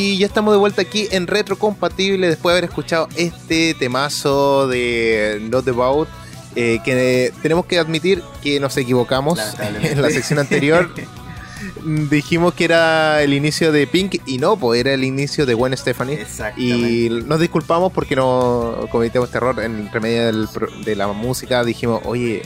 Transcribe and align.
Y 0.00 0.16
ya 0.16 0.26
estamos 0.26 0.54
de 0.54 0.58
vuelta 0.58 0.80
aquí 0.80 1.08
en 1.10 1.26
Retrocompatible 1.26 2.28
después 2.28 2.52
de 2.52 2.58
haber 2.58 2.70
escuchado 2.70 3.08
este 3.16 3.74
temazo 3.74 4.68
de 4.68 5.40
Not 5.50 5.66
About. 5.66 6.08
Eh, 6.54 6.78
que 6.84 7.32
tenemos 7.42 7.66
que 7.66 7.80
admitir 7.80 8.22
que 8.40 8.60
nos 8.60 8.76
equivocamos 8.76 9.40
en 9.82 10.00
la 10.00 10.08
sección 10.10 10.38
anterior. 10.38 10.88
dijimos 12.10 12.54
que 12.54 12.64
era 12.64 13.22
el 13.22 13.34
inicio 13.34 13.72
de 13.72 13.88
Pink 13.88 14.20
y 14.24 14.38
no, 14.38 14.56
pues 14.56 14.78
era 14.78 14.92
el 14.92 15.02
inicio 15.02 15.46
de 15.46 15.54
Gwen 15.54 15.76
Stephanie. 15.76 16.24
Y 16.56 17.08
nos 17.26 17.40
disculpamos 17.40 17.92
porque 17.92 18.14
no 18.14 18.86
cometimos 18.92 19.28
este 19.28 19.38
error 19.38 19.60
en 19.60 19.90
remedio 19.90 20.46
de 20.84 20.94
la 20.94 21.08
música. 21.08 21.64
Dijimos, 21.64 22.02
oye, 22.04 22.42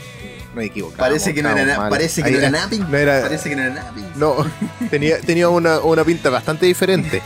no 0.53 0.61
equivocamos. 0.61 0.99
Parece 0.99 1.33
que 1.33 1.43
no 1.43 1.49
era, 1.49 1.89
parece 1.89 2.23
que 2.23 2.31
no 2.31 2.37
era 2.37 2.49
napping. 2.49 2.85
parece 2.85 3.49
que 3.49 3.55
no 3.55 3.63
era 3.63 3.73
napping. 3.73 4.05
No, 4.15 4.35
tenía, 4.89 5.19
tenía 5.19 5.49
una, 5.49 5.79
una 5.79 6.03
pinta 6.03 6.29
bastante 6.29 6.65
diferente. 6.65 7.21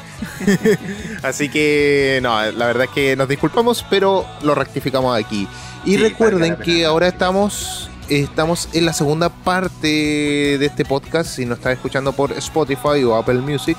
Así 1.23 1.49
que, 1.49 2.20
no, 2.21 2.52
la 2.52 2.66
verdad 2.66 2.85
es 2.85 2.91
que 2.91 3.16
nos 3.16 3.27
disculpamos, 3.27 3.85
pero 3.90 4.26
lo 4.41 4.55
rectificamos 4.55 5.18
aquí. 5.18 5.48
Y 5.85 5.98
recuerden 5.98 6.58
que 6.58 6.85
ahora 6.85 7.08
estamos 7.08 7.90
estamos 8.09 8.70
en 8.73 8.85
la 8.85 8.94
segunda 8.94 9.30
parte 9.30 9.88
de 9.88 10.66
este 10.66 10.85
podcast. 10.85 11.30
Si 11.35 11.46
nos 11.46 11.57
está 11.57 11.71
escuchando 11.71 12.13
por 12.13 12.32
Spotify 12.34 13.04
o 13.04 13.16
Apple 13.16 13.41
Music, 13.41 13.77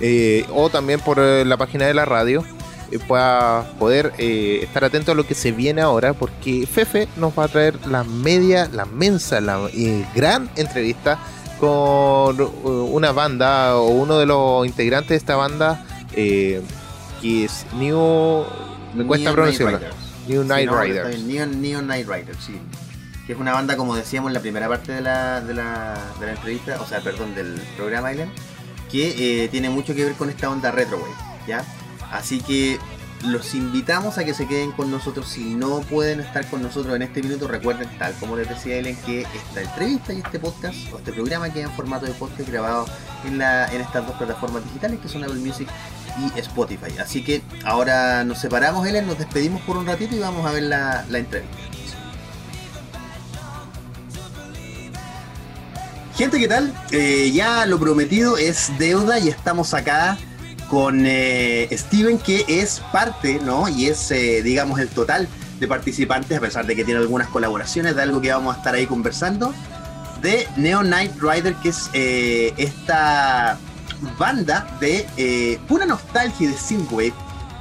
eh, 0.00 0.44
o 0.52 0.70
también 0.70 1.00
por 1.00 1.18
eh, 1.18 1.44
la 1.44 1.56
página 1.56 1.86
de 1.86 1.94
la 1.94 2.04
radio, 2.04 2.44
pueda 3.06 3.70
poder 3.78 4.12
estar 4.18 4.84
atento 4.84 5.12
a 5.12 5.14
lo 5.14 5.26
que 5.26 5.34
se 5.34 5.52
viene 5.52 5.80
ahora, 5.80 6.14
porque 6.14 6.66
Fefe 6.66 7.08
nos 7.16 7.38
va 7.38 7.44
a 7.44 7.48
traer 7.48 7.86
la 7.86 8.04
media, 8.04 8.68
la 8.72 8.84
mensa, 8.86 9.40
la 9.40 9.68
gran 10.14 10.48
entrevista 10.56 11.18
con 11.60 12.40
una 12.62 13.12
banda 13.12 13.76
o 13.76 13.88
uno 13.88 14.18
de 14.18 14.26
los 14.26 14.66
integrantes 14.66 15.10
de 15.10 15.16
esta 15.16 15.36
banda 15.36 15.84
que 16.14 16.62
es 17.22 17.66
New. 17.74 18.44
Me 18.94 19.04
cuesta 19.04 19.32
pronunciarlo. 19.32 19.80
New 20.26 20.44
Night 20.44 20.70
Riders. 20.70 21.18
New 21.20 21.82
Night 21.82 22.08
Riders, 22.08 22.38
sí 22.44 22.58
que 23.28 23.34
es 23.34 23.38
una 23.38 23.52
banda, 23.52 23.76
como 23.76 23.94
decíamos 23.94 24.30
en 24.30 24.34
la 24.34 24.40
primera 24.40 24.68
parte 24.68 24.90
de 24.90 25.02
la, 25.02 25.42
de 25.42 25.52
la, 25.52 25.98
de 26.18 26.24
la 26.24 26.32
entrevista, 26.32 26.80
o 26.80 26.86
sea, 26.86 27.00
perdón, 27.00 27.34
del 27.34 27.60
programa 27.76 28.10
Island, 28.10 28.32
que 28.90 29.44
eh, 29.44 29.48
tiene 29.48 29.68
mucho 29.68 29.94
que 29.94 30.02
ver 30.02 30.14
con 30.14 30.30
esta 30.30 30.48
onda 30.48 30.70
retrowave, 30.70 31.12
¿ya? 31.46 31.62
Así 32.10 32.40
que 32.40 32.78
los 33.24 33.54
invitamos 33.54 34.18
a 34.18 34.24
que 34.24 34.34
se 34.34 34.46
queden 34.46 34.72
con 34.72 34.90
nosotros. 34.90 35.28
Si 35.28 35.54
no 35.54 35.80
pueden 35.80 36.20
estar 36.20 36.48
con 36.48 36.62
nosotros 36.62 36.94
en 36.94 37.02
este 37.02 37.22
minuto, 37.22 37.48
recuerden, 37.48 37.88
tal 37.98 38.14
como 38.14 38.36
les 38.36 38.48
decía 38.48 38.76
Ellen, 38.76 38.96
que 39.04 39.22
esta 39.22 39.62
entrevista 39.62 40.12
y 40.12 40.18
este 40.18 40.38
podcast, 40.38 40.76
o 40.92 40.98
este 40.98 41.12
programa 41.12 41.52
queda 41.52 41.64
en 41.64 41.72
formato 41.72 42.06
de 42.06 42.12
podcast 42.12 42.48
grabado 42.48 42.86
en, 43.26 43.38
la, 43.38 43.66
estas 43.66 44.06
dos 44.06 44.16
plataformas 44.16 44.64
digitales 44.64 45.00
que 45.00 45.08
son 45.08 45.24
Apple 45.24 45.40
Music 45.40 45.68
y 46.18 46.38
Spotify. 46.38 46.98
Así 47.00 47.24
que 47.24 47.42
ahora 47.64 48.24
nos 48.24 48.40
separamos, 48.40 48.86
Ellen, 48.86 49.06
nos 49.06 49.18
despedimos 49.18 49.62
por 49.62 49.76
un 49.76 49.86
ratito 49.86 50.14
y 50.14 50.20
vamos 50.20 50.46
a 50.46 50.52
ver 50.52 50.64
la, 50.64 51.04
la 51.08 51.18
entrevista. 51.18 51.56
Gente, 56.16 56.40
¿qué 56.40 56.48
tal? 56.48 56.74
Eh, 56.90 57.30
ya 57.32 57.64
lo 57.64 57.78
prometido 57.78 58.38
es 58.38 58.76
deuda 58.76 59.20
y 59.20 59.28
estamos 59.28 59.72
acá 59.72 60.18
con 60.68 61.04
eh, 61.06 61.68
Steven, 61.72 62.18
que 62.18 62.44
es 62.46 62.80
parte, 62.92 63.40
¿no? 63.42 63.68
Y 63.68 63.86
es, 63.86 64.10
eh, 64.10 64.42
digamos, 64.42 64.78
el 64.80 64.88
total 64.88 65.28
de 65.58 65.66
participantes, 65.66 66.38
a 66.38 66.40
pesar 66.40 66.66
de 66.66 66.76
que 66.76 66.84
tiene 66.84 67.00
algunas 67.00 67.28
colaboraciones 67.28 67.96
de 67.96 68.02
algo 68.02 68.20
que 68.20 68.30
vamos 68.30 68.54
a 68.54 68.58
estar 68.58 68.74
ahí 68.74 68.86
conversando, 68.86 69.52
de 70.22 70.46
Neo 70.56 70.80
Knight 70.80 71.12
Rider, 71.20 71.54
que 71.56 71.70
es 71.70 71.90
esta 71.94 73.58
banda 74.18 74.78
de 74.80 75.58
pura 75.68 75.86
nostalgia 75.86 76.48
de 76.48 76.56
synthwave, 76.56 77.14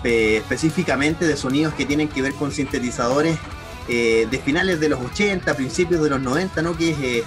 específicamente 0.04 1.26
de 1.26 1.38
sonidos 1.38 1.74
que 1.74 1.86
tienen 1.86 2.08
que 2.08 2.22
ver 2.22 2.34
con 2.34 2.52
sintetizadores 2.52 3.38
de 3.88 4.42
finales 4.44 4.80
de 4.80 4.90
los 4.90 5.00
80, 5.00 5.54
principios 5.56 6.02
de 6.04 6.10
los 6.10 6.22
90, 6.22 6.62
¿no? 6.62 6.76
Que 6.76 6.92
es 6.92 7.24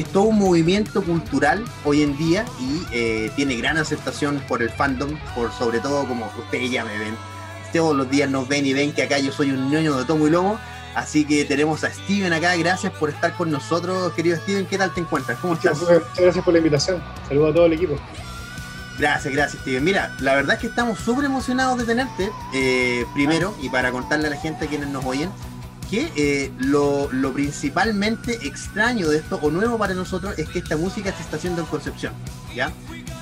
es 0.00 0.06
todo 0.08 0.24
un 0.24 0.38
movimiento 0.38 1.02
cultural 1.02 1.64
hoy 1.84 2.02
en 2.02 2.16
día 2.16 2.44
y 2.60 2.82
eh, 2.92 3.30
tiene 3.36 3.56
gran 3.56 3.76
aceptación 3.76 4.42
por 4.48 4.62
el 4.62 4.70
fandom, 4.70 5.10
por 5.34 5.52
sobre 5.52 5.80
todo 5.80 6.06
como 6.06 6.30
ustedes 6.38 6.70
ya 6.70 6.84
me 6.84 6.98
ven. 6.98 7.16
Todos 7.72 7.96
los 7.96 8.08
días 8.10 8.30
nos 8.30 8.48
ven 8.48 8.64
y 8.66 8.72
ven 8.72 8.92
que 8.92 9.02
acá 9.02 9.18
yo 9.18 9.32
soy 9.32 9.50
un 9.50 9.70
niño 9.70 9.96
de 9.96 10.04
tomo 10.04 10.26
y 10.26 10.30
lomo. 10.30 10.58
Así 10.94 11.24
que 11.24 11.44
tenemos 11.44 11.84
a 11.84 11.90
Steven 11.90 12.32
acá. 12.32 12.56
Gracias 12.56 12.92
por 12.94 13.10
estar 13.10 13.36
con 13.36 13.50
nosotros, 13.50 14.12
querido 14.14 14.36
Steven. 14.38 14.66
¿Qué 14.66 14.78
tal 14.78 14.92
te 14.92 15.00
encuentras? 15.00 15.38
¿Cómo 15.38 15.54
estás? 15.54 15.78
Muchas 15.78 16.02
gracias 16.16 16.44
por 16.44 16.52
la 16.52 16.58
invitación. 16.58 17.02
Saludos 17.28 17.50
a 17.50 17.54
todo 17.54 17.66
el 17.66 17.74
equipo. 17.74 17.96
Gracias, 18.98 19.32
gracias, 19.32 19.62
Steven. 19.62 19.84
Mira, 19.84 20.12
la 20.18 20.34
verdad 20.34 20.54
es 20.54 20.60
que 20.60 20.66
estamos 20.66 20.98
súper 20.98 21.24
emocionados 21.26 21.78
de 21.78 21.84
tenerte. 21.84 22.30
Eh, 22.52 23.06
primero, 23.14 23.54
y 23.60 23.68
para 23.68 23.92
contarle 23.92 24.26
a 24.26 24.30
la 24.30 24.36
gente 24.36 24.66
quienes 24.66 24.88
nos 24.88 25.04
oyen, 25.04 25.30
que 25.90 26.10
eh, 26.16 26.52
lo, 26.58 27.08
principalmente 27.32 28.46
extraño 28.46 29.08
de 29.08 29.18
esto 29.18 29.38
o 29.42 29.50
nuevo 29.50 29.78
para 29.78 29.94
nosotros 29.94 30.38
es 30.38 30.48
que 30.48 30.58
esta 30.58 30.76
música 30.76 31.12
se 31.12 31.22
está 31.22 31.36
haciendo 31.36 31.62
en 31.62 31.66
Concepción, 31.66 32.12
¿ya? 32.54 32.72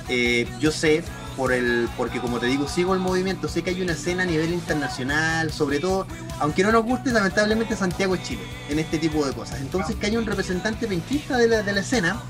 Eh, 0.08 0.48
yo 0.60 0.70
sé, 0.70 1.02
por 1.36 1.52
el, 1.52 1.88
porque 1.96 2.20
como 2.20 2.38
te 2.38 2.46
digo, 2.46 2.68
sigo 2.68 2.94
el 2.94 3.00
movimiento, 3.00 3.48
sé 3.48 3.62
que 3.62 3.70
hay 3.70 3.82
una 3.82 3.92
escena 3.92 4.22
a 4.22 4.26
nivel 4.26 4.52
internacional, 4.52 5.52
sobre 5.52 5.78
todo, 5.80 6.06
aunque 6.40 6.62
no 6.62 6.72
nos 6.72 6.84
guste, 6.84 7.12
lamentablemente 7.12 7.76
Santiago 7.76 8.14
es 8.14 8.22
Chile, 8.22 8.42
en 8.68 8.78
este 8.78 8.98
tipo 8.98 9.24
de 9.24 9.32
cosas. 9.32 9.60
Entonces 9.60 9.96
que 9.96 10.06
haya 10.06 10.18
un 10.18 10.26
representante 10.26 10.86
penquista 10.86 11.36
de 11.36 11.48
la, 11.48 11.62
de 11.62 11.72
la 11.72 11.80
escena 11.80 12.20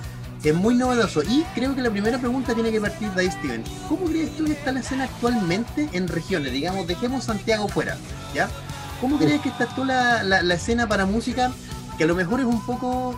es 0.42 0.54
muy 0.54 0.74
novedoso. 0.74 1.22
Y 1.22 1.44
creo 1.54 1.74
que 1.74 1.82
la 1.82 1.90
primera 1.90 2.18
pregunta 2.18 2.54
tiene 2.54 2.70
que 2.70 2.80
partir 2.80 3.10
de 3.10 3.22
ahí, 3.22 3.30
Steven. 3.30 3.64
¿Cómo 3.88 4.06
crees 4.06 4.36
tú 4.36 4.44
que 4.44 4.52
está 4.52 4.72
la 4.72 4.80
escena 4.80 5.04
actualmente 5.04 5.88
en 5.92 6.08
regiones? 6.08 6.52
Digamos, 6.52 6.86
dejemos 6.86 7.24
Santiago 7.24 7.68
fuera, 7.68 7.96
¿ya? 8.34 8.48
¿Cómo 9.00 9.18
crees 9.18 9.40
que 9.42 9.50
está 9.50 9.64
actuando 9.64 9.92
la, 9.92 10.54
escena 10.54 10.88
para 10.88 11.04
música? 11.04 11.52
Que 11.98 12.04
a 12.04 12.06
lo 12.06 12.14
mejor 12.14 12.40
es 12.40 12.46
un 12.46 12.64
poco. 12.64 13.14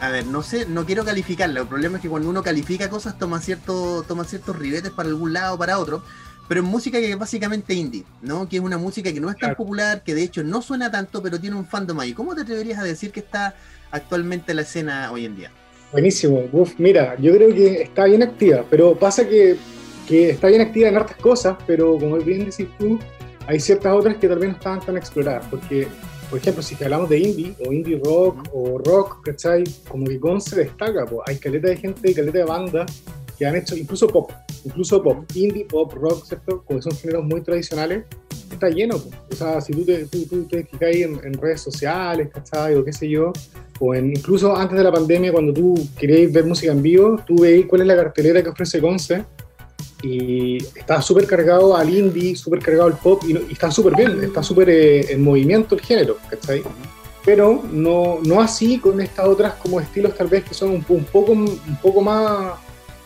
A 0.00 0.08
ver, 0.10 0.26
no 0.26 0.42
sé, 0.42 0.66
no 0.66 0.86
quiero 0.86 1.04
calificarla. 1.04 1.60
El 1.60 1.66
problema 1.66 1.96
es 1.96 2.02
que 2.02 2.08
cuando 2.08 2.28
uno 2.28 2.42
califica 2.42 2.88
cosas 2.88 3.18
toma, 3.18 3.40
cierto, 3.40 4.02
toma 4.02 4.24
ciertos 4.24 4.56
ribetes 4.56 4.90
para 4.90 5.08
algún 5.08 5.32
lado 5.32 5.54
o 5.54 5.58
para 5.58 5.78
otro. 5.78 6.02
Pero 6.48 6.60
es 6.60 6.66
música 6.66 6.98
que 6.98 7.10
es 7.10 7.18
básicamente 7.18 7.72
indie, 7.74 8.04
¿no? 8.20 8.48
Que 8.48 8.56
es 8.56 8.62
una 8.62 8.76
música 8.76 9.12
que 9.12 9.20
no 9.20 9.30
es 9.30 9.36
tan 9.36 9.54
popular, 9.54 10.02
que 10.02 10.14
de 10.14 10.22
hecho 10.22 10.42
no 10.42 10.60
suena 10.60 10.90
tanto, 10.90 11.22
pero 11.22 11.40
tiene 11.40 11.56
un 11.56 11.66
fandom 11.66 12.00
ahí. 12.00 12.12
¿Cómo 12.12 12.34
te 12.34 12.42
atreverías 12.42 12.78
a 12.78 12.82
decir 12.82 13.12
que 13.12 13.20
está 13.20 13.54
actualmente 13.90 14.52
la 14.52 14.62
escena 14.62 15.10
hoy 15.10 15.24
en 15.24 15.36
día? 15.36 15.50
Buenísimo, 15.92 16.42
Uf, 16.52 16.74
mira, 16.78 17.16
yo 17.20 17.32
creo 17.34 17.54
que 17.54 17.82
está 17.82 18.04
bien 18.06 18.22
activa, 18.22 18.64
pero 18.68 18.98
pasa 18.98 19.26
que, 19.28 19.56
que 20.08 20.30
está 20.30 20.48
bien 20.48 20.60
activa 20.60 20.88
en 20.88 20.96
hartas 20.96 21.16
cosas, 21.18 21.56
pero 21.66 21.96
como 21.98 22.16
bien 22.18 22.46
decís 22.46 22.66
tú, 22.78 22.98
hay 23.46 23.60
ciertas 23.60 23.92
otras 23.92 24.16
que 24.16 24.28
tal 24.28 24.38
vez 24.38 24.50
no 24.50 24.56
estaban 24.56 24.80
tan 24.80 24.96
exploradas, 24.96 25.46
porque, 25.50 25.86
por 26.30 26.38
ejemplo, 26.38 26.62
si 26.62 26.82
hablamos 26.82 27.08
de 27.08 27.18
indie, 27.18 27.54
o 27.66 27.72
indie 27.72 28.00
rock, 28.02 28.48
o 28.52 28.78
rock, 28.78 29.24
¿cachai? 29.24 29.64
Como 29.88 30.06
que 30.06 30.18
con 30.18 30.40
se 30.40 30.56
destaca, 30.56 31.04
pues 31.06 31.20
hay 31.26 31.36
caleta 31.36 31.68
de 31.68 31.76
gente 31.76 32.10
y 32.10 32.14
caleta 32.14 32.38
de 32.38 32.44
bandas 32.44 33.02
que 33.38 33.46
han 33.46 33.56
hecho, 33.56 33.76
incluso 33.76 34.08
pop, 34.08 34.30
incluso 34.64 35.02
pop, 35.02 35.24
indie, 35.34 35.64
pop, 35.66 35.92
rock, 35.94 36.24
¿cierto? 36.24 36.62
Como 36.64 36.80
son 36.80 36.96
géneros 36.96 37.24
muy 37.24 37.42
tradicionales, 37.42 38.04
está 38.50 38.68
lleno, 38.68 38.96
pues. 38.98 39.14
O 39.30 39.34
sea, 39.34 39.60
si 39.60 39.72
tú 39.72 39.84
te, 39.84 40.06
tú, 40.06 40.24
tú 40.24 40.44
te 40.44 40.66
en, 41.02 41.20
en, 41.24 41.34
redes 41.34 41.60
sociales, 41.60 42.30
¿cachai? 42.32 42.74
O 42.76 42.84
qué 42.84 42.92
sé 42.92 43.08
yo, 43.08 43.32
o 43.80 43.94
en, 43.94 44.10
incluso 44.10 44.56
antes 44.56 44.78
de 44.78 44.84
la 44.84 44.92
pandemia, 44.92 45.32
cuando 45.32 45.52
tú 45.52 45.74
querías 45.98 46.32
ver 46.32 46.44
música 46.44 46.72
en 46.72 46.82
vivo, 46.82 47.18
tú 47.26 47.40
veis 47.40 47.66
cuál 47.66 47.82
es 47.82 47.88
la 47.88 47.96
cartelera 47.96 48.42
que 48.42 48.48
ofrece 48.48 48.80
Conce 48.80 49.24
y 50.04 50.58
está 50.76 51.00
súper 51.00 51.26
cargado 51.26 51.74
al 51.74 51.88
indie, 51.88 52.36
súper 52.36 52.60
cargado 52.60 52.88
al 52.88 52.98
pop 52.98 53.22
y, 53.26 53.36
está 53.50 53.70
súper 53.70 53.96
bien, 53.96 54.22
está 54.22 54.42
súper 54.42 54.68
eh, 54.68 55.12
en 55.12 55.22
movimiento 55.22 55.74
el 55.74 55.80
género, 55.80 56.18
¿cachai? 56.28 56.62
Pero 57.24 57.62
no, 57.72 58.18
no 58.22 58.42
así 58.42 58.78
con 58.78 59.00
estas 59.00 59.26
otras 59.26 59.54
como 59.54 59.80
estilos 59.80 60.14
tal 60.14 60.26
vez 60.26 60.44
que 60.44 60.52
son 60.52 60.70
un, 60.70 60.84
un 60.86 61.04
poco, 61.04 61.32
un 61.32 61.78
poco 61.80 62.02
más 62.02 62.58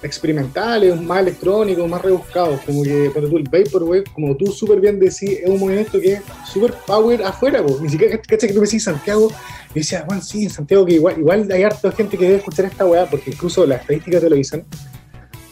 experimentales, 0.02 1.00
más 1.00 1.20
electrónicos, 1.20 1.88
más 1.88 2.02
rebuscados, 2.02 2.60
como 2.62 2.82
que 2.82 3.10
cuando 3.12 3.30
tú 3.30 3.36
el 3.36 3.44
Vaporwave, 3.44 4.04
como 4.12 4.36
tú 4.36 4.46
súper 4.46 4.80
bien 4.80 4.98
decís, 4.98 5.38
es 5.42 5.48
un 5.48 5.60
movimiento 5.60 6.00
que 6.00 6.14
es 6.14 6.22
súper 6.50 6.74
power 6.84 7.22
afuera, 7.22 7.62
ni 7.80 7.88
siquiera, 7.88 8.18
¿cachai? 8.18 8.48
Que 8.48 8.54
tú 8.54 8.60
me 8.60 8.66
decís 8.66 8.82
Santiago, 8.82 9.30
y 9.72 9.80
decía, 9.80 10.04
bueno, 10.06 10.22
sí, 10.22 10.44
en 10.44 10.50
Santiago 10.50 10.84
que 10.84 10.94
igual, 10.94 11.18
igual 11.18 11.48
hay 11.52 11.62
harta 11.62 11.92
gente 11.92 12.16
que 12.16 12.24
debe 12.24 12.36
escuchar 12.38 12.66
esta 12.66 12.86
weá, 12.86 13.06
porque 13.06 13.30
incluso 13.30 13.66
las 13.66 13.82
estadísticas 13.82 14.20
te 14.20 14.30
lo 14.30 14.36
dicen, 14.36 14.64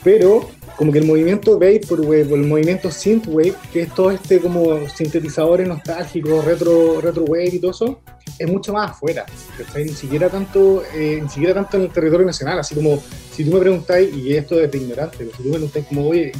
pero 0.07 0.49
como 0.77 0.93
que 0.93 1.01
el 1.01 1.05
movimiento 1.05 1.59
Vaporwave 1.59 2.33
o 2.33 2.37
el 2.37 2.47
movimiento 2.47 2.93
Synthwave, 2.93 3.55
que 3.73 3.83
es 3.83 3.93
todo 3.93 4.13
este 4.13 4.39
como 4.39 4.89
sintetizadores 4.89 5.67
nostálgicos, 5.67 6.45
retro, 6.45 7.01
retrowave 7.01 7.49
y 7.49 7.59
todo 7.59 7.73
eso, 7.73 8.01
es 8.39 8.49
mucho 8.49 8.73
más 8.73 8.93
afuera, 8.93 9.27
ni 9.75 9.89
siquiera 9.89 10.29
tanto, 10.29 10.85
eh, 10.95 11.19
ni 11.21 11.29
siquiera 11.29 11.55
tanto 11.55 11.79
en 11.79 11.83
el 11.85 11.91
territorio 11.91 12.25
nacional, 12.25 12.61
así 12.61 12.77
como 12.77 13.03
si 13.33 13.45
tú 13.45 13.51
me 13.51 13.59
preguntáis, 13.59 14.15
y 14.15 14.37
esto 14.37 14.61
es 14.61 14.71
de 14.71 14.79
ignorante, 14.79 15.17
pero 15.19 15.33
si 15.33 15.39
tú 15.39 15.49
me 15.49 15.55
preguntáis 15.55 15.87
como, 15.87 16.07
oye, 16.07 16.31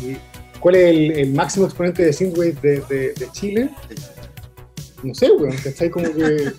¿cuál 0.61 0.77
es 0.77 1.19
el, 1.19 1.33
máximo 1.33 1.67
exponente 1.67 2.05
de 2.05 2.13
Synthwave 2.13 2.55
de, 2.63 3.15
de, 3.15 3.29
Chile? 3.33 3.71
No 5.03 5.13
sé, 5.13 5.33
weón, 5.33 5.57
¿cachai? 5.57 5.91
Como 5.91 6.05
que 6.15 6.53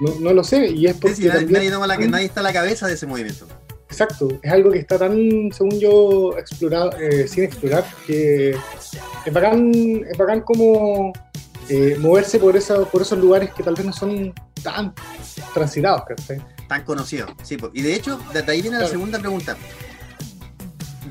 no, 0.00 0.20
no, 0.20 0.32
lo 0.32 0.44
sé, 0.44 0.68
y 0.68 0.86
es 0.86 0.94
porque... 0.94 1.24
nadie, 1.48 1.70
nadie 2.08 2.26
está 2.26 2.38
a 2.38 2.44
la 2.44 2.52
cabeza 2.52 2.86
de 2.86 2.94
ese 2.94 3.08
movimiento. 3.08 3.44
Exacto, 3.94 4.26
es 4.42 4.50
algo 4.50 4.72
que 4.72 4.80
está 4.80 4.98
tan, 4.98 5.52
según 5.52 5.78
yo, 5.78 6.36
explorado, 6.36 6.90
eh, 6.98 7.28
sin 7.28 7.44
explorar, 7.44 7.84
que 8.04 8.50
es 8.50 9.32
bacán, 9.32 9.70
es 9.72 10.18
bacán 10.18 10.40
como 10.40 11.12
eh, 11.68 11.96
moverse 12.00 12.40
por, 12.40 12.56
esa, 12.56 12.84
por 12.86 13.02
esos 13.02 13.16
lugares 13.20 13.54
que 13.54 13.62
tal 13.62 13.74
vez 13.74 13.86
no 13.86 13.92
son 13.92 14.34
tan 14.64 14.92
transitados, 15.52 16.02
Tan 16.66 16.82
conocidos, 16.82 17.30
sí. 17.44 17.56
Y 17.72 17.82
de 17.82 17.94
hecho, 17.94 18.18
ahí 18.48 18.62
viene 18.62 18.80
la 18.80 18.88
segunda 18.88 19.20
pregunta. 19.20 19.56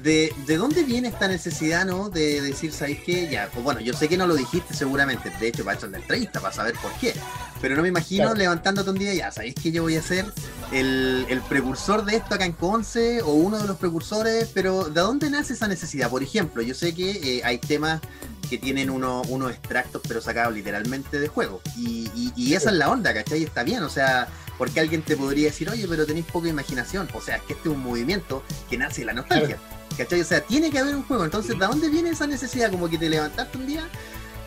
De, 0.04 0.36
¿De, 0.46 0.58
dónde 0.58 0.84
viene 0.84 1.08
esta 1.08 1.30
necesidad, 1.30 1.86
no? 1.86 2.10
De 2.10 2.42
decir, 2.42 2.74
¿sabéis 2.74 3.00
qué? 3.06 3.30
Ya, 3.32 3.50
pues 3.54 3.64
bueno, 3.64 3.80
yo 3.80 3.94
sé 3.94 4.10
que 4.10 4.18
no 4.18 4.28
lo 4.28 4.36
dijiste 4.36 4.74
seguramente, 4.74 5.32
de 5.40 5.48
hecho, 5.48 5.64
para 5.64 5.80
en 5.80 5.94
la 5.94 5.98
entrevista, 6.00 6.42
para 6.42 6.54
saber 6.54 6.76
por 6.82 6.92
qué. 7.00 7.14
Pero 7.62 7.78
no 7.78 7.82
me 7.82 7.88
imagino 7.88 8.34
levantándote 8.34 8.90
un 8.90 8.98
día, 8.98 9.14
ya, 9.14 9.32
¿sabéis 9.32 9.56
que 9.56 9.72
yo 9.72 9.84
voy 9.84 9.96
a 9.96 10.02
ser 10.02 10.26
el, 10.74 11.26
el, 11.30 11.40
precursor 11.42 12.04
de 12.04 12.18
esto 12.18 12.36
acá 12.36 12.44
en 12.44 12.52
Conce 12.52 13.22
o 13.22 13.32
uno 13.32 13.58
de 13.58 13.66
los 13.66 13.78
precursores? 13.78 14.50
Pero 14.54 14.90
¿de 14.90 15.00
dónde 15.00 15.30
nace 15.30 15.54
esa 15.54 15.70
necesidad? 15.70 16.10
Por 16.10 16.22
ejemplo, 16.22 16.62
yo 16.62 16.76
sé 16.76 16.94
que 16.94 17.38
eh, 17.38 17.42
hay 17.46 17.58
temas 17.60 18.02
que 18.50 18.58
tienen 18.58 18.90
uno, 18.90 19.22
unos 19.30 19.52
extractos 19.52 20.02
pero 20.08 20.22
sacados 20.22 20.54
literalmente 20.54 21.20
de 21.20 21.28
juego. 21.30 21.62
Y, 21.78 22.10
y, 22.36 22.54
esa 22.54 22.70
es 22.70 22.76
la 22.76 22.90
onda, 22.90 23.14
¿cachai? 23.14 23.44
Está 23.44 23.64
bien, 23.64 23.84
o 23.84 23.90
sea, 23.90 24.28
porque 24.58 24.80
alguien 24.80 25.02
te 25.02 25.18
podría 25.18 25.48
decir, 25.48 25.70
oye, 25.70 25.86
pero 25.88 26.06
tenéis 26.06 26.26
poca 26.26 26.48
imaginación. 26.48 27.08
O 27.14 27.22
sea, 27.22 27.38
es 27.38 27.44
que 27.44 27.54
este 27.54 27.70
es 27.70 27.76
un 27.76 27.82
movimiento 27.82 28.44
que 28.70 28.78
nace 28.78 29.02
de 29.02 29.06
la 29.06 29.14
nostalgia. 29.14 29.58
¿Cachai? 29.98 30.22
O 30.22 30.26
sea, 30.26 30.42
tiene 30.42 30.72
que 30.72 30.80
haber 30.80 30.96
un 30.96 31.04
juego. 31.04 31.24
Entonces, 31.24 31.58
¿de 31.58 31.66
dónde 31.66 31.90
viene 31.90 32.10
esa 32.10 32.28
necesidad? 32.28 32.72
Como 32.72 32.90
que 32.90 32.98
te 32.98 33.10
levantaste 33.10 33.58
un 33.58 33.68
día 33.68 33.88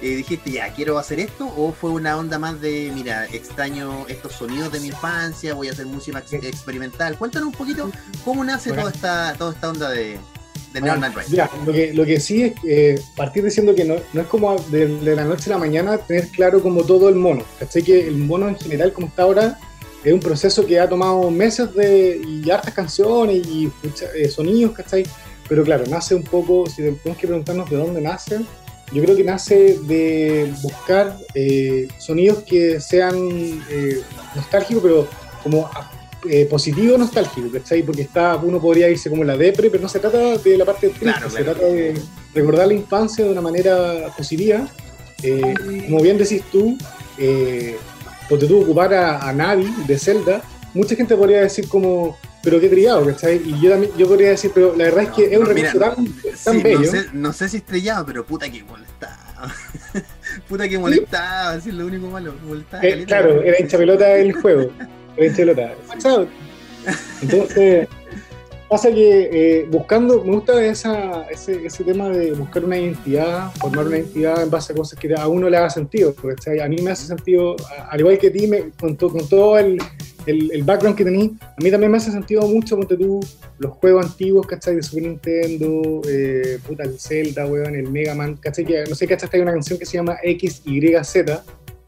y 0.00 0.14
dijiste, 0.14 0.50
ya, 0.50 0.72
quiero 0.74 0.98
hacer 0.98 1.20
esto, 1.20 1.50
o 1.56 1.72
fue 1.72 1.90
una 1.90 2.18
onda 2.18 2.38
más 2.38 2.60
de, 2.60 2.90
mira, 2.94 3.24
extraño 3.26 4.06
estos 4.08 4.32
sonidos 4.32 4.70
de 4.70 4.80
mi 4.80 4.88
infancia, 4.88 5.54
voy 5.54 5.68
a 5.68 5.72
hacer 5.72 5.86
música 5.86 6.18
experimental. 6.18 7.16
Cuéntanos 7.16 7.48
un 7.48 7.54
poquito 7.54 7.90
cómo 8.24 8.44
nace 8.44 8.72
toda 8.72 8.90
esta, 8.90 9.34
toda 9.38 9.52
esta 9.52 9.70
onda 9.70 9.90
de, 9.90 10.18
lo 11.64 11.72
que, 11.72 11.94
lo 11.94 12.04
que 12.04 12.20
sí 12.20 12.42
es 12.42 12.52
eh, 12.64 13.00
partir 13.16 13.44
diciendo 13.44 13.74
que 13.74 13.84
no, 13.84 13.96
no 14.12 14.20
es 14.20 14.26
como 14.26 14.56
de, 14.68 14.88
la 15.14 15.24
noche 15.24 15.50
a 15.50 15.54
la 15.54 15.58
mañana 15.58 15.98
tener 15.98 16.28
claro 16.28 16.62
como 16.62 16.84
todo 16.84 17.08
el 17.08 17.14
mono. 17.14 17.44
¿Cachai? 17.58 17.82
Que 17.82 18.06
el 18.06 18.16
mono 18.16 18.48
en 18.48 18.58
general, 18.58 18.92
como 18.92 19.06
está 19.06 19.22
ahora, 19.22 19.58
es 20.06 20.12
un 20.12 20.20
proceso 20.20 20.64
que 20.64 20.78
ha 20.78 20.88
tomado 20.88 21.30
meses 21.30 21.74
de, 21.74 22.20
y 22.24 22.50
hartas 22.50 22.72
canciones 22.72 23.46
y 23.46 23.70
eh, 24.14 24.28
sonidos, 24.28 24.72
¿cachai? 24.72 25.04
Pero 25.48 25.64
claro, 25.64 25.84
nace 25.88 26.14
un 26.14 26.22
poco, 26.22 26.66
si 26.66 26.76
tenemos 26.76 27.18
que 27.18 27.26
preguntarnos 27.26 27.68
de 27.68 27.76
dónde 27.76 28.00
nace, 28.00 28.40
yo 28.92 29.02
creo 29.02 29.16
que 29.16 29.24
nace 29.24 29.78
de 29.82 30.52
buscar 30.62 31.18
eh, 31.34 31.88
sonidos 31.98 32.44
que 32.44 32.80
sean 32.80 33.16
nostálgicos, 34.34 34.82
pero 34.82 35.08
como 35.42 35.68
eh, 36.28 36.46
positivo 36.46 36.98
nostálgico, 36.98 37.48
¿cachai? 37.52 37.82
Porque 37.82 38.02
está, 38.02 38.36
uno 38.36 38.60
podría 38.60 38.88
irse 38.88 39.08
como 39.08 39.22
la 39.22 39.36
depre, 39.36 39.70
pero 39.70 39.82
no 39.82 39.88
se 39.88 40.00
trata 40.00 40.38
de 40.38 40.58
la 40.58 40.64
parte 40.64 40.88
triste, 40.88 41.30
se 41.30 41.44
trata 41.44 41.64
de 41.64 41.94
recordar 42.34 42.66
la 42.66 42.74
infancia 42.74 43.24
de 43.24 43.30
una 43.30 43.40
manera 43.40 44.12
positiva. 44.16 44.66
Eh, 45.22 45.54
como 45.86 46.00
bien 46.00 46.18
decís 46.18 46.42
tú, 46.50 46.76
eh, 47.18 47.76
porque 48.28 48.46
tú 48.46 48.62
ocupar 48.62 48.92
a, 48.94 49.32
Navi 49.32 49.72
de 49.86 49.98
Zelda, 49.98 50.42
mucha 50.74 50.94
gente 50.94 51.16
podría 51.16 51.40
decir 51.40 51.68
como, 51.68 52.16
pero 52.42 52.60
qué 52.60 52.68
trillado, 52.68 53.06
¿cachai? 53.06 53.40
Y 53.44 53.60
yo 53.60 53.70
también, 53.70 53.92
yo 53.96 54.06
podría 54.06 54.30
decir, 54.30 54.50
pero 54.54 54.74
la 54.76 54.84
verdad 54.84 55.04
es 55.04 55.10
que 55.10 55.24
es 55.32 55.38
un 55.38 55.46
recurso 55.46 55.78
tan, 55.78 56.62
bello. 56.62 56.80
No 56.80 56.86
sé, 56.86 57.06
no 57.12 57.32
sé, 57.32 57.48
si 57.48 57.56
estrellado, 57.58 58.06
pero 58.06 58.24
puta 58.24 58.50
que 58.50 58.62
molestaba. 58.64 59.52
puta 60.48 60.68
que 60.68 60.78
molestaba, 60.78 61.56
es 61.56 61.66
lo 61.66 61.86
único 61.86 62.08
malo. 62.08 62.34
Molestaba, 62.46 62.84
eh, 62.84 63.04
claro, 63.04 63.42
era 63.42 63.60
hincha 63.60 63.78
pelota 63.78 64.12
el 64.16 64.32
juego. 64.32 64.70
Entonces, 67.22 67.88
pasa 68.68 68.90
que 68.90 69.30
eh, 69.32 69.66
buscando, 69.70 70.22
me 70.24 70.32
gusta 70.32 70.64
esa, 70.64 71.22
ese, 71.30 71.66
ese, 71.66 71.84
tema 71.84 72.08
de 72.08 72.32
buscar 72.32 72.64
una 72.64 72.78
identidad, 72.78 73.52
formar 73.54 73.86
una 73.86 73.98
identidad 73.98 74.42
en 74.42 74.50
base 74.50 74.72
a 74.72 74.76
cosas 74.76 74.98
que 74.98 75.14
a 75.14 75.28
uno 75.28 75.48
le 75.48 75.56
haga 75.56 75.70
sentido. 75.70 76.14
Porque 76.14 76.60
a 76.60 76.68
mí 76.68 76.76
me 76.82 76.90
hace 76.90 77.06
sentido, 77.06 77.56
al 77.88 78.00
igual 78.00 78.18
que 78.18 78.28
a 78.28 78.32
ti, 78.32 78.46
me, 78.46 78.70
con, 78.80 78.96
con, 78.96 79.28
todo 79.28 79.58
el, 79.58 79.78
el, 80.26 80.62
background 80.64 80.96
que 80.96 81.04
tení, 81.04 81.36
a 81.40 81.62
mí 81.62 81.70
también 81.70 81.90
me 81.92 81.98
hace 81.98 82.10
sentido 82.10 82.42
mucho, 82.42 82.76
ponte 82.76 82.96
tú, 82.96 83.20
los 83.58 83.72
juegos 83.74 84.06
antiguos, 84.06 84.46
¿cachai? 84.46 84.76
De 84.76 84.82
Super 84.82 85.04
Nintendo, 85.04 86.02
eh, 86.08 86.58
puta, 86.66 86.82
el 86.82 86.98
Zelda, 86.98 87.46
weón, 87.46 87.74
el 87.74 87.88
Mega 87.88 88.14
Man, 88.14 88.36
¿cachai? 88.36 88.64
Que, 88.64 88.84
no 88.88 88.94
sé, 88.94 89.06
¿cachai? 89.06 89.28
Hay 89.32 89.40
una 89.40 89.52
canción 89.52 89.78
que 89.78 89.86
se 89.86 89.96
llama 89.96 90.16
XYZ, 90.22 91.16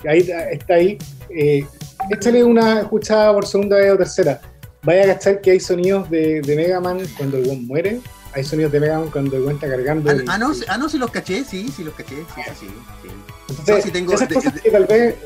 ahí 0.07 0.31
está 0.53 0.75
ahí. 0.75 0.97
Eh, 1.31 1.65
échale 2.11 2.45
una 2.45 2.83
escuchada 2.83 3.35
por 3.35 3.47
segunda 3.47 3.77
vez 3.77 3.93
o 3.93 3.99
tercera. 3.99 4.41
Vaya 4.83 5.05
a 5.05 5.07
cachar 5.15 5.41
que 5.41 5.53
hay 5.53 5.61
sonidos 5.61 6.09
de, 6.11 6.41
de 6.41 6.57
Mega 6.57 6.81
Man 6.81 7.01
cuando 7.17 7.39
el 7.39 7.45
buen 7.45 7.67
muere. 7.67 8.01
Hay 8.33 8.45
sonidos 8.45 8.71
de 8.73 8.81
Mega 8.81 8.99
Man 8.99 9.11
cuando 9.11 9.37
el 9.37 9.43
buen 9.43 9.57
está 9.57 9.69
cargando. 9.69 10.11
Ah, 10.11 10.15
ah, 10.29 10.39
no, 10.39 10.53
ah, 10.69 10.79
no, 10.79 10.89
si 10.89 10.99
los 10.99 11.11
caché, 11.11 11.45
sí, 11.45 11.69
sí 11.75 11.83
los 11.83 11.95
caché, 11.95 12.17
sí, 12.17 12.43
sí, 12.61 12.67
sí. 13.03 13.09
Entonces, 13.49 13.85
si 13.85 13.91
tengo, 13.91 14.13
esas 14.13 14.33
cosas 14.33 14.61
que 14.61 14.71
tal 14.71 14.87
vez, 14.87 15.17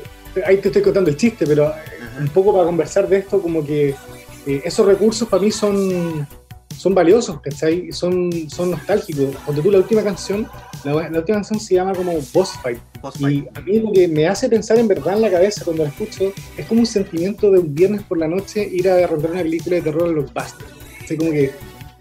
ahí 0.45 0.57
te 0.57 0.69
estoy 0.69 0.81
contando 0.81 1.09
el 1.09 1.17
chiste, 1.17 1.45
pero 1.45 1.73
un 2.19 2.29
poco 2.29 2.53
para 2.53 2.65
conversar 2.65 3.07
de 3.07 3.17
esto, 3.17 3.41
como 3.41 3.65
que 3.65 3.95
eh, 4.45 4.61
esos 4.63 4.85
recursos 4.85 5.27
para 5.27 5.43
mí 5.43 5.51
son 5.51 6.27
son 6.77 6.93
valiosos, 6.93 7.39
¿cachai? 7.41 7.91
Son, 7.91 8.31
son 8.49 8.71
nostálgicos. 8.71 9.35
Cuando 9.45 9.61
tú 9.61 9.71
la 9.71 9.77
última 9.79 10.03
canción, 10.03 10.47
la, 10.83 10.95
última 10.95 11.37
canción 11.37 11.59
se 11.59 11.75
llama 11.75 11.93
como 11.93 12.13
Boss 12.33 12.51
Fight. 12.61 12.79
Y 13.19 13.45
a 13.53 13.61
mí 13.61 13.79
lo 13.79 13.91
que 13.91 14.07
me 14.07 14.27
hace 14.27 14.49
pensar 14.49 14.77
en 14.79 14.87
verdad 14.87 15.15
en 15.15 15.21
la 15.21 15.31
cabeza 15.31 15.63
cuando 15.63 15.83
la 15.83 15.89
escucho 15.89 16.31
es 16.57 16.65
como 16.65 16.81
un 16.81 16.85
sentimiento 16.85 17.51
de 17.51 17.59
un 17.59 17.73
viernes 17.73 18.03
por 18.03 18.17
la 18.17 18.27
noche 18.27 18.67
ir 18.71 18.89
a 18.89 19.05
romper 19.07 19.31
una 19.31 19.41
película 19.41 19.75
de 19.77 19.81
terror 19.81 20.09
a 20.09 20.11
los 20.11 20.33
bastos. 20.33 20.65
O 21.03 21.17
como 21.17 21.31
que 21.31 21.51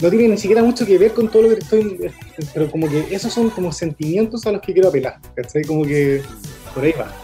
no 0.01 0.11
tiene 0.11 0.29
ni 0.29 0.39
siquiera 0.39 0.63
mucho 0.63 0.85
que 0.85 0.99
ver 0.99 1.13
con 1.13 1.29
todo 1.29 1.43
lo 1.43 1.49
que 1.51 1.61
estoy. 1.61 2.11
Pero 2.53 2.71
como 2.71 2.89
que 2.89 3.07
esos 3.15 3.33
son 3.33 3.51
como 3.51 3.73
sentimientos 3.73 4.47
a 4.47 4.53
los 4.53 4.61
que 4.61 4.73
quiero 4.73 4.89
apelar, 4.89 5.19
¿cachai? 5.35 5.63
Como 5.65 5.85
que 5.85 6.23
por 6.75 6.85
ahí 6.85 6.93
va. 6.99 7.22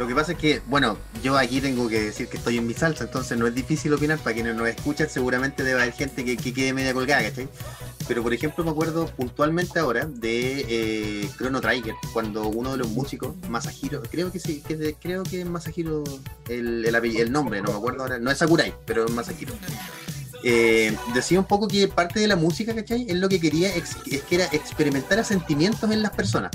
Lo 0.00 0.06
que 0.06 0.14
pasa 0.14 0.32
es 0.32 0.38
que, 0.38 0.62
bueno, 0.66 0.96
yo 1.22 1.36
aquí 1.36 1.60
tengo 1.60 1.86
que 1.86 2.00
decir 2.00 2.26
que 2.28 2.38
estoy 2.38 2.56
en 2.56 2.66
mi 2.66 2.72
salsa, 2.72 3.04
entonces 3.04 3.36
no 3.36 3.46
es 3.46 3.54
difícil 3.54 3.92
opinar. 3.92 4.18
Para 4.18 4.32
quienes 4.32 4.56
nos 4.56 4.66
escuchan, 4.66 5.10
seguramente 5.10 5.62
debe 5.62 5.82
haber 5.82 5.92
gente 5.92 6.24
que, 6.24 6.38
quede 6.38 6.72
media 6.72 6.94
colgada, 6.94 7.22
¿cachai? 7.24 7.50
Pero 8.08 8.22
por 8.22 8.32
ejemplo, 8.32 8.64
me 8.64 8.70
acuerdo 8.70 9.08
puntualmente 9.08 9.78
ahora 9.78 10.06
de 10.06 10.64
eh, 10.70 11.30
Chrono 11.36 11.60
Trigger, 11.60 11.92
cuando 12.14 12.48
uno 12.48 12.72
de 12.72 12.78
los 12.78 12.88
músicos, 12.88 13.36
Masahiro, 13.50 14.00
creo 14.10 14.32
que 14.32 14.40
sí, 14.40 14.62
que 14.66 14.94
creo 14.94 15.22
que 15.22 15.42
es 15.42 15.46
Masahiro 15.46 16.02
el, 16.48 16.82
el, 16.86 17.30
nombre, 17.30 17.60
no 17.60 17.70
me 17.70 17.76
acuerdo 17.76 18.00
ahora, 18.00 18.18
no 18.18 18.30
es 18.30 18.38
Sakurai, 18.38 18.72
pero 18.86 19.04
es 19.04 19.10
Masahiro. 19.10 19.52
Eh, 20.42 20.96
decía 21.12 21.38
un 21.38 21.44
poco 21.44 21.68
que 21.68 21.88
parte 21.88 22.20
de 22.20 22.26
la 22.26 22.36
música, 22.36 22.74
¿cachai? 22.74 23.04
Es 23.06 23.16
lo 23.16 23.28
que 23.28 23.38
quería, 23.38 23.68
es 23.76 23.96
que 23.96 24.34
era 24.34 24.46
experimentar 24.46 25.22
sentimientos 25.26 25.90
en 25.90 26.00
las 26.00 26.12
personas. 26.12 26.52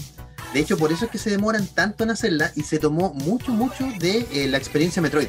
De 0.56 0.62
hecho, 0.62 0.78
por 0.78 0.94
eso 0.94 1.04
es 1.04 1.12
que 1.12 1.18
se 1.18 1.30
demoran 1.30 1.68
tanto 1.68 2.06
en 2.06 2.12
hacerla 2.12 2.50
y 2.56 2.64
se 2.64 2.80
tomó 2.80 3.14
mucho, 3.14 3.52
mucho 3.52 3.92
de 4.00 4.26
eh, 4.32 4.48
la 4.48 4.58
experiencia 4.58 5.02
Metroid. 5.02 5.28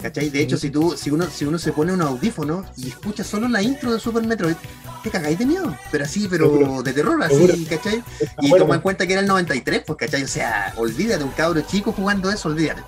¿Cachai? 0.00 0.30
De 0.30 0.40
hecho, 0.40 0.56
si 0.56 0.70
tú, 0.70 0.94
si 0.96 1.10
uno, 1.10 1.26
si 1.28 1.44
uno 1.44 1.58
se 1.58 1.72
pone 1.72 1.92
un 1.92 2.00
audífono 2.00 2.64
y 2.76 2.86
escucha 2.86 3.24
solo 3.24 3.48
la 3.48 3.62
intro 3.62 3.92
de 3.92 3.98
Super 3.98 4.24
Metroid, 4.24 4.54
te 5.02 5.10
cagáis 5.10 5.40
de 5.40 5.46
miedo. 5.46 5.76
Pero 5.90 6.04
así, 6.04 6.28
pero 6.30 6.84
de 6.84 6.92
terror, 6.92 7.20
así, 7.24 7.66
¿cachai? 7.68 8.04
Y 8.42 8.50
toma 8.52 8.76
en 8.76 8.80
cuenta 8.80 9.08
que 9.08 9.14
era 9.14 9.22
el 9.22 9.26
93, 9.26 9.82
pues, 9.84 9.98
¿cachai? 9.98 10.22
O 10.22 10.28
sea, 10.28 10.72
olvídate, 10.76 11.24
un 11.24 11.32
cabro 11.32 11.60
chico 11.62 11.90
jugando 11.90 12.30
eso, 12.30 12.48
olvídate. 12.48 12.84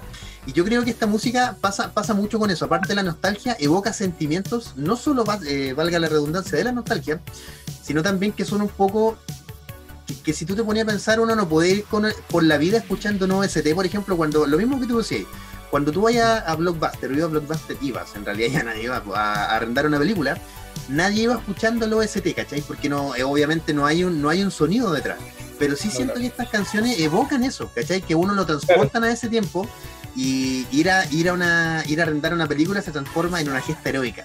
Y 0.47 0.53
yo 0.53 0.65
creo 0.65 0.85
que 0.85 0.91
esta 0.91 1.09
música 1.09 1.57
pasa, 1.61 1.93
pasa 1.93 2.15
mucho 2.15 2.39
con 2.39 2.49
eso. 2.53 2.67
Aparte 2.67 2.91
de 2.91 2.95
la 2.95 3.03
nostalgia, 3.03 3.57
evoca 3.59 3.93
sentimientos, 3.93 4.75
no 4.77 4.95
solo 4.95 5.25
eh, 5.49 5.73
valga 5.73 5.99
la 5.99 6.09
redundancia 6.09 6.59
de 6.59 6.63
la 6.63 6.71
nostalgia, 6.71 7.21
sino 7.83 8.05
también 8.05 8.31
que 8.31 8.45
son 8.45 8.63
un 8.63 8.69
poco 8.69 9.19
que, 10.25 10.33
si 10.33 10.45
tú 10.45 10.55
te 10.55 10.63
ponías 10.63 10.87
a 10.87 10.91
pensar, 10.91 11.21
uno 11.21 11.35
no 11.35 11.49
puede 11.49 11.71
ir 11.71 11.85
por 11.85 12.43
la 12.43 12.59
vida 12.59 12.79
escuchando 12.79 13.25
un 13.25 13.33
OST, 13.33 13.75
por 13.75 13.87
ejemplo, 13.87 14.17
cuando 14.17 14.47
lo 14.47 14.57
mismo 14.57 14.81
que 14.81 14.87
tú 14.87 14.99
decías, 14.99 15.27
cuando 15.71 15.93
tú 15.93 16.03
vayas 16.03 16.45
a 16.47 16.55
Blockbuster, 16.55 17.11
o 17.11 17.25
a 17.25 17.29
Blockbuster, 17.29 17.77
ibas, 17.81 18.15
en 18.15 18.25
realidad 18.25 18.49
ya 18.51 18.63
nadie 18.63 18.85
iba 18.85 19.03
a, 19.15 19.57
arrendar 19.57 19.87
una 19.87 19.99
película, 19.99 20.39
nadie 20.89 21.25
iba 21.25 21.35
escuchando 21.35 21.87
el 21.87 21.93
OST, 21.93 22.35
¿cachai? 22.35 22.63
Porque 22.63 22.89
no, 22.89 23.15
eh, 23.17 23.25
obviamente 23.25 23.75
no 23.75 23.87
hay, 23.87 24.05
un, 24.05 24.23
no 24.23 24.29
hay 24.29 24.43
un 24.43 24.51
sonido 24.51 24.93
detrás. 24.93 25.19
Pero 25.59 25.75
sí 25.75 25.91
siento 25.91 26.15
que 26.15 26.27
estas 26.27 26.51
canciones 26.51 27.01
evocan 27.01 27.43
eso, 27.43 27.71
¿cachai? 27.75 28.03
Que 28.03 28.15
uno 28.15 28.35
lo 28.35 28.45
transportan 28.45 29.05
a 29.05 29.11
ese 29.11 29.29
tiempo 29.29 29.67
y 30.15 30.67
ir 30.71 30.91
a, 30.91 31.07
ir 31.11 31.31
a, 31.31 31.33
una, 31.33 31.83
ir 31.87 32.01
a 32.01 32.05
arrendar 32.05 32.35
una 32.35 32.47
película 32.47 32.83
se 32.83 32.93
transforma 32.93 33.41
en 33.41 33.49
una 33.49 33.61
gesta 33.61 33.89
heroica. 33.89 34.23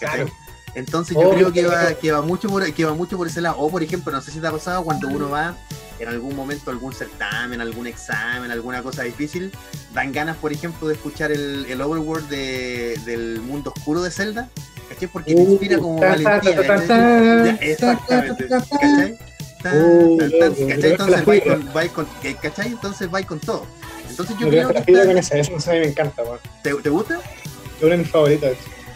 ¿cachai? 0.00 0.32
Entonces 0.76 1.16
yo 1.18 1.30
creo 1.30 1.50
que 1.52 1.64
va, 1.64 1.94
que 1.94 2.12
va 2.12 2.20
mucho 2.20 2.50
por, 2.50 2.70
que 2.70 2.84
va 2.84 2.92
mucho 2.92 3.16
por 3.16 3.26
ese 3.26 3.40
lado. 3.40 3.56
O 3.58 3.70
por 3.70 3.82
ejemplo, 3.82 4.12
no 4.12 4.20
sé 4.20 4.30
si 4.30 4.40
te 4.40 4.46
ha 4.46 4.52
pasado 4.52 4.84
cuando 4.84 5.08
uno 5.08 5.30
va 5.30 5.56
en 5.98 6.06
algún 6.06 6.36
momento 6.36 6.70
algún 6.70 6.92
certamen, 6.92 7.62
algún 7.62 7.86
examen, 7.86 8.50
alguna 8.50 8.82
cosa 8.82 9.02
difícil, 9.02 9.50
dan 9.94 10.12
ganas, 10.12 10.36
por 10.36 10.52
ejemplo, 10.52 10.86
de 10.88 10.92
escuchar 10.92 11.32
el, 11.32 11.64
el 11.64 11.80
overworld 11.80 12.28
de, 12.28 13.00
del 13.06 13.40
mundo 13.40 13.72
oscuro 13.74 14.02
de 14.02 14.10
Zelda, 14.10 14.50
¿cachai? 14.90 15.08
Porque 15.08 15.34
te 15.34 15.40
inspira 15.40 15.78
como 15.78 15.98
valentía. 15.98 17.56
Exactamente, 17.62 18.46
¿cachai? 18.46 19.18
Entonces 19.64 21.24
vais 21.72 21.90
con, 21.92 22.06
¿cachai? 22.42 22.68
Entonces 22.68 23.10
vais 23.10 23.24
con 23.24 23.40
todo. 23.40 23.66
Entonces 24.10 24.36
yo 24.38 24.50
creo 24.50 24.68
que... 24.68 24.78
Esta... 24.80 25.06
Con 25.06 25.16
esa, 25.16 25.38
esa 25.38 25.70
me 25.70 25.86
encanta, 25.86 26.22
¿Te, 26.62 26.74
¿Te 26.74 26.90
gusta? 26.90 27.18
Es 27.78 27.82
una 27.82 27.92
de 27.92 27.96
mis 27.96 28.10
favoritas. 28.10 28.52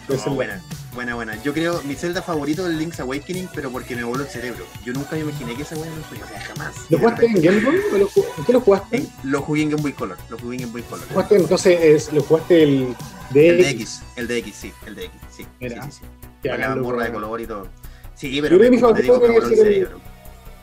No, 0.07 0.35
buena 0.35 0.61
Buena, 0.93 1.15
buena. 1.15 1.41
Yo 1.41 1.53
creo, 1.53 1.81
mi 1.83 1.95
Zelda 1.95 2.21
favorito 2.21 2.67
es 2.67 2.75
Link's 2.75 2.99
Awakening, 2.99 3.47
pero 3.55 3.71
porque 3.71 3.95
me 3.95 4.03
voló 4.03 4.23
el 4.23 4.29
cerebro. 4.29 4.65
Yo 4.83 4.91
nunca 4.91 5.15
me 5.15 5.21
imaginé 5.21 5.55
que 5.55 5.61
esa 5.61 5.75
weá 5.77 5.89
no 5.89 6.03
soy, 6.09 6.21
o 6.21 6.27
sea, 6.27 6.39
jamás. 6.41 6.75
¿Lo 6.89 6.97
jugaste 6.99 7.25
en 7.27 7.41
Game 7.41 7.59
Boy 7.61 7.75
o 7.93 7.97
lo, 7.97 8.09
¿en 8.37 8.45
qué 8.45 8.53
lo 8.53 8.59
jugaste? 8.59 8.97
¿Eh? 8.97 9.07
Lo 9.23 9.41
jugué 9.41 9.61
en 9.61 9.69
Game 9.69 9.81
Boy 9.81 9.93
Color. 9.93 10.17
Lo 10.29 10.37
jugué 10.37 10.55
en 10.55 10.61
Game 10.63 10.73
Boy 10.73 10.81
Color. 10.81 11.05
¿Jugaste, 11.07 11.35
entonces, 11.37 11.79
es, 11.81 12.13
lo 12.13 12.21
jugaste 12.23 12.63
el 12.63 12.95
de 13.31 13.49
El 13.49 13.57
de 13.57 13.69
X, 13.69 14.01
el 14.15 14.27
sí, 14.53 14.73
el 14.85 14.95
de 14.95 15.05
X, 15.05 15.21
sí. 15.29 15.45
Sí, 15.59 15.69
sí, 15.91 16.49
morra 16.81 17.05
de 17.05 17.13
color 17.13 17.39
y 17.39 17.45
todo. 17.45 17.67
Sí, 18.13 18.35
Yo 18.35 18.43
pero 18.43 18.57
creo 18.57 18.69
que 18.69 18.71
mi 18.71 18.75
digo, 18.77 18.89
favorito 18.89 19.19
me 19.19 19.35
el 19.37 19.67
el-. 19.67 19.87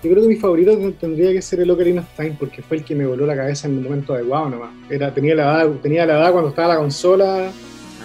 Yo 0.00 0.10
creo 0.10 0.22
que 0.22 0.28
mi 0.28 0.36
favorito 0.36 0.92
tendría 1.00 1.32
que 1.32 1.42
ser 1.42 1.60
el 1.60 1.70
Ocarina 1.70 2.02
of 2.02 2.08
Time 2.16 2.36
porque 2.38 2.62
fue 2.62 2.76
el 2.76 2.84
que 2.84 2.94
me 2.94 3.04
voló 3.04 3.26
la 3.26 3.34
cabeza 3.34 3.66
en 3.66 3.78
el 3.78 3.84
momento 3.84 4.14
adecuado 4.14 4.50
nomás. 4.50 4.70
Era, 4.88 5.12
tenía, 5.12 5.34
la 5.34 5.42
edad, 5.42 5.70
tenía 5.82 6.06
la 6.06 6.18
edad 6.18 6.32
cuando 6.32 6.50
estaba 6.50 6.74
la 6.74 6.80
consola 6.80 7.50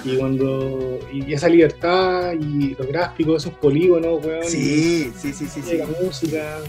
y 0.05 0.17
cuando 0.17 0.99
y 1.11 1.33
esa 1.33 1.47
libertad 1.49 2.33
y 2.33 2.75
los 2.75 2.87
gráficos, 2.87 3.43
esos 3.45 3.57
polígonos, 3.59 4.23
weón. 4.25 4.43
Sí, 4.45 5.11
sí, 5.19 5.33
sí, 5.33 5.47
sí, 5.47 5.59
y 5.65 5.69
sí. 5.69 5.77
la 5.77 5.85
música. 5.87 6.59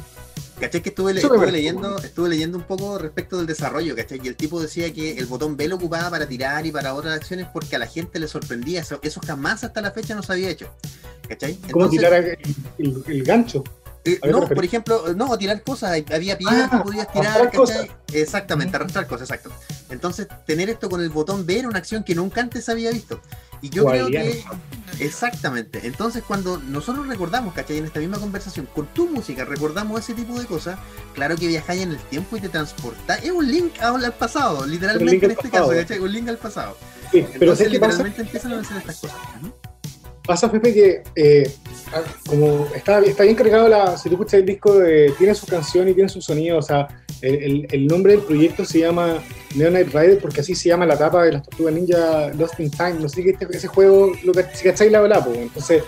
¿Cachai? 0.60 0.82
Que 0.82 0.90
estuve, 0.90 1.12
le- 1.12 1.20
estuve 1.20 1.50
leyendo, 1.50 1.98
estuve 1.98 2.28
leyendo 2.28 2.56
un 2.56 2.62
poco 2.64 2.96
respecto 2.96 3.36
del 3.38 3.46
desarrollo, 3.46 3.96
¿cachai? 3.96 4.20
Y 4.22 4.28
el 4.28 4.36
tipo 4.36 4.60
decía 4.62 4.92
que 4.92 5.18
el 5.18 5.26
botón 5.26 5.56
B 5.56 5.66
lo 5.66 5.76
ocupaba 5.76 6.08
para 6.10 6.28
tirar 6.28 6.64
y 6.64 6.70
para 6.70 6.94
otras 6.94 7.16
acciones 7.16 7.46
porque 7.52 7.74
a 7.74 7.80
la 7.80 7.88
gente 7.88 8.20
le 8.20 8.28
sorprendía. 8.28 8.80
Eso, 8.82 9.00
eso 9.02 9.20
jamás 9.26 9.64
hasta 9.64 9.80
la 9.82 9.90
fecha 9.90 10.14
no 10.14 10.22
se 10.22 10.32
había 10.32 10.50
hecho. 10.50 10.68
¿Cachai? 11.28 11.56
¿Cómo 11.72 11.88
tirar 11.90 12.12
el, 12.14 12.38
el- 12.78 13.02
el 13.06 13.24
gancho? 13.24 13.64
Eh, 14.04 14.18
¿A 14.22 14.26
qué 14.26 14.28
te 14.28 14.30
no, 14.30 14.48
por 14.48 14.64
ejemplo, 14.64 15.14
no, 15.14 15.36
tirar 15.38 15.62
cosas, 15.62 15.90
había 16.12 16.36
piedras 16.38 16.68
Ah, 16.72 16.78
que 16.78 16.84
podías 16.84 17.12
tirar, 17.12 17.50
¿cachai? 17.50 17.90
Exactamente, 18.12 18.76
arrastrar 18.76 19.06
cosas, 19.06 19.30
exacto. 19.30 19.50
Entonces, 19.90 20.28
tener 20.46 20.68
esto 20.70 20.88
con 20.88 21.00
el 21.02 21.10
botón 21.10 21.46
B 21.46 21.58
era 21.58 21.68
una 21.68 21.78
acción 21.78 22.04
que 22.04 22.14
nunca 22.14 22.40
antes 22.40 22.68
había 22.68 22.90
visto. 22.90 23.20
Y 23.62 23.70
yo 23.70 23.84
creo 23.86 24.08
que 24.08 24.44
Exactamente. 25.00 25.80
Entonces, 25.84 26.22
cuando 26.22 26.58
nosotros 26.58 27.06
recordamos, 27.08 27.54
¿cachai? 27.54 27.78
En 27.78 27.84
esta 27.86 27.98
misma 28.00 28.18
conversación, 28.18 28.68
con 28.74 28.86
tu 28.88 29.08
música, 29.08 29.44
recordamos 29.44 30.00
ese 30.00 30.14
tipo 30.14 30.38
de 30.38 30.46
cosas, 30.46 30.78
claro 31.14 31.36
que 31.36 31.48
viajáis 31.48 31.82
en 31.82 31.90
el 31.90 31.98
tiempo 31.98 32.36
y 32.36 32.40
te 32.40 32.48
transportáis. 32.48 33.24
Es 33.24 33.30
un 33.30 33.50
link 33.50 33.72
al 33.80 34.12
pasado, 34.12 34.66
literalmente 34.66 35.24
en 35.24 35.30
este 35.32 35.48
pasado. 35.48 35.68
caso, 35.68 35.80
¿cachai? 35.80 35.98
Un 35.98 36.12
link 36.12 36.28
al 36.28 36.38
pasado. 36.38 36.76
Sí, 37.10 37.26
pero 37.32 37.52
Entonces, 37.52 37.58
¿sabes 37.58 37.72
qué 37.72 37.80
pasa? 37.80 37.92
literalmente 37.92 38.22
empiezan 38.22 38.52
a 38.52 38.60
hacer 38.60 38.76
estas 38.76 39.00
cosas. 39.00 39.16
Ujú. 39.40 39.52
Pasa, 40.26 40.50
Pepe, 40.50 40.72
que 40.72 41.02
eh, 41.16 41.54
ah, 41.63 41.63
como 42.26 42.66
está, 42.74 43.00
está 43.00 43.22
bien 43.24 43.34
cargado, 43.36 43.68
la, 43.68 43.96
si 43.96 44.08
tú 44.08 44.14
escuchas 44.14 44.34
el 44.40 44.46
disco, 44.46 44.82
eh, 44.82 45.12
tiene 45.18 45.34
su 45.34 45.46
canción 45.46 45.88
y 45.88 45.94
tiene 45.94 46.08
su 46.08 46.20
sonido. 46.20 46.58
O 46.58 46.62
sea, 46.62 46.88
el, 47.20 47.34
el- 47.42 47.66
el 47.70 47.86
nombre 47.86 48.12
del 48.12 48.22
proyecto 48.22 48.64
se 48.64 48.80
llama 48.80 49.18
Neon 49.54 49.72
Knight 49.72 49.94
Rider 49.94 50.18
porque 50.18 50.40
así 50.40 50.54
se 50.54 50.68
llama 50.68 50.86
la 50.86 50.94
etapa 50.94 51.24
de 51.24 51.32
las 51.32 51.42
Tortugas 51.42 51.74
Ninja 51.74 52.28
Lost 52.38 52.58
in 52.60 52.70
Time. 52.70 52.94
No 53.00 53.08
sé 53.08 53.22
si 53.22 53.28
este- 53.30 53.46
ese 53.50 53.68
juego, 53.68 54.12
lo 54.24 54.32
que, 54.32 54.44
si 54.54 54.64
cacháis 54.64 54.90
la 54.92 55.02
ola, 55.02 55.24
pues. 55.24 55.38
Entonces, 55.38 55.82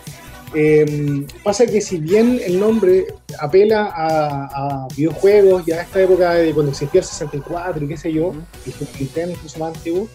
eh, 0.55 1.27
pasa 1.43 1.67
que 1.67 1.81
si 1.81 1.99
bien 1.99 2.41
el 2.45 2.59
nombre 2.59 3.07
apela 3.41 3.91
a, 3.95 4.85
a 4.85 4.89
videojuegos 4.97 5.67
y 5.67 5.73
a 5.73 5.83
esta 5.83 6.01
época 6.01 6.35
de 6.35 6.53
cuando 6.55 6.71
existía 6.73 7.01
el 7.01 7.07
64 7.07 7.85
y 7.85 7.89
qué 7.89 7.97
sé 7.97 8.13
yo, 8.13 8.33
y 8.65 8.73
Nintendo 9.01 9.33
incluso 9.35 9.59
más 9.59 9.75
antiguo, 9.77 10.09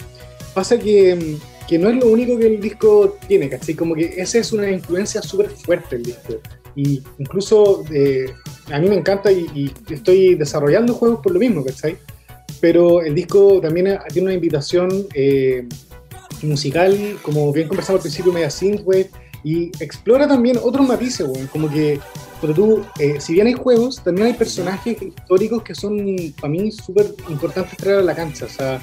pasa 0.53 0.77
que, 0.77 1.37
que 1.67 1.77
no 1.77 1.89
es 1.89 1.95
lo 1.95 2.07
único 2.07 2.37
que 2.37 2.47
el 2.47 2.61
disco 2.61 3.17
tiene, 3.27 3.49
¿cachai? 3.49 3.75
Como 3.75 3.95
que 3.95 4.13
esa 4.17 4.39
es 4.39 4.51
una 4.51 4.69
influencia 4.69 5.21
súper 5.21 5.49
fuerte 5.49 5.95
el 5.97 6.03
disco. 6.03 6.35
Y 6.75 7.03
incluso 7.17 7.83
eh, 7.91 8.27
a 8.71 8.79
mí 8.79 8.87
me 8.87 8.95
encanta 8.95 9.31
y, 9.31 9.47
y 9.53 9.93
estoy 9.93 10.35
desarrollando 10.35 10.93
juegos 10.93 11.19
por 11.21 11.33
lo 11.33 11.39
mismo, 11.39 11.63
¿cachai? 11.63 11.97
Pero 12.59 13.01
el 13.01 13.15
disco 13.15 13.59
también 13.61 13.97
tiene 14.11 14.27
una 14.27 14.35
invitación 14.35 15.07
eh, 15.13 15.67
musical, 16.43 17.17
como 17.21 17.51
bien 17.51 17.67
conversamos 17.67 17.99
al 17.99 18.03
principio, 18.03 18.31
media 18.31 18.49
synthwave, 18.49 19.09
y 19.43 19.71
explora 19.79 20.27
también 20.27 20.59
otros 20.61 20.87
matices, 20.87 21.27
weón, 21.27 21.47
como 21.47 21.69
que 21.69 21.99
pero 22.41 22.55
tú, 22.55 22.83
eh, 22.99 23.21
si 23.21 23.33
bien 23.33 23.45
hay 23.45 23.53
juegos, 23.53 24.03
también 24.03 24.27
hay 24.27 24.33
personajes 24.33 24.99
históricos 24.99 25.61
que 25.61 25.75
son 25.75 26.17
para 26.41 26.49
mí 26.49 26.71
súper 26.71 27.13
importantes 27.29 27.77
traer 27.77 27.99
a 27.99 28.01
la 28.01 28.15
cancha. 28.15 28.45
O 28.45 28.49
sea, 28.49 28.81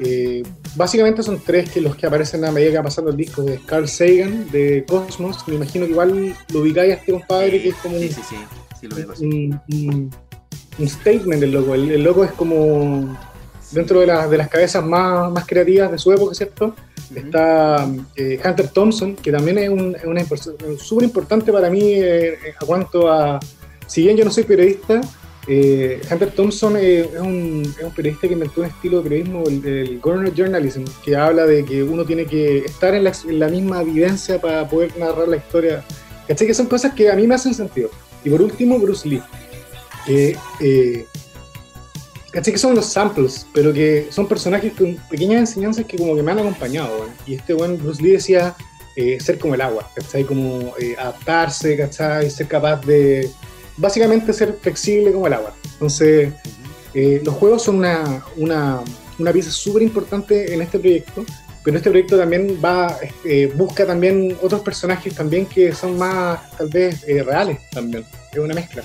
eh, 0.00 0.42
básicamente 0.74 1.22
son 1.22 1.40
tres 1.44 1.70
que 1.70 1.80
los 1.80 1.96
que 1.96 2.06
aparecen 2.06 2.44
a 2.44 2.52
medida 2.52 2.70
que 2.70 2.76
va 2.78 2.82
pasando 2.84 3.10
el 3.10 3.16
disco 3.16 3.42
de 3.42 3.58
Carl 3.66 3.88
Sagan, 3.88 4.50
de 4.50 4.84
Cosmos. 4.88 5.38
Me 5.48 5.54
imagino 5.56 5.86
que 5.86 5.92
igual 5.92 6.34
lo 6.52 6.60
ubicáis 6.60 6.92
a 6.92 6.96
este 6.96 7.12
compadre 7.12 7.62
que 7.62 7.68
es 7.70 7.74
como 7.76 7.98
Sí, 7.98 8.04
un, 8.06 8.10
sí, 8.12 8.20
sí. 8.28 8.36
Sí, 8.80 8.86
lo 8.88 8.96
digo 8.96 9.12
así. 9.12 9.24
un, 9.24 9.60
un- 9.72 10.10
un 10.78 10.88
statement 10.88 11.40
del 11.40 11.52
loco. 11.52 11.74
El, 11.74 11.90
el 11.90 12.02
loco 12.02 12.24
es 12.24 12.32
como 12.32 13.16
dentro 13.72 14.00
de, 14.00 14.06
las 14.06 14.28
de 14.30 14.36
las 14.38 14.48
cabezas 14.48 14.84
más, 14.84 15.32
más 15.32 15.46
creativas 15.46 15.90
de 15.90 15.98
su 15.98 16.12
época, 16.12 16.34
¿cierto? 16.34 16.74
Está 17.14 17.88
eh, 18.16 18.38
Hunter 18.44 18.68
Thompson, 18.68 19.14
que 19.16 19.30
también 19.32 19.58
es, 19.58 19.68
un- 19.70 19.96
es 19.96 20.04
una 20.04 20.22
súper 20.78 21.04
importante 21.04 21.50
para 21.52 21.70
mí 21.70 21.80
eh, 21.94 22.36
a 22.60 22.64
cuanto 22.66 23.10
a, 23.10 23.40
si 23.86 24.02
bien 24.02 24.16
yo 24.16 24.24
no 24.24 24.30
soy 24.30 24.44
periodista, 24.44 25.00
eh, 25.48 26.00
Hunter 26.10 26.32
Thompson 26.32 26.76
eh, 26.76 27.00
es, 27.00 27.20
un, 27.20 27.62
es 27.78 27.84
un 27.84 27.94
periodista 27.94 28.26
que 28.26 28.32
inventó 28.34 28.62
un 28.62 28.66
estilo 28.66 28.98
de 28.98 29.02
periodismo, 29.08 29.44
el, 29.46 29.64
el 29.64 30.00
Governor 30.00 30.34
Journalism, 30.34 30.84
que 31.04 31.14
habla 31.14 31.46
de 31.46 31.64
que 31.64 31.82
uno 31.82 32.04
tiene 32.04 32.26
que 32.26 32.58
estar 32.58 32.94
en 32.94 33.04
la, 33.04 33.12
en 33.28 33.38
la 33.38 33.48
misma 33.48 33.82
vivencia 33.82 34.40
para 34.40 34.68
poder 34.68 34.96
narrar 34.98 35.28
la 35.28 35.36
historia. 35.36 35.84
¿Cachai? 36.26 36.46
Que 36.48 36.54
son 36.54 36.66
cosas 36.66 36.92
que 36.94 37.10
a 37.10 37.14
mí 37.14 37.26
me 37.26 37.36
hacen 37.36 37.54
sentido. 37.54 37.90
Y 38.24 38.30
por 38.30 38.42
último, 38.42 38.78
Bruce 38.78 39.08
Lee. 39.08 39.22
que 40.04 40.36
eh, 40.60 41.06
¿Cachai? 42.32 42.52
Que 42.52 42.58
son 42.58 42.74
los 42.74 42.86
samples, 42.86 43.46
pero 43.54 43.72
que 43.72 44.08
son 44.10 44.26
personajes 44.26 44.72
con 44.72 44.96
pequeñas 45.08 45.40
enseñanzas 45.40 45.84
que 45.84 45.96
como 45.96 46.16
que 46.16 46.22
me 46.24 46.32
han 46.32 46.40
acompañado, 46.40 46.98
weón. 46.98 47.10
Y 47.24 47.34
este 47.34 47.54
buen 47.54 47.78
Bruce 47.78 48.02
Lee 48.02 48.12
decía 48.12 48.56
eh, 48.96 49.18
ser 49.20 49.38
como 49.38 49.54
el 49.54 49.60
agua, 49.60 49.88
¿cachai? 49.94 50.24
Como 50.24 50.74
eh, 50.80 50.96
adaptarse, 50.98 51.76
¿cachai? 51.76 52.28
Ser 52.30 52.48
capaz 52.48 52.80
de, 52.84 53.30
básicamente 53.76 54.32
ser 54.32 54.56
flexible 54.60 55.12
como 55.12 55.26
el 55.26 55.32
agua. 55.34 55.54
Entonces, 55.72 56.32
eh, 56.94 57.20
los 57.24 57.34
juegos 57.34 57.62
son 57.62 57.76
una, 57.76 58.24
una, 58.36 58.80
una 59.18 59.32
pieza 59.32 59.50
súper 59.50 59.82
importante 59.82 60.54
en 60.54 60.62
este 60.62 60.78
proyecto, 60.78 61.24
pero 61.62 61.76
este 61.76 61.90
proyecto 61.90 62.16
también 62.16 62.60
va, 62.64 62.96
eh, 63.24 63.52
busca 63.54 63.84
también 63.84 64.36
otros 64.40 64.60
personajes 64.60 65.14
también 65.14 65.46
que 65.46 65.72
son 65.72 65.98
más, 65.98 66.50
tal 66.56 66.68
vez, 66.68 67.04
eh, 67.08 67.22
reales 67.22 67.58
también. 67.70 68.04
Es 68.32 68.38
una 68.38 68.54
mezcla. 68.54 68.82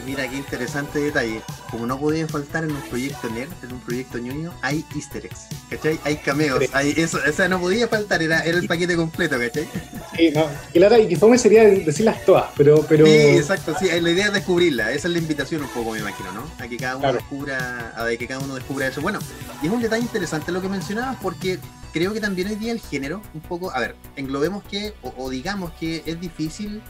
Y 0.00 0.10
mira 0.10 0.28
qué 0.28 0.36
interesante 0.36 0.98
detalle. 0.98 1.42
Como 1.70 1.86
no 1.86 1.98
podía 1.98 2.26
faltar 2.26 2.64
en 2.64 2.72
un 2.72 2.80
proyecto 2.82 3.28
nerd, 3.30 3.50
en 3.62 3.72
un 3.72 3.80
proyecto 3.80 4.18
ñoño, 4.18 4.52
hay 4.62 4.84
easter 4.94 5.26
eggs. 5.26 5.46
¿Cachai? 5.68 5.98
Hay 6.04 6.16
cameos. 6.16 6.64
Hay 6.72 6.94
eso, 6.96 7.18
o 7.28 7.32
sea, 7.32 7.48
no 7.48 7.60
podía 7.60 7.86
faltar, 7.88 8.22
era, 8.22 8.40
era 8.44 8.58
el 8.58 8.66
paquete 8.66 8.96
completo, 8.96 9.38
¿cachai? 9.38 9.68
Sí, 10.16 10.30
no, 10.34 10.46
y, 10.74 10.78
Lara, 10.78 10.98
y 10.98 11.08
que 11.08 11.16
fome 11.16 11.38
sería 11.38 11.64
decirlas 11.64 12.24
todas, 12.24 12.46
pero... 12.56 12.84
pero 12.88 13.06
Sí, 13.06 13.12
exacto, 13.12 13.74
sí, 13.78 13.88
la 14.00 14.10
idea 14.10 14.26
es 14.26 14.32
descubrirla, 14.32 14.90
esa 14.92 15.08
es 15.08 15.12
la 15.14 15.18
invitación 15.20 15.62
un 15.62 15.68
poco, 15.68 15.92
me 15.92 15.98
imagino, 16.00 16.32
¿no? 16.32 16.44
A 16.58 16.66
que 16.68 16.76
cada 16.76 16.96
uno 16.96 17.02
Claro. 17.02 17.18
descubra, 17.18 17.94
a 17.96 18.08
que 18.16 18.26
cada 18.26 18.40
uno 18.40 18.54
descubra 18.56 18.88
eso. 18.88 19.00
Bueno, 19.00 19.18
y 19.62 19.66
es 19.66 19.72
un 19.72 19.80
detalle 19.82 20.02
interesante 20.02 20.52
lo 20.52 20.60
que 20.60 20.68
mencionabas 20.68 21.16
porque 21.22 21.58
creo 21.92 22.12
que 22.12 22.20
también 22.20 22.48
hoy 22.48 22.56
día 22.56 22.72
el 22.72 22.80
género, 22.80 23.22
un 23.34 23.40
poco, 23.40 23.70
a 23.70 23.80
ver, 23.80 23.96
englobemos 24.16 24.62
que, 24.64 24.94
o, 25.02 25.14
o 25.16 25.30
digamos 25.30 25.72
que 25.78 26.02
es 26.06 26.20
difícil 26.20 26.82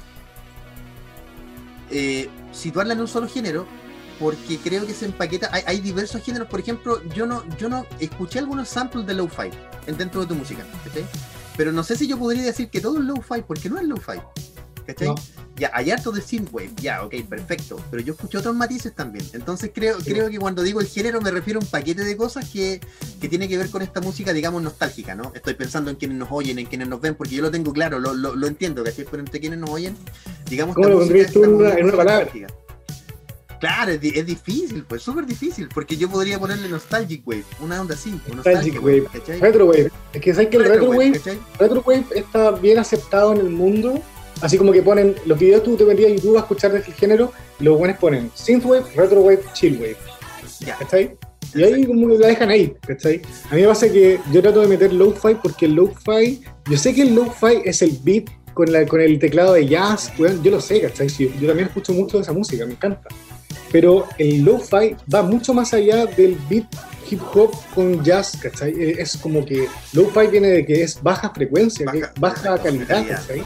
eh, 1.90 2.29
situarla 2.52 2.95
en 2.95 3.00
un 3.00 3.09
solo 3.09 3.28
género, 3.28 3.66
porque 4.19 4.59
creo 4.59 4.87
que 4.87 4.92
se 4.92 5.07
empaqueta, 5.07 5.49
hay, 5.52 5.62
hay 5.66 5.80
diversos 5.80 6.23
géneros, 6.23 6.49
por 6.49 6.61
ejemplo, 6.61 7.02
yo 7.14 7.26
no, 7.26 7.42
yo 7.57 7.69
no 7.69 7.87
escuché 8.00 8.38
algunos 8.38 8.69
samples 8.69 9.07
de 9.07 9.14
lo-fi 9.14 9.49
en- 9.87 9.97
dentro 9.97 10.21
de 10.21 10.26
tu 10.26 10.35
música, 10.35 10.62
¿cachai? 10.85 11.04
Pero 11.57 11.73
no 11.73 11.83
sé 11.83 11.97
si 11.97 12.07
yo 12.07 12.19
podría 12.19 12.42
decir 12.42 12.69
que 12.71 12.80
todo 12.80 12.99
es 12.99 13.04
lo-fi, 13.04 13.42
porque 13.47 13.71
no 13.71 13.78
es 13.78 13.87
lo-fi, 13.87 14.19
¿cachai? 14.87 15.09
No. 15.09 15.14
Ya, 15.57 15.71
hay 15.75 15.90
harto 15.90 16.11
de 16.11 16.23
synthwave, 16.23 16.71
ya, 16.80 17.04
ok, 17.04 17.14
perfecto, 17.28 17.78
pero 17.90 18.02
yo 18.02 18.14
escuché 18.14 18.38
otros 18.38 18.54
matices 18.54 18.95
también, 18.95 19.26
entonces 19.35 19.71
creo, 19.75 19.99
creo 19.99 20.30
que 20.30 20.38
cuando 20.38 20.62
digo 20.62 20.80
el 20.80 20.87
género 20.87 21.21
me 21.21 21.30
refiero 21.30 21.61
a 21.61 21.62
un 21.62 21.69
paquete 21.69 22.02
de 22.02 22.16
cosas 22.16 22.49
que, 22.49 22.80
que 23.21 23.28
tiene 23.28 23.47
que 23.47 23.59
ver 23.59 23.69
con 23.69 23.83
esta 23.83 24.00
música, 24.00 24.33
digamos, 24.33 24.62
nostálgica, 24.62 25.14
¿no? 25.14 25.33
Estoy 25.35 25.52
pensando 25.54 25.90
en 25.90 25.97
quienes 25.97 26.16
nos 26.16 26.28
oyen, 26.30 26.59
en 26.59 26.64
quienes 26.66 26.88
nos 26.88 27.00
ven, 27.02 27.14
porque 27.14 27.35
yo 27.35 27.42
lo 27.42 27.50
tengo 27.50 27.75
claro, 27.75 27.99
lo, 27.99 28.14
lo, 28.14 28.35
lo 28.37 28.47
entiendo, 28.47 28.83
¿cachai? 28.83 29.04
Pero 29.11 29.19
entre 29.23 29.38
quienes 29.38 29.59
nos 29.59 29.69
oyen, 29.69 29.95
digamos... 30.50 30.75
¿Cómo 30.75 30.88
lo 30.88 30.99
pondrías 30.99 31.33
tú 31.33 31.45
en 31.45 31.54
una- 31.54 31.75
en 31.75 31.85
una 31.85 31.97
palabra? 31.97 32.25
nostálgica. 32.25 32.54
Claro, 33.61 33.92
es, 33.92 34.00
di- 34.00 34.12
es 34.14 34.25
difícil, 34.25 34.85
pues 34.88 35.02
súper 35.02 35.26
difícil, 35.26 35.69
porque 35.73 35.95
yo 35.97 36.09
podría 36.09 36.38
ponerle 36.38 36.66
Nostalgic 36.69 37.26
Wave, 37.28 37.45
una 37.61 37.80
onda 37.80 37.95
así, 37.95 38.19
Nostalgic 38.35 38.83
Wave. 38.83 39.04
¿cachai? 39.12 39.38
Retrowave. 39.38 39.90
Es 40.14 40.21
que 40.23 40.33
sabes 40.33 40.49
que 40.49 40.57
el 40.57 40.64
Retrowave, 40.64 41.12
¿cachai? 41.12 41.38
Retrowave 41.59 42.04
está 42.14 42.52
bien 42.52 42.78
aceptado 42.78 43.33
en 43.35 43.38
el 43.40 43.50
mundo. 43.50 44.00
Así 44.40 44.57
como 44.57 44.73
que 44.73 44.80
ponen 44.83 45.14
los 45.26 45.38
videos 45.38 45.62
tú 45.62 45.76
te 45.76 45.85
vendrías 45.85 46.11
a 46.11 46.14
YouTube 46.14 46.37
a 46.38 46.40
escuchar 46.40 46.73
de 46.73 46.78
este 46.78 46.92
género 46.92 47.30
y 47.59 47.64
los 47.64 47.76
buenos 47.78 47.99
ponen 47.99 48.30
Synthwave, 48.35 48.85
Retrowave, 48.97 49.40
Chillwave. 49.52 49.97
Ya, 50.61 50.76
¿Cachai? 50.78 51.14
Y 51.54 51.62
ahí 51.62 51.85
como 51.85 52.09
que 52.09 52.16
la 52.19 52.28
dejan 52.28 52.49
ahí, 52.49 52.73
¿cachai? 52.87 53.21
A 53.50 53.54
mí 53.57 53.61
me 53.61 53.66
pasa 53.69 53.90
que 53.92 54.19
yo 54.33 54.40
trato 54.40 54.62
de 54.62 54.69
meter 54.69 54.92
lo-fi 54.95 55.35
porque 55.42 55.66
el 55.66 55.75
lo-fi, 55.75 56.40
yo 56.71 56.78
sé 56.78 56.95
que 56.95 57.02
el 57.02 57.14
lo-fi 57.14 57.61
es 57.64 57.83
el 57.83 57.99
beat 58.02 58.25
con, 58.61 58.71
la, 58.71 58.85
con 58.85 59.00
el 59.00 59.19
teclado 59.19 59.55
de 59.55 59.67
jazz, 59.67 60.12
weón, 60.19 60.43
yo 60.43 60.50
lo 60.50 60.61
sé, 60.61 60.83
¿cachai? 60.83 61.09
Sí, 61.09 61.33
yo 61.40 61.49
también 61.49 61.69
escucho 61.69 61.95
mucho 61.95 62.19
de 62.19 62.25
esa 62.25 62.35
música, 62.35 62.67
me 62.67 62.73
encanta. 62.73 63.09
Pero 63.73 64.07
el 64.19 64.43
lo-fi 64.43 64.97
va 65.12 65.23
mucho 65.23 65.55
más 65.55 65.73
allá 65.73 66.05
del 66.05 66.37
beat 66.50 66.67
hip 67.11 67.23
hop 67.33 67.52
con 67.75 68.05
jazz, 68.05 68.37
¿cachai? 68.43 68.73
Eh, 68.73 68.97
Es 68.99 69.17
como 69.17 69.47
que 69.47 69.67
lo-fi 69.95 70.26
viene 70.26 70.49
de 70.49 70.67
que 70.67 70.83
es 70.83 71.02
baja 71.02 71.31
frecuencia, 71.31 71.90
que 71.90 72.00
es 72.00 72.11
baja 72.19 72.59
calidad, 72.59 73.07
¿cachai? 73.09 73.43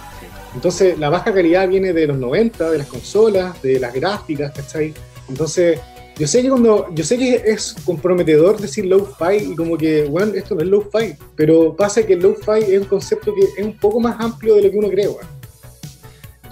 Entonces, 0.53 0.99
la 0.99 1.11
baja 1.11 1.33
calidad 1.33 1.69
viene 1.69 1.93
de 1.93 2.09
los 2.09 2.19
90, 2.19 2.71
de 2.73 2.79
las 2.79 2.89
consolas, 2.89 3.63
de 3.63 3.79
las 3.79 3.95
gráficas, 3.95 4.53
¿cachai? 4.53 4.93
Entonces, 5.29 5.79
yo 6.17 6.27
sé 6.29 6.43
que 6.43 6.49
cuando, 6.49 6.89
yo 6.95 7.05
sé 7.05 7.19
que 7.19 7.43
es 7.47 7.75
comprometedor 7.85 8.61
decir 8.61 8.85
low-fi 8.87 9.53
y 9.53 9.57
como 9.57 9.77
que, 9.77 10.05
bueno, 10.05 10.33
esto 10.35 10.55
no 10.55 10.61
es 10.63 10.69
low-fi, 10.69 11.17
pero 11.35 11.75
pasa 11.75 12.05
que 12.07 12.13
el 12.15 12.21
low-fi 12.21 12.73
es 12.73 12.81
un 12.81 12.87
concepto 12.87 13.35
que 13.35 13.43
es 13.61 13.67
un 13.67 13.77
poco 13.79 14.01
más 14.01 14.17
amplio 14.21 14.55
de 14.55 14.63
lo 14.63 14.71
que 14.71 14.79
uno 14.79 14.89
cree. 14.89 15.07
Yo, 15.07 15.19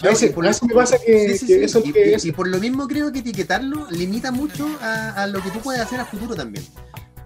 A 0.09 0.12
veces- 0.12 0.33
por 0.33 0.45
me 0.45 0.75
pasa 0.75 0.99
que- 0.99 1.28
sí, 1.31 1.38
sí, 1.38 1.47
que 1.47 1.54
sí, 1.59 1.64
eso 1.64 1.78
es 1.78 1.87
y, 1.87 1.92
que 1.92 2.14
es. 2.14 2.25
y 2.25 2.33
por 2.33 2.49
lo 2.49 2.59
mismo 2.59 2.88
creo 2.88 3.12
que 3.12 3.21
etiquetarlo 3.21 3.87
limita 3.90 4.33
mucho 4.33 4.66
a, 4.81 5.11
a 5.23 5.26
lo 5.28 5.40
que 5.40 5.50
tú 5.50 5.61
puedes 5.61 5.81
hacer 5.81 6.00
a 6.00 6.04
futuro 6.07 6.35
también. 6.35 6.64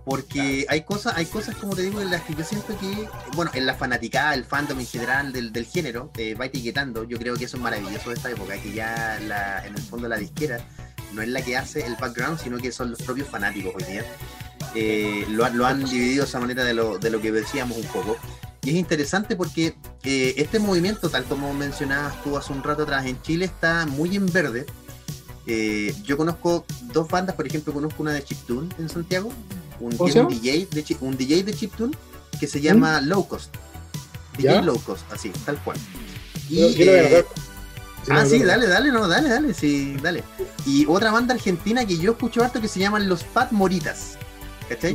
Porque 0.05 0.67
hay 0.69 0.83
cosas, 0.83 1.15
hay 1.17 1.25
cosas 1.27 1.57
como 1.57 1.75
te 1.75 1.83
digo, 1.83 2.01
en 2.01 2.11
las 2.11 2.23
que 2.23 2.35
yo 2.35 2.45
siento 2.45 2.79
que, 2.79 3.09
bueno, 3.35 3.51
en 3.55 3.67
la 3.67 3.75
fanaticada, 3.75 4.35
el 4.35 4.45
fandom 4.45 4.79
en 4.79 4.87
general 4.87 5.33
del, 5.33 5.53
del 5.53 5.65
género, 5.67 6.13
eh, 6.17 6.35
va 6.35 6.47
etiquetando. 6.47 7.03
Yo 7.05 7.19
creo 7.19 7.35
que 7.35 7.47
eso 7.47 7.57
es 7.57 7.63
maravilloso 7.63 8.11
de 8.11 8.15
esta 8.17 8.31
época, 8.31 8.57
que 8.59 8.73
ya 8.73 9.19
la, 9.27 9.67
en 9.67 9.75
el 9.75 9.83
fondo 9.83 10.07
la 10.07 10.17
disquera 10.17 10.59
no 11.13 11.23
es 11.23 11.29
la 11.29 11.43
que 11.43 11.57
hace 11.57 11.85
el 11.87 11.97
background, 11.97 12.39
sino 12.43 12.59
que 12.59 12.73
son 12.73 12.91
los 12.91 13.01
propios 13.03 13.29
fanáticos 13.29 13.75
hoy 13.77 13.85
día. 13.93 14.05
Eh, 14.75 15.25
lo, 15.31 15.45
han- 15.45 15.57
lo 15.57 15.67
han 15.67 15.85
dividido 15.85 16.25
de 16.25 16.29
esa 16.29 16.41
manera 16.41 16.65
de 16.65 16.75
lo, 16.75 16.99
de 16.99 17.11
lo 17.11 17.21
que 17.21 17.33
decíamos 17.33 17.77
un 17.79 17.87
poco. 17.87 18.17
Y 18.63 18.71
es 18.71 18.77
interesante 18.77 19.37
porque 19.37 19.77
eh, 20.03 20.35
este 20.39 20.59
movimiento, 20.59 21.09
tal 21.09 21.25
como 21.25 21.55
mencionabas 21.55 22.23
tú 22.25 22.37
hace 22.37 22.53
un 22.53 22.63
rato 22.63 22.83
atrás, 22.83 23.07
en 23.07 23.21
Chile 23.23 23.45
está 23.45 23.87
muy 23.87 24.17
en 24.17 24.27
verde. 24.27 24.67
Eh, 25.47 25.95
yo 26.03 26.17
conozco 26.17 26.65
dos 26.93 27.07
bandas, 27.09 27.37
por 27.37 27.47
ejemplo, 27.47 27.73
conozco 27.73 28.03
una 28.03 28.13
de 28.13 28.25
Chiptune 28.25 28.69
en 28.79 28.89
Santiago, 28.89 29.33
un, 29.79 29.97
¿Cómo 29.97 30.11
tiene 30.11 30.13
se 30.13 30.21
un 30.37 30.43
DJ 30.43 30.67
de, 30.73 30.97
un 31.01 31.17
DJ 31.17 31.45
de 31.45 31.55
Chiptune 31.55 31.97
que 32.41 32.47
se 32.49 32.61
llama 32.61 33.01
Low 33.01 33.29
Cost. 33.29 33.55
DJ 34.37 34.55
¿Ya? 34.55 34.63
Low 34.63 34.79
Cost, 34.81 35.05
así, 35.13 35.31
tal 35.45 35.57
cual. 35.63 35.79
Y, 36.49 36.75
Yo, 36.75 36.85
eh, 36.93 37.25
ah, 38.11 38.25
sí, 38.27 38.43
dale, 38.43 38.67
dale, 38.67 38.91
no, 38.93 39.07
dale, 39.09 39.29
dale, 39.29 39.55
sí, 39.55 39.97
dale. 40.03 40.23
Y 40.65 40.87
otra 40.87 41.11
banda 41.11 41.35
argentina 41.35 41.85
que 41.85 41.99
yo 41.99 42.13
escucho 42.13 42.43
harto 42.45 42.61
que 42.61 42.69
se 42.69 42.81
llaman 42.81 43.09
Los 43.09 43.25
Pat 43.25 43.53
Moritas. 43.53 44.19
¿Cachai? 44.69 44.95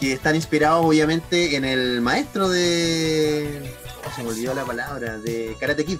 que 0.00 0.12
están 0.12 0.34
inspirados 0.36 0.84
obviamente 0.84 1.56
en 1.56 1.64
el 1.64 2.02
maestro 2.02 2.50
de. 2.50 3.72
oh, 4.06 4.14
se 4.14 4.22
me 4.22 4.28
olvidó 4.28 4.54
la 4.54 4.64
palabra, 4.64 5.16
de 5.18 5.56
Karate 5.58 5.84
Kid. 5.86 5.98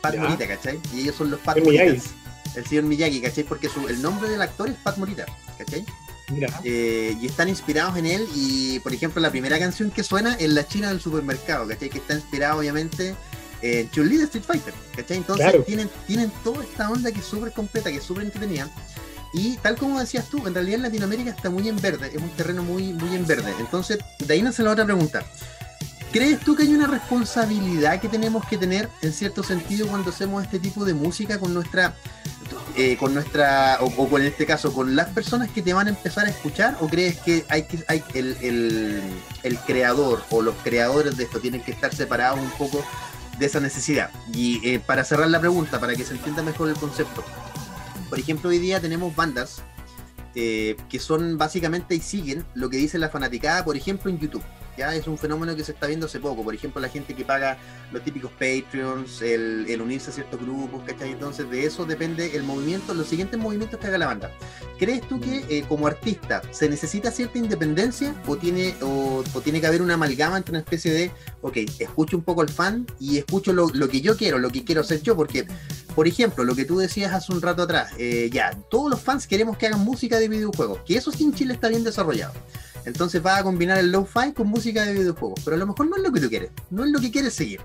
Pat 0.00 0.14
Ya. 0.14 0.20
Morita, 0.22 0.48
¿cachai? 0.48 0.80
Y 0.94 1.00
ellos 1.02 1.16
son 1.16 1.30
los 1.30 1.38
Pat 1.40 1.58
El 1.58 1.64
Moritas. 1.64 1.86
Miyagi. 1.86 2.08
El 2.56 2.66
señor 2.66 2.84
Miyagi, 2.84 3.20
¿cachai? 3.20 3.44
Porque 3.44 3.68
su- 3.68 3.86
el 3.88 4.00
nombre 4.00 4.28
del 4.30 4.40
actor 4.40 4.68
es 4.68 4.76
Pat 4.76 4.96
Morita, 4.96 5.26
¿cachai? 5.58 5.84
Mira. 6.30 6.48
Eh, 6.64 7.14
y 7.20 7.26
están 7.26 7.48
inspirados 7.50 7.96
en 7.98 8.06
él 8.06 8.26
y, 8.34 8.78
por 8.80 8.94
ejemplo, 8.94 9.20
la 9.20 9.30
primera 9.30 9.58
canción 9.58 9.90
que 9.90 10.02
suena 10.02 10.34
es 10.34 10.48
La 10.50 10.66
China 10.66 10.88
del 10.88 11.00
Supermercado, 11.00 11.68
¿cachai? 11.68 11.90
Que 11.90 11.98
está 11.98 12.14
inspirada 12.14 12.56
obviamente 12.56 13.14
en 13.62 13.90
Chun-Li 13.90 14.16
de 14.18 14.24
Street 14.24 14.44
Fighter, 14.44 14.74
¿cachai? 14.96 15.16
Entonces 15.18 15.44
Claro. 15.46 15.62
tienen, 15.64 15.88
tienen 16.06 16.30
toda 16.44 16.62
esta 16.64 16.90
onda 16.90 17.10
que 17.12 17.20
es 17.20 17.24
súper 17.24 17.52
completa, 17.52 17.90
que 17.90 17.98
es 17.98 18.04
súper 18.04 18.24
entretenida. 18.24 18.68
Y 19.34 19.56
tal 19.58 19.76
como 19.76 19.98
decías 19.98 20.26
tú, 20.26 20.46
en 20.46 20.52
realidad 20.54 20.76
en 20.76 20.82
Latinoamérica 20.82 21.30
está 21.30 21.48
muy 21.48 21.66
en 21.68 21.80
verde, 21.80 22.10
es 22.14 22.20
un 22.20 22.28
terreno 22.30 22.62
muy, 22.62 22.92
muy 22.92 23.14
en 23.16 23.26
verde. 23.26 23.54
Entonces, 23.60 23.98
de 24.18 24.34
ahí 24.34 24.42
nace 24.42 24.62
la 24.62 24.72
otra 24.72 24.84
pregunta. 24.84 25.24
¿Crees 26.12 26.40
tú 26.40 26.54
que 26.54 26.64
hay 26.64 26.74
una 26.74 26.86
responsabilidad 26.86 27.98
que 27.98 28.08
tenemos 28.08 28.44
que 28.46 28.58
tener 28.58 28.90
en 29.00 29.14
cierto 29.14 29.42
sentido 29.42 29.86
cuando 29.86 30.10
hacemos 30.10 30.44
este 30.44 30.58
tipo 30.58 30.84
de 30.84 30.92
música 30.92 31.38
con 31.38 31.54
nuestra, 31.54 31.94
eh, 32.76 32.98
con 32.98 33.14
nuestra, 33.14 33.78
o, 33.80 33.86
o 33.86 34.08
con 34.10 34.20
en 34.20 34.26
este 34.28 34.44
caso, 34.44 34.74
con 34.74 34.94
las 34.94 35.08
personas 35.08 35.48
que 35.48 35.62
te 35.62 35.72
van 35.72 35.86
a 35.86 35.90
empezar 35.90 36.26
a 36.26 36.28
escuchar? 36.28 36.76
¿O 36.80 36.88
crees 36.88 37.16
que 37.20 37.46
hay 37.48 37.62
que, 37.62 37.82
hay 37.88 38.04
el, 38.12 38.36
el, 38.42 39.02
el 39.42 39.58
creador 39.60 40.22
o 40.28 40.42
los 40.42 40.54
creadores 40.62 41.16
de 41.16 41.24
esto 41.24 41.40
tienen 41.40 41.62
que 41.62 41.70
estar 41.70 41.94
separados 41.94 42.38
un 42.40 42.50
poco 42.58 42.84
de 43.42 43.48
esa 43.48 43.60
necesidad? 43.60 44.10
Y 44.32 44.66
eh, 44.66 44.78
para 44.78 45.04
cerrar 45.04 45.28
la 45.28 45.40
pregunta, 45.40 45.78
para 45.80 45.94
que 45.94 46.04
se 46.04 46.14
entienda 46.14 46.42
mejor 46.42 46.68
el 46.68 46.76
concepto, 46.76 47.22
por 48.08 48.18
ejemplo, 48.18 48.50
hoy 48.50 48.58
día 48.58 48.80
tenemos 48.80 49.14
bandas 49.14 49.62
eh, 50.34 50.76
que 50.88 50.98
son 50.98 51.36
básicamente 51.36 51.94
y 51.94 52.00
siguen 52.00 52.44
lo 52.54 52.70
que 52.70 52.76
dice 52.76 52.98
la 52.98 53.08
fanaticada, 53.08 53.64
por 53.64 53.76
ejemplo, 53.76 54.10
en 54.10 54.18
YouTube. 54.18 54.42
Ya 54.76 54.94
es 54.94 55.06
un 55.06 55.18
fenómeno 55.18 55.54
que 55.54 55.64
se 55.64 55.72
está 55.72 55.86
viendo 55.86 56.06
hace 56.06 56.20
poco. 56.20 56.42
Por 56.42 56.54
ejemplo, 56.54 56.80
la 56.80 56.88
gente 56.88 57.14
que 57.14 57.24
paga 57.24 57.58
los 57.92 58.02
típicos 58.02 58.30
Patreons, 58.32 59.20
el, 59.22 59.66
el 59.68 59.80
unirse 59.80 60.10
a 60.10 60.12
ciertos 60.12 60.40
grupos, 60.40 60.82
¿cachai? 60.86 61.12
Entonces, 61.12 61.48
de 61.50 61.66
eso 61.66 61.84
depende 61.84 62.36
el 62.36 62.42
movimiento, 62.42 62.94
los 62.94 63.06
siguientes 63.06 63.38
movimientos 63.38 63.78
que 63.78 63.86
haga 63.86 63.98
la 63.98 64.06
banda. 64.06 64.30
¿Crees 64.78 65.06
tú 65.08 65.20
que 65.20 65.44
eh, 65.48 65.64
como 65.68 65.86
artista 65.86 66.42
se 66.50 66.68
necesita 66.68 67.10
cierta 67.10 67.38
independencia 67.38 68.14
o 68.26 68.36
tiene, 68.36 68.74
o, 68.80 69.22
o 69.32 69.40
tiene 69.40 69.60
que 69.60 69.66
haber 69.66 69.82
una 69.82 69.94
amalgama 69.94 70.36
entre 70.38 70.52
una 70.52 70.60
especie 70.60 70.92
de, 70.92 71.10
ok, 71.42 71.58
escucho 71.78 72.16
un 72.16 72.24
poco 72.24 72.40
al 72.40 72.48
fan 72.48 72.86
y 72.98 73.18
escucho 73.18 73.52
lo, 73.52 73.68
lo 73.68 73.88
que 73.88 74.00
yo 74.00 74.16
quiero, 74.16 74.38
lo 74.38 74.50
que 74.50 74.64
quiero 74.64 74.80
hacer 74.80 75.02
yo? 75.02 75.16
Porque 75.16 75.46
por 75.94 76.08
ejemplo, 76.08 76.42
lo 76.44 76.54
que 76.54 76.64
tú 76.64 76.78
decías 76.78 77.12
hace 77.12 77.32
un 77.32 77.42
rato 77.42 77.62
atrás, 77.62 77.92
eh, 77.98 78.30
ya, 78.32 78.56
todos 78.70 78.90
los 78.90 79.00
fans 79.00 79.26
queremos 79.26 79.58
que 79.58 79.66
hagan 79.66 79.80
música 79.80 80.18
de 80.18 80.28
videojuegos, 80.28 80.80
que 80.86 80.96
eso 80.96 81.12
sí 81.12 81.24
en 81.24 81.34
Chile 81.34 81.54
está 81.54 81.68
bien 81.68 81.84
desarrollado. 81.84 82.32
Entonces 82.84 83.22
vas 83.22 83.40
a 83.40 83.42
combinar 83.44 83.78
el 83.78 83.92
lo-fi 83.92 84.32
con 84.32 84.48
música 84.48 84.84
de 84.84 84.92
videojuegos, 84.94 85.40
pero 85.44 85.56
a 85.56 85.58
lo 85.58 85.66
mejor 85.66 85.88
no 85.88 85.96
es 85.96 86.02
lo 86.02 86.12
que 86.12 86.20
tú 86.20 86.28
quieres, 86.28 86.50
no 86.70 86.84
es 86.84 86.90
lo 86.90 86.98
que 87.00 87.10
quieres 87.10 87.32
seguir. 87.34 87.60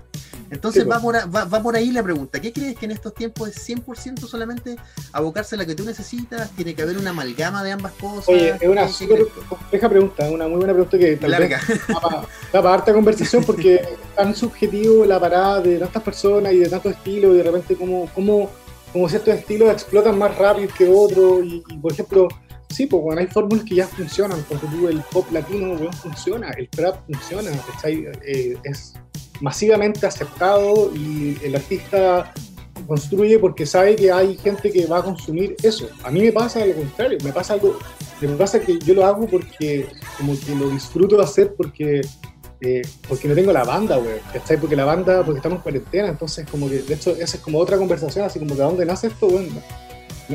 Entonces 0.50 0.84
Sí, 0.84 0.88
va, 0.88 0.96
po. 0.96 1.02
por, 1.02 1.16
a- 1.16 1.26
va, 1.26 1.44
va 1.44 1.62
por 1.62 1.76
ahí 1.76 1.90
la 1.90 2.02
pregunta, 2.02 2.40
¿qué 2.40 2.52
crees 2.52 2.76
que 2.78 2.86
en 2.86 2.92
estos 2.92 3.12
tiempos 3.14 3.48
es 3.48 3.56
100% 3.68 4.26
solamente 4.26 4.76
abocarse 5.12 5.56
a 5.56 5.58
la 5.58 5.66
que 5.66 5.74
tú 5.74 5.84
necesitas? 5.84 6.50
¿Tiene 6.52 6.74
que 6.74 6.82
haber 6.82 6.96
una 6.98 7.10
amalgama 7.10 7.62
de 7.64 7.72
ambas 7.72 7.92
cosas? 7.94 8.28
Oye, 8.28 8.54
es 8.60 8.68
una 8.68 8.82
¿Qué- 8.86 8.86
qué 8.86 8.92
súper 8.92 9.26
compleja 9.48 9.88
pregunta, 9.88 10.30
una 10.30 10.46
muy 10.48 10.58
buena 10.58 10.72
pregunta 10.72 10.96
que 10.98 11.16
tal 11.16 11.30
Larga. 11.32 11.60
vez 11.68 11.80
da 11.88 12.00
para, 12.00 12.16
da 12.20 12.62
para 12.62 12.74
harta 12.74 12.92
conversación 12.92 13.44
porque 13.44 13.74
es 13.82 14.14
tan 14.16 14.34
subjetivo 14.34 15.04
la 15.04 15.18
parada 15.20 15.60
de 15.60 15.78
tantas 15.78 16.02
personas 16.02 16.52
y 16.52 16.58
de 16.58 16.68
tantos 16.68 16.92
estilos 16.92 17.34
y 17.34 17.38
de 17.38 17.42
repente 17.42 17.76
como, 17.76 18.06
como, 18.14 18.50
como 18.92 19.08
ciertos 19.08 19.34
estilos 19.34 19.70
explotan 19.72 20.16
más 20.16 20.36
rápido 20.38 20.68
que 20.76 20.88
otros 20.88 21.44
y, 21.44 21.62
y, 21.68 21.76
por 21.78 21.92
ejemplo, 21.92 22.28
sí, 22.68 22.86
pues 22.86 23.02
bueno, 23.02 23.20
hay 23.20 23.26
fórmulas 23.26 23.64
que 23.64 23.76
ya 23.76 23.86
funcionan, 23.86 24.44
porque 24.48 24.66
tú 24.66 24.88
el 24.88 25.00
pop 25.12 25.26
latino 25.32 25.76
funciona, 25.92 26.50
el 26.50 26.68
trap 26.68 27.04
funciona. 27.06 27.50
Eh, 27.84 28.56
es 28.64 28.94
masivamente 29.40 30.06
aceptado 30.06 30.94
y 30.94 31.38
el 31.42 31.56
artista 31.56 32.32
construye 32.86 33.38
porque 33.38 33.66
sabe 33.66 33.96
que 33.96 34.10
hay 34.12 34.36
gente 34.36 34.70
que 34.70 34.86
va 34.86 34.98
a 34.98 35.02
consumir 35.02 35.56
eso. 35.62 35.88
A 36.04 36.10
mí 36.10 36.20
me 36.20 36.32
pasa 36.32 36.64
lo 36.64 36.74
contrario, 36.74 37.18
me 37.24 37.32
pasa 37.32 37.54
algo, 37.54 37.78
me 38.20 38.28
pasa 38.28 38.60
que 38.60 38.78
yo 38.78 38.94
lo 38.94 39.04
hago 39.04 39.26
porque 39.26 39.88
como 40.16 40.38
que 40.38 40.54
lo 40.54 40.70
disfruto 40.70 41.16
de 41.16 41.24
hacer 41.24 41.54
porque 41.56 42.02
eh, 42.60 42.82
porque 43.08 43.28
no 43.28 43.34
tengo 43.34 43.52
la 43.52 43.62
banda, 43.62 43.98
güey, 43.98 44.18
¿cachai? 44.32 44.58
Porque 44.58 44.74
la 44.74 44.84
banda, 44.84 45.24
porque 45.24 45.38
estamos 45.38 45.58
en 45.58 45.62
cuarentena, 45.62 46.08
entonces 46.08 46.44
como 46.50 46.68
que, 46.68 46.82
de 46.82 46.94
hecho, 46.94 47.12
esa 47.12 47.36
es 47.36 47.42
como 47.42 47.58
otra 47.58 47.76
conversación, 47.76 48.24
así 48.24 48.40
como 48.40 48.56
de 48.56 48.62
dónde 48.62 48.84
nace 48.84 49.06
esto, 49.08 49.28
güey. 49.28 49.48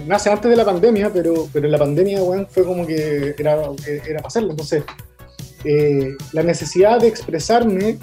Nace 0.08 0.30
antes 0.30 0.50
de 0.50 0.56
la 0.56 0.66
pandemia, 0.66 1.12
pero, 1.14 1.48
pero 1.54 1.66
en 1.66 1.72
la 1.72 1.78
pandemia, 1.78 2.22
güey, 2.22 2.46
fue 2.50 2.64
como 2.64 2.86
que 2.86 3.36
era, 3.38 3.62
era 3.86 4.18
para 4.18 4.28
hacerlo. 4.28 4.52
Entonces, 4.52 4.84
eh, 5.64 6.16
la 6.32 6.44
necesidad 6.44 7.00
de 7.00 7.08
expresarme 7.08 7.98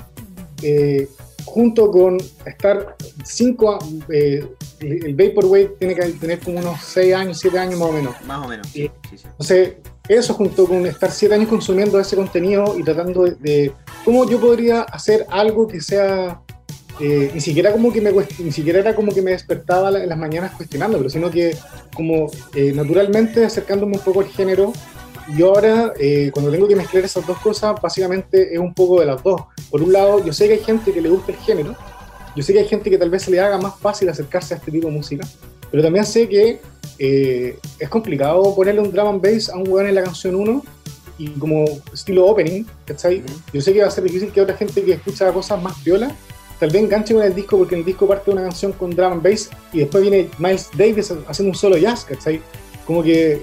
eh, 0.63 1.09
junto 1.45 1.91
con 1.91 2.19
estar 2.47 2.97
cinco, 3.25 3.79
eh, 4.09 4.47
el 4.81 5.15
Vaporwave 5.15 5.77
tiene 5.79 5.95
que 5.95 6.07
tener 6.13 6.39
como 6.39 6.59
unos 6.59 6.81
6 6.83 7.15
años, 7.15 7.39
7 7.41 7.59
años 7.59 7.81
más 7.81 7.89
o 7.89 7.93
menos. 7.93 8.15
Más 8.25 8.47
o 8.47 8.49
menos. 8.49 8.67
Sí. 8.69 8.91
Sí, 9.11 9.19
sí. 9.19 9.25
Entonces, 9.27 9.75
eso 10.09 10.35
junto 10.35 10.67
con 10.67 10.87
estar 10.87 11.11
7 11.11 11.35
años 11.35 11.49
consumiendo 11.49 11.99
ese 11.99 12.17
contenido 12.17 12.79
y 12.79 12.83
tratando 12.83 13.25
de, 13.25 13.35
de 13.35 13.73
cómo 14.05 14.29
yo 14.29 14.41
podría 14.41 14.83
hacer 14.83 15.27
algo 15.29 15.67
que 15.67 15.81
sea, 15.81 16.41
eh, 17.01 17.31
ni 17.33 17.41
siquiera 17.41 17.73
como 17.73 17.93
que 17.93 18.01
me 18.01 18.13
ni 18.39 18.53
siquiera 18.53 18.79
era 18.79 18.95
como 18.95 19.13
que 19.13 19.23
me 19.23 19.31
despertaba 19.31 19.89
en 19.89 20.09
las 20.09 20.19
mañanas 20.19 20.53
cuestionándolo, 20.53 21.09
sino 21.09 21.31
que 21.31 21.57
como 21.95 22.31
eh, 22.55 22.73
naturalmente 22.75 23.45
acercándome 23.45 23.97
un 23.97 24.03
poco 24.03 24.21
al 24.21 24.29
género. 24.29 24.73
Y 25.37 25.43
ahora, 25.43 25.93
eh, 25.99 26.31
cuando 26.33 26.51
tengo 26.51 26.67
que 26.67 26.75
mezclar 26.75 27.05
esas 27.05 27.27
dos 27.27 27.39
cosas, 27.39 27.81
básicamente 27.81 28.53
es 28.53 28.59
un 28.59 28.75
poco 28.75 29.01
de 29.01 29.07
las 29.07 29.23
dos. 29.23 29.43
Por 29.71 29.81
un 29.83 29.93
lado, 29.93 30.25
yo 30.25 30.33
sé 30.33 30.49
que 30.49 30.55
hay 30.55 30.61
gente 30.61 30.93
que 30.93 31.01
le 31.01 31.09
gusta 31.09 31.33
el 31.33 31.39
género, 31.39 31.77
yo 32.37 32.43
sé 32.43 32.53
que 32.53 32.61
hay 32.61 32.69
gente 32.69 32.91
que 32.91 32.99
tal 32.99 33.11
vez 33.11 33.23
se 33.23 33.31
le 33.31 33.41
haga 33.41 33.59
más 33.59 33.79
fácil 33.79 34.09
acercarse 34.09 34.55
a 34.55 34.57
este 34.59 34.71
tipo 34.71 34.89
de 34.89 34.93
música, 34.93 35.27
pero 35.71 35.83
también 35.83 36.05
sé 36.05 36.29
que 36.29 36.61
eh, 36.99 37.59
es 37.79 37.89
complicado 37.89 38.55
ponerle 38.55 38.81
un 38.81 38.93
drum 38.93 39.09
and 39.09 39.23
bass 39.23 39.49
a 39.49 39.57
un 39.57 39.69
weón 39.69 39.87
en 39.87 39.95
la 39.95 40.03
canción 40.03 40.35
1 40.35 40.63
y 41.19 41.29
como 41.31 41.65
estilo 41.93 42.27
opening, 42.27 42.65
¿cachai? 42.85 43.21
Ujú. 43.21 43.33
Yo 43.53 43.61
sé 43.61 43.73
que 43.73 43.81
va 43.81 43.89
a 43.89 43.91
ser 43.91 44.05
difícil 44.05 44.33
que 44.33 44.41
otra 44.41 44.57
gente 44.57 44.83
que 44.83 44.93
escucha 44.93 45.33
cosas 45.33 45.63
más 45.63 45.83
viola 45.85 46.15
tal 46.61 46.71
vez 46.71 46.83
enganche 46.83 47.15
con 47.15 47.23
el 47.25 47.35
disco 47.35 47.59
porque 47.59 47.75
en 47.75 47.81
el 47.81 47.85
disco 47.87 48.07
parte 48.07 48.31
una 48.31 48.43
canción 48.43 48.73
con 48.73 48.91
drum 48.91 49.13
and 49.15 49.23
bass 49.23 49.49
y 49.73 49.79
después 49.81 50.03
viene 50.03 50.31
Miles 50.39 50.69
Davis 50.77 51.11
haciendo 51.27 51.51
un 51.51 51.57
solo 51.57 51.77
jazz, 51.79 52.05
¿cachai? 52.05 52.41
Como 52.87 53.03
que 53.03 53.43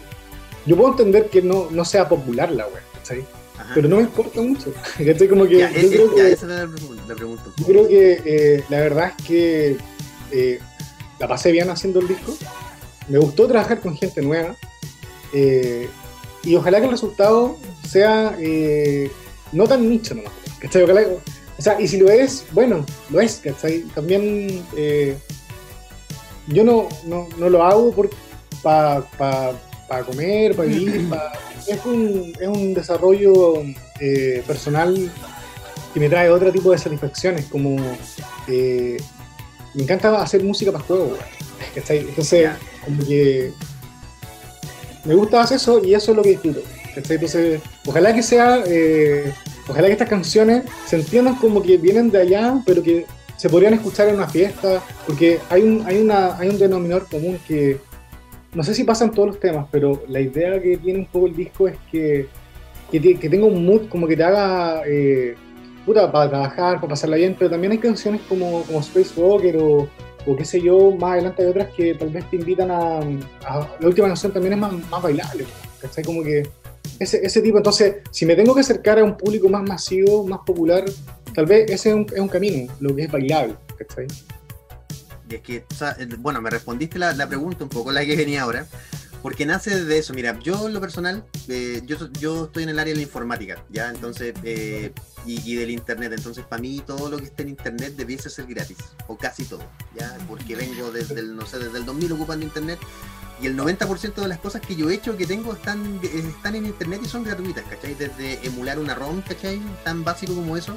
yo 0.66 0.76
puedo 0.78 0.92
entender 0.92 1.30
que 1.30 1.42
no, 1.42 1.68
no 1.72 1.84
sea 1.84 2.08
popular 2.08 2.52
la 2.52 2.68
wea, 2.68 2.84
¿cachai? 2.94 3.26
Ajá. 3.58 3.72
Pero 3.74 3.90
no 3.90 3.96
me 3.98 4.04
importa 4.04 4.40
mucho, 4.42 4.72
¿cachai? 5.06 5.28
Como 5.28 5.46
que 5.48 5.58
Ya, 5.58 5.72
yo 5.72 5.80
es- 5.80 5.88
creo 5.90 6.16
ya, 6.16 6.24
que... 6.24 6.32
esa 6.34 6.46
era 6.46 6.66
la 6.66 6.72
pregunta. 6.76 7.04
la 7.08 7.16
pregunta. 7.16 7.44
Yo 7.58 7.66
creo 7.66 7.88
que 7.88 8.22
eh, 8.24 8.64
la 8.70 8.80
verdad 8.82 9.14
es 9.18 9.26
que 9.26 9.78
eh, 10.32 10.60
la 11.20 11.28
pasé 11.28 11.52
bien 11.52 11.70
haciendo 11.70 12.00
el 12.00 12.08
disco. 12.08 12.38
Me 13.08 13.18
gustó 13.18 13.48
trabajar 13.48 13.80
con 13.82 13.96
gente 13.98 14.22
nueva. 14.22 14.56
eh, 15.34 15.90
y 16.44 16.56
ojalá 16.56 16.80
que 16.80 16.86
el 16.86 16.92
resultado 16.92 17.58
sea 17.90 18.38
no 19.52 19.68
tan 19.68 19.90
nicho 19.90 20.14
nomás. 20.16 20.32
¿cachai? 20.60 20.84
Ojalá, 20.84 21.02
O 21.58 21.62
sea, 21.62 21.80
y 21.82 21.88
si 21.88 21.98
lo 21.98 22.10
es, 22.10 22.46
bueno, 22.52 22.86
lo 23.10 23.20
es, 23.20 23.42
¿cachai? 23.44 23.82
También 23.96 24.64
eh, 24.76 25.18
yo 26.48 26.64
no, 26.64 26.88
no, 27.06 27.28
no, 27.38 27.50
lo 27.50 27.64
hago 27.64 27.94
para 28.62 29.02
pa, 29.18 30.04
comer, 30.06 30.56
para 30.56 30.68
vivir, 30.68 31.10
es, 31.68 31.86
un, 31.86 32.34
es 32.40 32.48
un 32.48 32.74
desarrollo 32.74 33.64
eh, 34.00 34.44
personal 34.46 35.12
que 35.94 36.00
me 36.00 36.10
trae 36.10 36.30
otro 36.30 36.52
tipo 36.52 36.72
de 36.72 36.78
satisfacciones, 36.78 37.46
como 37.46 37.76
eh, 38.48 38.98
me 39.74 39.84
encanta 39.84 40.22
hacer 40.22 40.44
música 40.44 40.72
para 40.72 40.84
juegos, 40.84 41.18
¿cachai? 41.74 42.00
Entonces, 42.00 42.52
como 42.86 43.04
que 43.04 43.52
me 45.06 45.16
gusta 45.16 45.42
hacer 45.42 45.58
eso 45.58 45.84
y 45.84 45.96
eso 45.96 46.12
es 46.12 46.18
lo 46.18 46.24
que 46.24 46.30
disfruto. 46.30 46.62
Entonces, 46.96 47.62
ojalá 47.86 48.14
que 48.14 48.24
sea, 48.24 48.64
ojalá 49.68 49.88
que 49.88 49.94
estas 49.94 50.10
canciones 50.10 50.64
se 50.86 50.98
entiendan 50.98 51.36
como 51.36 51.62
que 51.62 51.78
vienen 51.78 52.10
de 52.10 52.22
allá, 52.22 52.62
pero 52.66 52.82
que 52.82 53.06
se 53.38 53.50
podrían 53.50 53.74
escuchar 53.74 54.10
en 54.10 54.16
una 54.16 54.28
fiesta, 54.28 54.82
porque 55.06 55.40
hay 55.50 55.62
un, 55.62 55.86
hay 55.86 56.02
una, 56.02 56.38
hay 56.38 56.50
un 56.50 56.58
denominador 56.58 57.08
común 57.08 57.40
que 57.48 57.78
no 58.54 58.64
sé 58.64 58.74
si 58.74 58.84
pasan 58.84 59.12
todos 59.12 59.28
los 59.28 59.40
temas, 59.40 59.68
pero 59.72 60.04
la 60.08 60.20
idea 60.20 60.60
que 60.62 60.78
tiene 60.78 61.00
un 61.00 61.06
poco 61.06 61.28
el 61.28 61.36
disco 61.36 61.68
es 61.68 61.76
que, 61.92 62.28
que, 62.92 63.30
tenga 63.30 63.46
un 63.46 63.66
mood 63.66 63.88
como 63.90 64.08
que 64.08 64.18
te 64.18 64.24
haga 64.24 64.82
eh, 64.88 65.36
puta, 65.86 66.12
para 66.12 66.30
trabajar, 66.30 66.76
para 66.78 66.88
pasarla 66.88 67.18
bien, 67.18 67.36
pero 67.38 67.52
también 67.52 67.72
hay 67.72 67.78
canciones 67.78 68.22
como, 68.28 68.64
como 68.64 68.80
Space 68.80 69.20
Walker 69.20 69.58
o, 69.58 69.88
o 70.26 70.36
qué 70.36 70.44
sé 70.44 70.60
yo, 70.60 70.92
más 70.92 71.14
adelante 71.14 71.44
hay 71.44 71.50
otras 71.50 71.70
que 71.76 71.94
tal 71.94 72.10
vez 72.10 72.30
te 72.30 72.36
invitan 72.36 72.72
a, 72.72 73.00
la 73.80 73.88
última 73.88 74.08
canción 74.08 74.32
también 74.32 74.54
es 74.54 74.60
más, 74.60 74.74
más 74.90 75.02
bailable, 75.02 75.46
¿cachai? 75.80 76.04
Como 76.04 76.24
que 76.24 76.44
ese, 77.00 77.26
ese 77.26 77.42
tipo, 77.42 77.58
entonces, 77.58 77.98
si 78.12 78.26
me 78.26 78.36
tengo 78.36 78.54
que 78.54 78.62
acercar 78.62 79.00
a 79.00 79.04
un 79.04 79.18
público 79.18 79.50
más 79.50 79.64
masivo, 79.64 80.26
más 80.26 80.40
popular, 80.46 80.86
tal 81.34 81.46
vez 81.46 81.70
ese 81.70 81.90
es 81.90 81.96
un, 81.96 82.06
es 82.14 82.20
un 82.20 82.28
camino, 82.28 82.74
lo 82.80 82.96
que 82.96 83.04
es 83.04 83.12
bailable, 83.12 83.56
¿cachai? 83.78 84.08
Y 85.30 85.36
es 85.36 85.42
que, 85.42 85.64
bueno, 86.20 86.42
me 86.42 86.50
respondiste 86.50 86.98
la, 86.98 87.14
la, 87.14 87.28
pregunta 87.28 87.64
un 87.64 87.70
poco, 87.70 87.92
la 87.92 88.06
que 88.06 88.16
venía 88.16 88.44
ahora, 88.44 88.66
porque 89.22 89.46
nace 89.46 89.84
de 89.84 89.98
eso. 89.98 90.14
Mira, 90.14 90.38
yo 90.40 90.70
lo 90.70 90.80
personal, 90.80 91.26
eh, 91.48 91.82
yo, 91.86 91.98
yo 92.14 92.46
estoy 92.46 92.64
en 92.64 92.70
el 92.70 92.80
área 92.80 92.94
de 92.94 92.98
la 92.98 93.04
informática, 93.04 93.64
¿ya? 93.70 93.90
Entonces, 93.90 94.34
eh, 94.44 94.94
y, 95.26 95.56
del 95.56 95.70
internet. 95.72 96.14
Entonces, 96.16 96.46
para 96.46 96.62
mí, 96.62 96.82
todo 96.86 97.10
lo 97.10 97.18
que 97.18 97.26
esté 97.26 97.44
en 97.44 97.50
internet 97.50 97.96
debiese 97.96 98.30
ser 98.30 98.46
gratis, 98.46 98.78
o 99.08 99.18
casi 99.18 99.46
todo, 99.46 99.64
¿ya? 99.98 100.18
Porque 100.28 100.56
vengo 100.56 100.92
desde 100.92 101.20
el, 101.20 101.36
no 101.36 101.46
sé, 101.46 101.60
desde 101.60 101.78
el 101.78 101.86
2000 101.86 102.14
ocupando 102.14 102.46
internet 102.46 102.80
y 103.42 103.46
el 103.46 103.58
90% 103.58 104.16
de 104.16 104.28
las 104.28 104.40
cosas 104.40 104.62
que 104.62 104.76
yo 104.76 104.90
he 104.90 104.96
hecho, 104.96 105.16
que 105.16 105.28
tengo, 105.28 105.54
están, 105.54 106.00
están 106.04 106.56
en 106.56 106.66
internet 106.66 107.02
y 107.04 107.08
son 107.08 107.24
gratuitas, 107.24 107.64
¿cachai? 107.70 107.94
Desde 107.94 108.46
emular 108.46 108.80
una 108.80 108.96
ROM, 108.96 109.22
¿cachai? 109.22 109.62
Tan 109.84 110.04
básico 110.04 110.34
como 110.34 110.58
eso, 110.58 110.76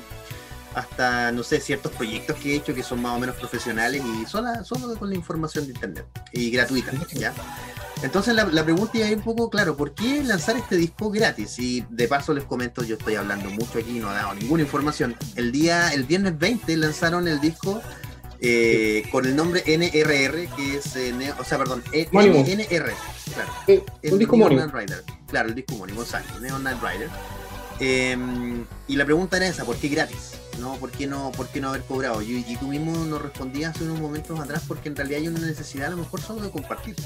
hasta, 0.74 1.32
no 1.32 1.42
sé, 1.42 1.60
ciertos 1.60 1.92
proyectos 1.92 2.36
que 2.36 2.52
he 2.52 2.56
hecho 2.56 2.74
que 2.74 2.82
son 2.82 3.02
más 3.02 3.16
o 3.16 3.18
menos 3.18 3.36
profesionales 3.36 4.02
y 4.04 4.26
solo, 4.26 4.64
solo 4.64 4.94
con 4.96 5.10
la 5.10 5.16
información 5.16 5.66
de 5.66 5.72
internet 5.72 6.06
y 6.32 6.50
gratuita, 6.50 6.92
¿ya? 7.12 7.32
Entonces 8.02 8.34
la, 8.34 8.64
pregunta 8.64 8.98
es 8.98 9.14
un 9.14 9.22
poco, 9.22 9.50
claro, 9.50 9.76
¿por 9.76 9.94
qué 9.94 10.24
lanzar 10.24 10.56
este 10.56 10.76
disco 10.76 11.10
gratis? 11.10 11.58
Y 11.58 11.84
de 11.90 12.08
paso 12.08 12.32
les 12.32 12.44
comento, 12.44 12.82
yo 12.82 12.96
estoy 12.96 13.16
hablando 13.16 13.50
mucho 13.50 13.78
aquí, 13.78 13.98
no 13.98 14.10
he 14.10 14.14
dado 14.14 14.34
ninguna 14.34 14.62
información. 14.62 15.14
El 15.36 15.52
día, 15.52 15.92
el 15.92 16.04
viernes 16.04 16.38
20 16.38 16.76
lanzaron 16.78 17.28
el 17.28 17.40
disco 17.40 17.82
eh, 18.40 19.02
con 19.12 19.26
el 19.26 19.36
nombre 19.36 19.62
NRR, 19.66 20.48
que 20.56 20.76
es, 20.78 20.96
eh, 20.96 21.12
o 21.38 21.44
sea, 21.44 21.58
perdón, 21.58 21.82
e, 21.92 22.08
NR, 22.10 22.94
claro. 23.34 23.84
el 24.02 24.18
disco 24.18 24.34
homónimo. 24.36 24.66
Rider, 24.66 25.04
claro, 25.28 25.50
el 25.50 25.54
disco 25.54 25.74
homónimo, 25.74 26.00
exacto, 26.00 26.40
Neon 26.40 26.62
Night 26.62 26.78
Rider. 26.82 27.10
Em, 27.80 28.64
y 28.88 28.96
la 28.96 29.04
pregunta 29.04 29.36
era 29.36 29.46
esa, 29.46 29.66
¿por 29.66 29.76
qué 29.76 29.88
gratis? 29.88 30.39
¿No? 30.60 30.74
¿Por 30.74 30.90
qué 30.90 31.06
no, 31.06 31.32
por 31.32 31.48
qué 31.48 31.60
no 31.60 31.70
haber 31.70 31.82
cobrado? 31.82 32.20
Y, 32.22 32.44
y 32.46 32.56
tú 32.56 32.68
mismo 32.68 33.04
nos 33.06 33.22
respondías 33.22 33.74
hace 33.74 33.84
unos 33.84 34.00
momentos 34.00 34.38
atrás 34.38 34.62
porque 34.68 34.88
en 34.88 34.96
realidad 34.96 35.20
hay 35.20 35.28
una 35.28 35.40
necesidad 35.40 35.88
a 35.88 35.90
lo 35.90 35.96
mejor 35.96 36.20
solo 36.20 36.42
de 36.42 36.50
compartir. 36.50 36.96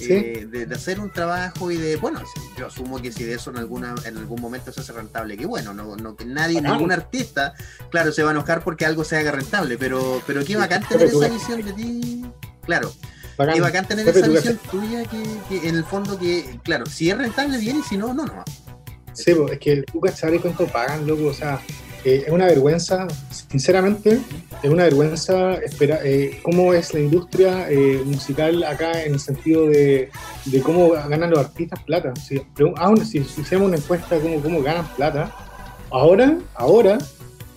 Eh, 0.00 0.46
de, 0.50 0.74
hacer 0.74 1.00
un 1.00 1.10
trabajo 1.10 1.70
y 1.70 1.76
de, 1.76 1.96
bueno, 1.96 2.22
yo 2.58 2.66
asumo 2.66 3.00
que 3.00 3.12
si 3.12 3.24
de 3.24 3.34
eso 3.34 3.50
en 3.50 3.58
alguna 3.58 3.94
en 4.04 4.16
algún 4.16 4.40
momento 4.40 4.72
se 4.72 4.80
hace 4.80 4.92
rentable, 4.92 5.36
que 5.36 5.46
bueno, 5.46 5.72
no, 5.72 5.96
no 5.96 6.16
que 6.16 6.24
nadie, 6.24 6.60
ningún 6.60 6.92
artista, 6.92 7.54
claro, 7.90 8.12
se 8.12 8.22
va 8.22 8.30
a 8.30 8.32
enojar 8.32 8.62
porque 8.62 8.84
algo 8.84 9.04
se 9.04 9.16
haga 9.16 9.32
rentable, 9.32 9.78
pero, 9.78 10.22
pero 10.26 10.44
qué 10.44 10.56
bacán 10.56 10.86
tener 10.86 11.06
esa 11.06 11.28
visión 11.28 11.62
de 11.62 11.72
ti, 11.72 12.24
claro. 12.62 12.92
Qué 13.52 13.60
bacán 13.60 13.86
tener 13.86 14.08
esa 14.08 14.28
visión 14.28 14.58
tuya 14.70 15.04
que, 15.04 15.68
en 15.68 15.76
el 15.76 15.84
fondo 15.84 16.18
que, 16.18 16.58
claro, 16.62 16.86
si 16.86 17.10
es 17.10 17.18
rentable 17.18 17.58
bien 17.58 17.78
y 17.78 17.82
si 17.82 17.96
no, 17.96 18.14
no, 18.14 18.24
no. 18.24 18.44
Sí, 19.12 19.34
es 19.50 19.58
que 19.58 19.82
tú 19.82 20.00
cachai 20.00 20.38
cuánto 20.38 20.66
pagan, 20.66 21.06
loco, 21.06 21.26
o 21.26 21.34
sea, 21.34 21.60
eh, 22.06 22.22
es 22.24 22.32
una 22.32 22.46
vergüenza, 22.46 23.08
sinceramente, 23.48 24.20
es 24.62 24.70
una 24.70 24.84
vergüenza 24.84 25.54
espera, 25.54 25.98
eh, 26.04 26.38
cómo 26.44 26.72
es 26.72 26.94
la 26.94 27.00
industria 27.00 27.68
eh, 27.68 28.00
musical 28.04 28.62
acá 28.62 29.02
en 29.02 29.14
el 29.14 29.18
sentido 29.18 29.66
de, 29.66 30.08
cómo 30.62 30.90
ganan 30.90 31.30
los 31.30 31.40
artistas 31.40 31.82
plata. 31.82 32.14
Si, 32.14 32.40
aún 32.76 33.04
si, 33.04 33.18
hacemos 33.18 33.66
una 33.66 33.78
encuesta 33.78 34.14
de 34.14 34.20
cómo, 34.20 34.40
cómo 34.40 34.62
ganan 34.62 34.86
plata, 34.94 35.34
ahora, 35.90 36.38
ahora, 36.54 36.96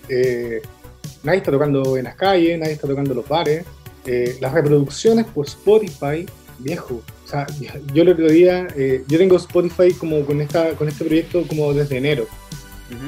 nadie 0.10 1.38
está 1.38 1.52
tocando 1.52 1.96
en 1.96 2.06
las 2.06 2.16
calles, 2.16 2.58
nadie 2.58 2.74
está 2.74 2.88
tocando 2.88 3.12
en 3.12 3.18
los 3.18 3.28
bares. 3.28 3.66
las 4.42 4.52
reproducciones 4.52 5.28
por 5.28 5.46
Spotify, 5.46 6.26
viejo. 6.58 7.04
O 7.24 7.28
sea, 7.28 7.46
yo 7.94 8.02
el 8.02 8.10
otro 8.10 8.28
día, 8.28 8.68
yo 9.08 9.18
tengo 9.20 9.36
Spotify 9.36 9.94
como 9.94 10.26
con, 10.26 10.42
esta, 10.42 10.72
con 10.72 10.88
este 10.88 11.06
proyecto 11.06 11.46
como 11.48 11.72
desde 11.72 11.98
enero. 11.98 12.26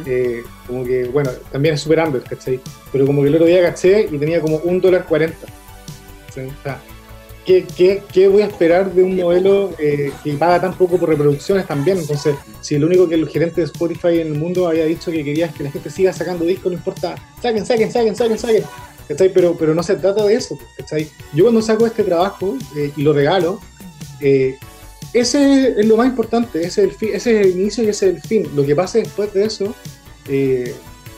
Eh, 0.05 0.43
como 0.67 0.83
que, 0.83 1.05
bueno, 1.05 1.31
también 1.51 1.75
es 1.75 1.81
super 1.81 1.99
under, 1.99 2.21
¿cachai? 2.23 2.59
Pero 2.91 3.05
como 3.05 3.21
que 3.21 3.29
el 3.29 3.35
otro 3.35 3.47
día 3.47 3.61
caché 3.61 4.07
y 4.11 4.17
tenía 4.17 4.41
como 4.41 4.57
un 4.57 4.79
dólar 4.79 5.05
cuarenta. 5.05 5.47
¿qué, 7.45 7.65
qué, 7.75 8.03
qué 8.11 8.27
voy 8.27 8.43
a 8.43 8.45
esperar 8.45 8.93
de 8.93 9.03
un 9.03 9.15
modelo 9.15 9.71
eh, 9.79 10.11
que 10.23 10.33
paga 10.33 10.61
tan 10.61 10.73
poco 10.77 10.97
por 10.97 11.09
reproducciones 11.09 11.67
también? 11.67 11.97
Entonces, 11.97 12.35
si 12.61 12.77
lo 12.77 12.87
único 12.87 13.07
que 13.09 13.15
el 13.15 13.27
gerente 13.27 13.61
de 13.61 13.65
Spotify 13.65 14.19
en 14.19 14.27
el 14.27 14.35
mundo 14.35 14.67
había 14.67 14.85
dicho 14.85 15.11
que 15.11 15.23
quería 15.23 15.47
es 15.47 15.53
que 15.53 15.63
la 15.63 15.71
gente 15.71 15.89
siga 15.89 16.13
sacando 16.13 16.45
discos, 16.45 16.71
no 16.71 16.77
importa, 16.77 17.15
saquen, 17.41 17.65
saquen, 17.65 17.91
saquen, 17.91 18.15
saquen, 18.15 18.37
saquen. 18.37 18.63
¿Cachai? 19.07 19.33
Pero, 19.33 19.57
pero 19.57 19.73
no 19.73 19.83
se 19.83 19.95
trata 19.95 20.23
de 20.25 20.35
eso, 20.35 20.57
¿cachai? 20.77 21.09
Yo 21.33 21.43
cuando 21.43 21.61
saco 21.61 21.85
este 21.85 22.03
trabajo 22.03 22.57
eh, 22.77 22.91
y 22.95 23.01
lo 23.01 23.13
regalo, 23.13 23.59
eh, 24.21 24.57
ese 25.13 25.79
es 25.79 25.85
lo 25.85 25.97
más 25.97 26.07
importante, 26.07 26.61
ese 26.61 26.85
es, 26.85 27.01
el 27.01 27.09
ese 27.09 27.39
es 27.39 27.45
el 27.45 27.51
inicio 27.51 27.83
y 27.83 27.89
ese 27.89 28.09
es 28.09 28.15
el 28.15 28.21
fin. 28.21 28.47
Lo 28.55 28.65
que 28.65 28.75
pase 28.75 28.99
después 28.99 29.33
de 29.33 29.45
eso 29.45 29.75
eh, 30.27 30.73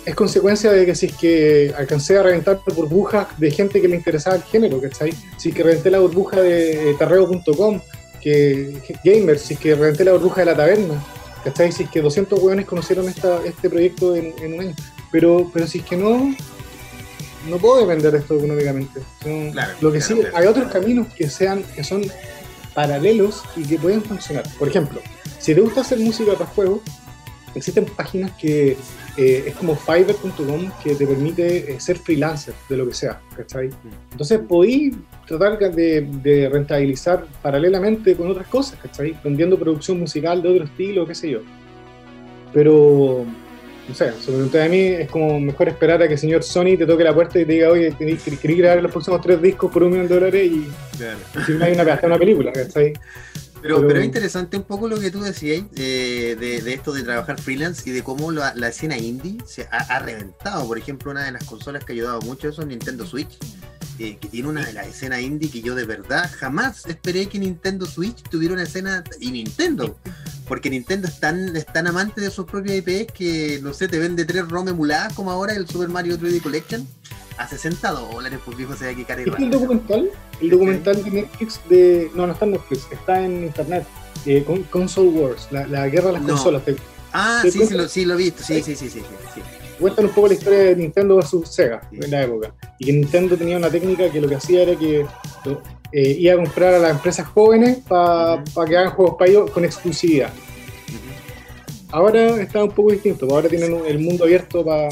es 0.06 0.16
consecuencia 0.16 0.72
de 0.72 0.86
que 0.86 0.96
si 0.96 1.08
es 1.08 1.14
que 1.14 1.74
alcancé 1.78 2.18
a 2.18 2.24
reventar 2.24 2.60
burbujas 2.76 3.28
de 3.40 3.52
gente 3.52 3.82
que 3.82 3.88
le 3.88 3.96
interesaba 3.96 4.36
el 4.36 4.44
género, 4.44 4.82
¿cachai? 4.82 5.14
Si 5.38 5.50
es 5.50 5.56
que 5.56 5.64
reventé 5.64 5.92
la 5.92 6.00
burbuja 6.00 6.42
de 6.42 6.96
tarreo.com, 6.98 7.82
que 8.22 8.82
gamers, 9.04 9.42
si 9.42 9.54
es 9.54 9.60
que 9.60 9.76
reventé 9.76 10.04
la 10.06 10.14
burbuja 10.14 10.42
de 10.42 10.46
la 10.46 10.56
taberna, 10.56 11.04
¿cachai? 11.44 11.72
Si 11.72 11.84
es 11.84 11.90
que 11.90 12.02
200 12.02 12.40
hueones 12.42 12.66
conocieron 12.66 13.08
esta, 13.08 13.44
este 13.46 13.70
proyecto 13.70 14.16
en, 14.16 14.34
un 14.54 14.60
año. 14.60 14.76
Pero, 15.12 15.50
pero 15.54 15.68
si 15.68 15.80
es 15.80 15.86
que 15.86 15.96
no, 15.96 16.36
no 17.48 17.58
puedo 17.58 17.86
vender 17.86 18.16
esto 18.16 18.38
económicamente. 18.38 19.02
lo 19.82 19.92
que 19.92 20.02
sí, 20.02 20.20
hay 20.34 20.48
otros 20.48 20.72
caminos 20.72 21.08
que 21.14 21.30
sean, 21.30 21.64
que 21.76 21.84
son 21.84 22.02
paralelos 22.74 23.44
y 23.56 23.64
que 23.64 23.78
pueden 23.78 24.02
funcionar. 24.02 24.46
Por 24.58 24.68
ejemplo, 24.68 25.02
si 25.40 25.54
te 25.54 25.62
gusta 25.62 25.82
hacer 25.82 26.00
música 26.00 26.34
para 26.34 26.46
juegos, 26.48 26.82
existen 27.56 27.86
páginas 27.86 28.32
que 28.32 28.78
eh, 29.16 29.44
es 29.48 29.56
como 29.56 29.76
fiverr.com 29.76 30.72
que 30.84 30.96
te 30.96 31.06
permite 31.06 31.74
eh, 31.74 31.80
ser 31.80 31.98
freelancer 31.98 32.56
de 32.68 32.78
lo 32.78 32.88
que 32.88 32.94
sea, 32.94 33.22
¿cachai? 33.36 33.70
Entonces 34.12 34.40
podéis 34.40 34.96
tratar 35.28 35.60
de, 35.60 36.50
rentabilizar 36.52 37.26
paralelamente 37.42 38.16
con 38.16 38.32
otras 38.32 38.48
cosas, 38.48 38.80
¿cachai? 38.82 39.16
Vendiendo 39.24 39.58
producción 39.60 40.00
musical 40.00 40.42
de 40.42 40.50
otro 40.50 40.64
estilo, 40.64 41.06
qué 41.06 41.14
sé 41.14 41.30
yo. 41.30 41.40
Pero 42.54 43.26
no 43.88 43.94
sé, 43.94 44.14
sobre 44.22 44.64
a 44.64 44.70
mí 44.70 44.80
es 44.80 45.10
como 45.10 45.40
mejor 45.40 45.68
esperar 45.68 46.02
a 46.02 46.08
que 46.08 46.14
el 46.14 46.20
señor 46.20 46.44
Sony 46.44 46.78
te 46.78 46.86
toque 46.86 47.04
la 47.04 47.14
puerta 47.14 47.40
y 47.40 47.46
te 47.46 47.52
diga, 47.54 47.70
oye, 47.70 47.94
queréis 47.98 48.58
grabar 48.58 48.82
los 48.82 48.92
próximos 48.92 49.22
tres 49.22 49.42
discos 49.42 49.72
por 49.72 49.84
un 49.84 49.92
millón 49.92 50.08
de 50.08 50.16
dólares 50.16 50.52
y, 50.52 50.68
si 51.46 51.52
no 51.54 51.66
hay 51.66 51.74
una, 51.74 52.00
una 52.04 52.18
película, 52.18 52.54
¿cachai? 52.54 52.94
Pero, 53.62 53.88
pero, 53.88 54.00
es 54.00 54.06
interesante 54.06 54.58
un 54.58 54.64
poco 54.64 54.90
lo 54.90 55.00
que 55.00 55.10
tú 55.10 55.22
decías 55.22 55.64
eh, 55.78 56.36
de, 56.38 56.74
esto 56.74 56.92
de 56.92 57.04
trabajar 57.04 57.40
freelance 57.40 57.90
y 57.90 57.94
de 57.94 58.04
cómo 58.04 58.30
la, 58.32 58.52
escena 58.68 58.98
indie 58.98 59.38
se 59.46 59.68
ha, 59.72 60.00
reventado. 60.00 60.68
Por 60.68 60.78
ejemplo, 60.78 61.12
una 61.12 61.24
de 61.24 61.32
las 61.32 61.46
consolas 61.46 61.86
que 61.86 61.94
ha 61.94 61.96
ayudado 61.96 62.20
mucho 62.22 62.50
eso 62.50 62.62
es 62.62 62.68
Nintendo 62.68 63.06
Switch, 63.06 63.38
eh, 64.00 64.18
que 64.20 64.28
tiene 64.28 64.50
una 64.50 64.66
de 64.66 64.74
las 64.74 64.88
escenas 64.88 65.22
indie 65.22 65.52
que 65.52 65.62
yo 65.62 65.76
de 65.76 65.86
verdad 65.86 66.30
jamás 66.38 66.86
esperé 66.88 67.28
que 67.28 67.38
Nintendo 67.38 67.86
Switch 67.86 68.24
tuviera 68.24 68.54
una 68.54 68.64
escena, 68.64 69.04
y 69.20 69.32
Nintendo, 69.32 69.96
porque 70.48 70.70
Nintendo 70.70 71.08
es 71.08 71.20
tan, 71.20 71.56
es 71.56 71.66
tan 71.66 71.88
amante 71.88 72.22
de 72.22 72.32
sus 72.32 72.46
propias 72.46 72.78
IPs 72.78 73.12
que, 73.14 73.60
no 73.62 73.74
sé, 73.74 73.88
te 73.88 74.00
vende 74.00 74.26
tres 74.26 74.48
ROM 74.48 74.68
emuladas 74.68 75.14
como 75.14 75.32
ahora 75.32 75.54
el 75.54 75.68
Super 75.68 75.90
Mario 75.90 76.18
3D 76.18 76.42
Collection 76.42 76.88
a 77.38 77.48
60 77.48 77.92
dólares, 77.92 78.40
por 78.44 78.56
viejo 78.56 78.76
se 78.76 78.86
ve 78.86 78.96
que 78.96 79.06
cara 79.06 79.22
el 79.22 79.50
documental? 79.50 80.10
El 80.42 80.50
documental 80.50 81.04
de 81.04 81.12
Netflix 81.12 81.60
de... 81.70 82.12
No, 82.16 82.28
no 82.28 82.34
está 82.34 82.46
en 82.46 82.52
Netflix, 82.52 82.88
está 82.92 83.22
en 83.24 83.44
internet. 83.44 83.86
Eh, 84.26 84.46
Console 84.70 85.10
Wars, 85.10 85.48
la, 85.52 85.88
guerra 85.88 86.08
de 86.08 86.14
las 86.14 86.22
consolas. 86.24 86.64
Ah, 87.12 87.42
sí, 87.44 87.52
sí 87.52 87.74
lo, 87.74 87.88
sí, 87.88 88.06
lo 88.06 88.16
he 88.16 88.18
visto, 88.18 88.44
sí, 88.44 88.64
sí, 88.64 88.76
sí, 88.76 88.90
sí. 88.90 89.02
sí, 89.36 89.42
cuentan 89.80 90.06
un 90.06 90.12
poco 90.12 90.28
la 90.28 90.34
historia 90.34 90.60
de 90.60 90.76
Nintendo 90.76 91.16
versus 91.16 91.50
Sega 91.50 91.82
en 91.92 92.12
la 92.12 92.24
época. 92.24 92.54
Y 92.80 92.86
que 92.86 92.94
Nintendo 92.94 93.38
tenía 93.38 93.58
una 93.58 93.70
técnica 93.70 94.10
que 94.10 94.22
lo 94.22 94.28
que 94.28 94.36
hacía 94.36 94.64
era 94.64 94.76
que 94.78 95.06
eh, 95.92 96.16
iba 96.20 96.34
a 96.34 96.38
comprar 96.38 96.74
a 96.74 96.80
las 96.80 96.92
empresas 96.92 97.28
jóvenes 97.28 97.80
para 97.88 98.44
que 98.68 98.78
hagan 98.78 98.92
juegos 98.92 99.16
para 99.18 99.32
ellos 99.32 99.52
con 99.52 99.66
exclusividad. 99.66 100.32
Ahora 101.92 102.42
está 102.42 102.64
un 102.64 102.72
poco 102.72 102.92
distinto, 102.92 103.28
ahora 103.30 103.48
tienen 103.48 103.84
el 103.86 104.00
mundo 104.00 104.24
abierto 104.24 104.66
para 104.66 104.90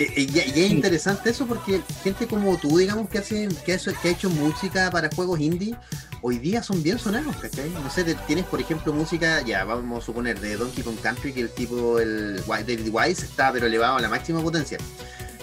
eh, 0.00 0.12
eh, 0.16 0.26
y, 0.32 0.60
es 0.60 0.70
interesante 0.70 1.30
eso 1.30 1.46
porque 1.46 1.80
gente 2.02 2.26
como 2.26 2.56
tú, 2.56 2.78
digamos, 2.78 3.08
que 3.08 3.18
hace, 3.18 3.48
que, 3.66 3.74
eso, 3.74 3.92
que 4.00 4.08
ha 4.08 4.10
hecho 4.12 4.30
música 4.30 4.90
para 4.90 5.10
juegos 5.14 5.40
indie, 5.40 5.74
hoy 6.22 6.38
día 6.38 6.62
son 6.62 6.82
bien 6.82 6.98
sonados, 6.98 7.36
¿cachai? 7.36 7.70
No 7.70 7.90
sé, 7.90 8.04
tienes 8.26 8.44
por 8.46 8.60
ejemplo 8.60 8.92
música, 8.92 9.42
ya 9.42 9.64
vamos 9.64 10.02
a 10.02 10.06
suponer, 10.06 10.40
de 10.40 10.56
Donkey 10.56 10.84
Kong 10.84 10.98
Country, 11.02 11.32
que 11.32 11.40
el 11.40 11.50
tipo, 11.50 11.98
el 11.98 12.42
David 12.46 12.88
Wise 12.90 13.24
está 13.24 13.52
pero 13.52 13.66
elevado 13.66 13.96
a 13.96 14.00
la 14.00 14.08
máxima 14.08 14.42
potencia. 14.42 14.78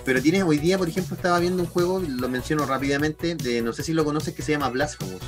Pero 0.06 0.22
tienes 0.22 0.44
hoy 0.44 0.58
día, 0.58 0.78
por 0.78 0.88
ejemplo, 0.88 1.16
estaba 1.16 1.40
viendo 1.40 1.62
un 1.62 1.70
juego, 1.70 2.00
lo 2.00 2.30
menciono 2.30 2.66
rápidamente, 2.66 3.36
de 3.36 3.62
no 3.62 3.74
sé 3.74 3.84
si 3.84 3.94
lo 3.94 4.06
conoces, 4.06 4.34
que 4.34 4.42
se 4.42 4.54
llama 4.54 4.70
Blasphemous. 4.70 5.22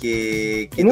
Que, 0.00 0.70
que 0.74 0.84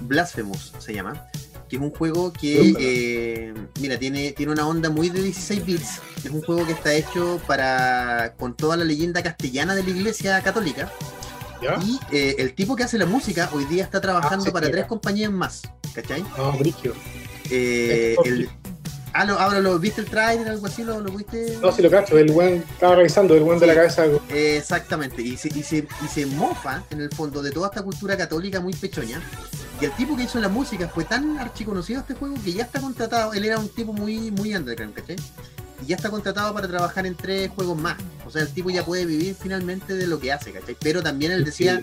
Blasphemous 0.00 0.72
se 0.78 0.92
llama 0.92 1.28
que 1.68 1.76
es 1.76 1.82
un 1.82 1.90
juego 1.90 2.32
que, 2.32 2.74
eh, 2.78 3.54
mira, 3.80 3.98
tiene, 3.98 4.32
tiene 4.32 4.52
una 4.52 4.66
onda 4.66 4.90
muy 4.90 5.10
de 5.10 5.22
16 5.22 5.64
bits. 5.64 6.00
Es 6.24 6.30
un 6.30 6.42
juego 6.42 6.66
que 6.66 6.72
está 6.72 6.94
hecho 6.94 7.40
para 7.46 8.34
con 8.38 8.56
toda 8.56 8.76
la 8.76 8.84
leyenda 8.84 9.22
castellana 9.22 9.74
de 9.74 9.82
la 9.82 9.90
Iglesia 9.90 10.40
Católica. 10.42 10.90
Y 11.82 11.98
eh, 12.12 12.36
el 12.38 12.54
tipo 12.54 12.76
que 12.76 12.84
hace 12.84 12.98
la 12.98 13.06
música 13.06 13.50
hoy 13.52 13.64
día 13.64 13.84
está 13.84 14.00
trabajando 14.00 14.46
ah, 14.48 14.52
para 14.52 14.70
tres 14.70 14.86
compañías 14.86 15.32
más. 15.32 15.62
¿Cachai? 15.94 16.24
Ah, 16.36 16.52
eh, 17.50 18.16
ah, 19.14 19.26
ahora 19.38 19.60
lo 19.60 19.78
viste 19.78 20.02
el 20.02 20.06
trailer, 20.06 20.48
algo 20.48 20.66
así, 20.66 20.84
¿lo, 20.84 21.00
lo 21.00 21.10
viste? 21.12 21.58
No, 21.62 21.72
sí 21.72 21.82
lo 21.82 21.90
cacho, 21.90 22.18
el 22.18 22.30
buen 22.30 22.64
estaba 22.70 22.96
revisando, 22.96 23.34
el 23.34 23.42
buen 23.42 23.58
de 23.58 23.66
la 23.66 23.74
cabeza. 23.74 24.04
exactamente, 24.28 25.22
y 25.22 25.36
se, 25.36 25.48
y, 25.48 25.62
se, 25.62 25.78
y 25.78 26.08
se 26.08 26.26
mofa 26.26 26.84
en 26.90 27.00
el 27.00 27.10
fondo 27.10 27.42
de 27.42 27.50
toda 27.50 27.68
esta 27.68 27.82
cultura 27.82 28.16
católica 28.16 28.60
muy 28.60 28.74
pechoña 28.74 29.20
y 29.80 29.84
el 29.84 29.92
tipo 29.92 30.16
que 30.16 30.24
hizo 30.24 30.40
la 30.40 30.48
música 30.48 30.88
fue 30.88 31.04
tan 31.04 31.38
archiconocido 31.38 32.00
este 32.00 32.14
juego 32.14 32.34
que 32.44 32.52
ya 32.52 32.64
está 32.64 32.80
contratado. 32.80 33.32
Él 33.32 33.44
era 33.44 33.58
un 33.58 33.68
tipo 33.68 33.92
muy, 33.92 34.30
muy 34.32 34.54
underground, 34.54 34.94
¿cachai? 34.94 35.16
Y 35.82 35.86
ya 35.86 35.96
está 35.96 36.10
contratado 36.10 36.52
para 36.52 36.66
trabajar 36.66 37.06
en 37.06 37.14
tres 37.14 37.50
juegos 37.50 37.78
más. 37.78 37.96
O 38.28 38.30
sea, 38.30 38.42
el 38.42 38.52
tipo 38.52 38.68
ya 38.68 38.84
puede 38.84 39.06
vivir 39.06 39.34
finalmente 39.40 39.94
de 39.94 40.06
lo 40.06 40.20
que 40.20 40.30
hace, 40.32 40.52
¿cachai? 40.52 40.76
Pero 40.78 41.02
también 41.02 41.32
él 41.32 41.46
decía, 41.46 41.80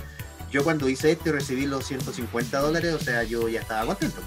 yo 0.52 0.64
cuando 0.64 0.88
hice 0.88 1.12
esto 1.12 1.30
y 1.30 1.32
recibí 1.32 1.66
los 1.66 1.88
150 1.88 2.60
dólares, 2.60 2.94
o 2.94 3.00
sea, 3.00 3.24
yo 3.24 3.50
ya 3.50 3.62
estaba 3.62 3.84
contento. 3.88 4.22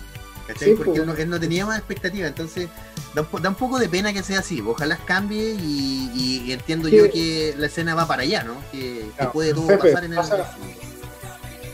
¿Cachai? 0.48 0.74
Porque 0.74 1.00
pues, 1.00 1.18
él 1.20 1.30
no, 1.30 1.38
tenía 1.38 1.64
más 1.64 1.78
expectativa. 1.78 2.26
Entonces, 2.26 2.68
da 3.14 3.22
un, 3.48 3.54
poco 3.54 3.78
de 3.78 3.88
pena 3.88 4.12
que 4.12 4.24
sea 4.24 4.40
así. 4.40 4.60
Ojalá 4.60 4.98
cambie 5.04 5.54
y, 5.54 6.50
entiendo 6.50 6.88
yo 6.88 7.08
que 7.08 7.54
la 7.56 7.66
escena 7.66 7.94
va 7.94 8.08
para 8.08 8.22
allá, 8.22 8.42
¿no? 8.42 8.56
Que, 8.72 9.06
puede 9.32 9.54
todo 9.54 9.78
pasar 9.78 10.04
en 10.04 10.14
el... 10.14 10.18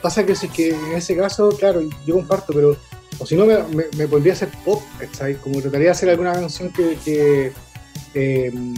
Pasa 0.03 0.27
que, 0.27 0.37
si 0.37 0.49
que 0.49 0.75
en 0.75 0.93
ese 0.93 1.17
caso, 1.17 1.49
claro, 1.59 1.81
yo 2.05 2.17
comparto, 2.17 2.53
pero 2.53 2.77
o 3.19 3.25
si 3.25 3.37
no 3.37 3.47
me, 3.47 3.57
me, 3.97 4.09
pondría 4.09 4.35
a 4.35 4.37
hacer 4.37 4.51
pop, 4.65 4.83
¿sabes? 5.13 5.39
Como 5.39 5.63
trataría 5.63 5.87
de 5.87 5.93
hacer 5.93 6.11
alguna 6.11 6.33
canción 6.33 6.71
que, 6.71 7.53
em, 8.13 8.75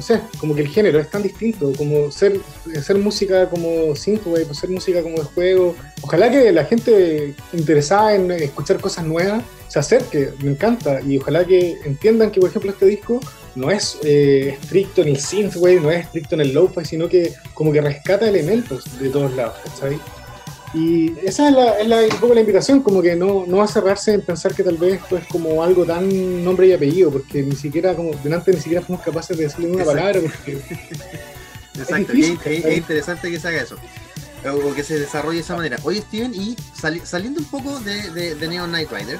no 0.00 0.06
sé, 0.06 0.18
como 0.38 0.54
que 0.54 0.62
el 0.62 0.68
género 0.68 0.98
es 0.98 1.10
tan 1.10 1.22
distinto, 1.22 1.74
como 1.76 2.10
ser, 2.10 2.40
hacer 2.74 2.96
música 2.96 3.46
como 3.50 3.94
synthwave, 3.94 4.46
hacer 4.50 4.70
música 4.70 5.02
como 5.02 5.18
de 5.18 5.24
juego. 5.24 5.76
Ojalá 6.00 6.30
que 6.30 6.50
la 6.52 6.64
gente 6.64 7.34
interesada 7.52 8.14
en 8.14 8.30
escuchar 8.30 8.80
cosas 8.80 9.04
nuevas 9.04 9.42
se 9.68 9.78
acerque, 9.78 10.30
me 10.42 10.52
encanta, 10.52 11.02
y 11.02 11.18
ojalá 11.18 11.44
que 11.44 11.76
entiendan 11.84 12.30
que, 12.30 12.40
por 12.40 12.48
ejemplo, 12.48 12.70
este 12.70 12.86
disco 12.86 13.20
no 13.54 13.70
es 13.70 13.98
eh, 14.02 14.56
estricto 14.58 15.02
en 15.02 15.08
el 15.08 15.18
synthwave, 15.18 15.80
no 15.80 15.90
es 15.90 16.06
estricto 16.06 16.34
en 16.34 16.40
el 16.40 16.54
lo-fi, 16.54 16.82
sino 16.86 17.06
que 17.06 17.34
como 17.52 17.70
que 17.70 17.82
rescata 17.82 18.26
elementos 18.26 18.98
de 18.98 19.10
todos 19.10 19.36
lados, 19.36 19.56
¿sabes? 19.78 19.98
Y 20.72 21.18
esa 21.26 21.48
es, 21.48 21.54
la, 21.54 21.80
es 21.80 21.88
la, 21.88 22.00
un 22.02 22.20
poco 22.20 22.34
la 22.34 22.40
invitación, 22.40 22.80
como 22.80 23.02
que 23.02 23.16
no, 23.16 23.44
no 23.46 23.66
cerrarse 23.66 24.14
en 24.14 24.22
pensar 24.22 24.54
que 24.54 24.62
tal 24.62 24.76
vez 24.76 25.02
esto 25.02 25.16
es 25.16 25.26
como 25.26 25.62
algo 25.62 25.84
tan 25.84 26.44
nombre 26.44 26.68
y 26.68 26.72
apellido, 26.72 27.10
porque 27.10 27.42
ni 27.42 27.56
siquiera, 27.56 27.94
como 27.94 28.12
delante 28.22 28.52
ni 28.52 28.60
siquiera 28.60 28.84
fuimos 28.84 29.04
capaces 29.04 29.36
de 29.36 29.44
decirle 29.44 29.72
una 29.72 29.84
palabra. 29.84 30.20
Porque 30.20 30.52
Exacto, 31.74 32.12
es, 32.12 32.46
es, 32.46 32.76
interesante 32.76 33.30
que 33.30 33.40
se 33.40 33.48
haga 33.48 33.62
eso, 33.62 33.76
o 34.44 34.74
que 34.74 34.84
se 34.84 34.98
desarrolle 34.98 35.38
de 35.38 35.42
esa 35.42 35.56
manera. 35.56 35.76
Oye, 35.82 36.02
Steven, 36.02 36.34
y 36.34 36.56
saliendo 37.04 37.40
un 37.40 37.46
poco 37.46 37.80
de, 37.80 38.10
de, 38.10 38.34
de 38.36 38.48
Neon 38.48 38.70
Knight 38.70 38.90
Rider, 38.90 39.18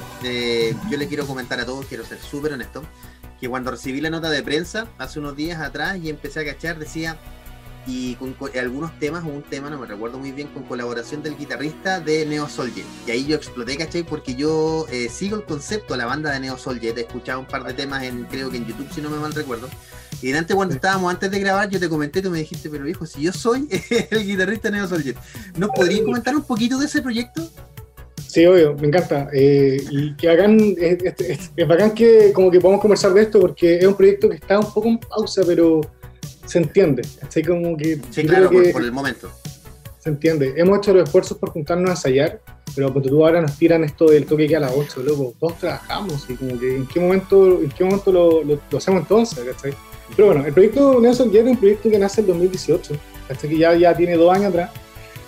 yo 0.89 0.97
le 0.97 1.07
quiero 1.07 1.27
comentar 1.27 1.59
a 1.59 1.65
todos, 1.65 1.85
quiero 1.85 2.05
ser 2.05 2.19
súper 2.19 2.53
honesto 2.53 2.83
que 3.41 3.49
cuando 3.49 3.71
recibí 3.71 3.99
la 3.99 4.11
nota 4.11 4.29
de 4.29 4.43
prensa 4.43 4.87
hace 4.99 5.17
unos 5.17 5.35
días 5.35 5.59
atrás 5.59 5.97
y 5.97 6.09
empecé 6.09 6.41
a 6.41 6.45
cachar, 6.45 6.77
decía, 6.77 7.17
y 7.87 8.15
con, 8.15 8.35
algunos 8.59 8.97
temas, 8.99 9.23
un 9.23 9.41
tema, 9.41 9.69
no 9.69 9.79
me 9.79 9.87
recuerdo 9.87 10.19
muy 10.19 10.31
bien, 10.31 10.47
con 10.47 10.63
colaboración 10.63 11.23
del 11.23 11.37
guitarrista 11.37 11.99
de 11.99 12.25
Neo 12.25 12.47
Soldier. 12.47 12.85
Y 13.07 13.11
ahí 13.11 13.25
yo 13.25 13.35
exploté, 13.35 13.77
¿cachai? 13.77 14.03
Porque 14.03 14.35
yo 14.35 14.85
eh, 14.91 15.09
sigo 15.09 15.37
el 15.37 15.43
concepto, 15.43 15.95
la 15.95 16.05
banda 16.05 16.31
de 16.31 16.39
Neo 16.39 16.57
Soldier. 16.57 16.97
He 16.97 17.01
escuchado 17.01 17.39
un 17.39 17.47
par 17.47 17.63
de 17.63 17.73
temas, 17.73 18.03
en 18.03 18.25
creo 18.25 18.49
que 18.49 18.57
en 18.57 18.65
YouTube, 18.65 18.87
si 18.93 19.01
no 19.01 19.09
me 19.09 19.17
mal 19.17 19.33
recuerdo. 19.33 19.67
Y 20.21 20.31
antes, 20.33 20.55
cuando 20.55 20.75
estábamos 20.75 21.11
antes 21.11 21.31
de 21.31 21.39
grabar, 21.39 21.69
yo 21.69 21.79
te 21.79 21.89
comenté, 21.89 22.21
tú 22.21 22.29
me 22.29 22.39
dijiste, 22.39 22.69
pero 22.69 22.87
hijo, 22.87 23.05
si 23.05 23.23
yo 23.23 23.33
soy 23.33 23.67
el 24.11 24.25
guitarrista 24.25 24.69
de 24.69 24.77
Neo 24.77 24.87
Soldier, 24.87 25.15
¿nos 25.57 25.71
podrías 25.71 26.01
comentar 26.01 26.35
un 26.35 26.43
poquito 26.43 26.77
de 26.77 26.85
ese 26.85 27.01
proyecto? 27.01 27.41
Sí, 28.27 28.45
obvio, 28.45 28.75
me 28.75 28.87
encanta. 28.87 29.27
Eh, 29.33 29.83
y 29.89 30.15
que 30.15 30.29
hagan, 30.29 30.75
es, 30.79 31.67
bacán 31.67 31.93
que 31.93 32.31
como 32.31 32.49
que 32.49 32.61
podamos 32.61 32.79
conversar 32.79 33.13
de 33.13 33.23
esto 33.23 33.41
porque 33.41 33.77
es 33.77 33.85
un 33.85 33.95
proyecto 33.95 34.29
que 34.29 34.35
está 34.35 34.57
un 34.57 34.71
poco 34.71 34.87
en 34.87 34.99
pausa, 34.99 35.41
pero 35.45 35.81
se 36.45 36.57
entiende. 36.57 37.03
Así 37.21 37.43
como 37.43 37.75
que. 37.77 37.99
Sí, 38.09 38.25
claro, 38.25 38.49
por, 38.49 38.83
el 38.83 38.91
momento. 38.91 39.31
Se 39.99 40.09
entiende. 40.09 40.53
Hemos 40.57 40.79
hecho 40.79 40.93
los 40.93 41.03
esfuerzos 41.03 41.37
por 41.37 41.51
juntarnos 41.51 41.89
a 41.89 41.93
ensayar, 41.93 42.39
pero 42.75 42.91
cuando 42.91 43.09
tú 43.09 43.25
ahora 43.25 43.41
nos 43.41 43.57
tiran 43.57 43.83
esto 43.83 44.05
del 44.05 44.25
toque 44.25 44.47
que 44.47 44.55
a 44.55 44.59
las 44.59 44.73
8, 44.75 45.03
loco. 45.03 45.33
Todos 45.39 45.59
trabajamos 45.59 46.27
y 46.29 46.35
como 46.35 46.59
que 46.59 46.77
en 46.77 46.87
qué 46.87 46.99
momento, 46.99 47.61
en 47.61 47.69
qué 47.69 47.83
momento 47.83 48.11
lo, 48.11 48.43
lo, 48.43 48.77
hacemos 48.77 49.01
entonces, 49.01 49.43
¿cachai? 49.43 49.73
Pero 50.15 50.27
bueno, 50.27 50.45
el 50.45 50.53
proyecto 50.53 50.99
Nelson 50.99 51.31
Jet 51.31 51.45
es 51.45 51.51
un 51.51 51.57
proyecto 51.57 51.89
que 51.89 51.99
nace 51.99 52.21
en 52.21 52.27
2018, 52.27 52.95
hasta 53.29 53.47
que 53.47 53.57
ya, 53.57 53.75
ya 53.75 53.95
tiene 53.95 54.17
dos 54.17 54.33
años 54.33 54.49
atrás 54.49 54.71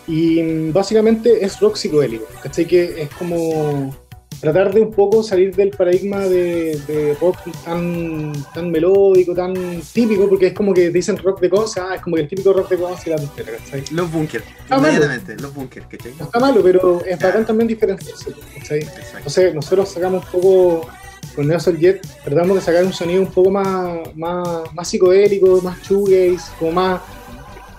y 0.07 0.69
básicamente 0.71 1.43
es 1.43 1.59
rock 1.59 1.77
psicodélico, 1.77 2.25
¿cachai? 2.41 2.65
Que 2.65 3.03
es 3.03 3.09
como 3.11 3.95
tratar 4.43 4.73
de 4.73 4.81
un 4.81 4.91
poco 4.91 5.23
salir 5.23 5.55
del 5.55 5.69
paradigma 5.69 6.19
de, 6.19 7.15
rock 7.21 7.37
tan, 7.63 8.33
tan 8.53 8.71
melódico, 8.71 9.33
tan 9.33 9.53
típico, 9.93 10.27
porque 10.27 10.47
es 10.47 10.53
como 10.53 10.73
que 10.73 10.89
dicen 10.89 11.15
rock 11.15 11.39
de 11.39 11.49
cosas, 11.49 11.95
es 11.95 12.01
como 12.01 12.17
que 12.17 12.23
el 12.23 12.27
típico 12.27 12.51
rock 12.51 12.71
de 12.71 12.77
cosas 12.77 13.07
y 13.07 13.09
la 13.11 13.15
tontera, 13.15 13.53
¿cachai? 13.57 13.85
Los 13.91 14.11
bunkers, 14.11 14.43
inmediatamente, 14.69 15.37
los 15.37 15.53
bunkers, 15.53 15.87
¿cachai? 15.87 16.13
No 16.19 16.25
está 16.25 16.39
malo, 16.41 16.61
pero 16.61 17.01
es 17.05 17.17
bacán 17.17 17.45
también 17.45 17.69
diferenciarse, 17.69 18.33
¿cachai? 18.57 18.85
Entonces 19.15 19.55
nosotros 19.55 19.87
sacamos 19.87 20.25
un 20.25 20.31
poco, 20.41 20.89
con 21.37 21.47
Neo 21.47 21.59
Jet, 21.79 22.05
tratamos 22.25 22.57
de 22.57 22.61
sacar 22.61 22.83
un 22.83 22.91
sonido 22.91 23.21
un 23.21 23.31
poco 23.31 23.49
más, 23.49 24.13
más, 24.13 24.73
más 24.73 24.89
psicodélico, 24.89 25.61
más 25.61 25.81
shoegaze, 25.83 26.51
como 26.59 26.73
más... 26.73 26.99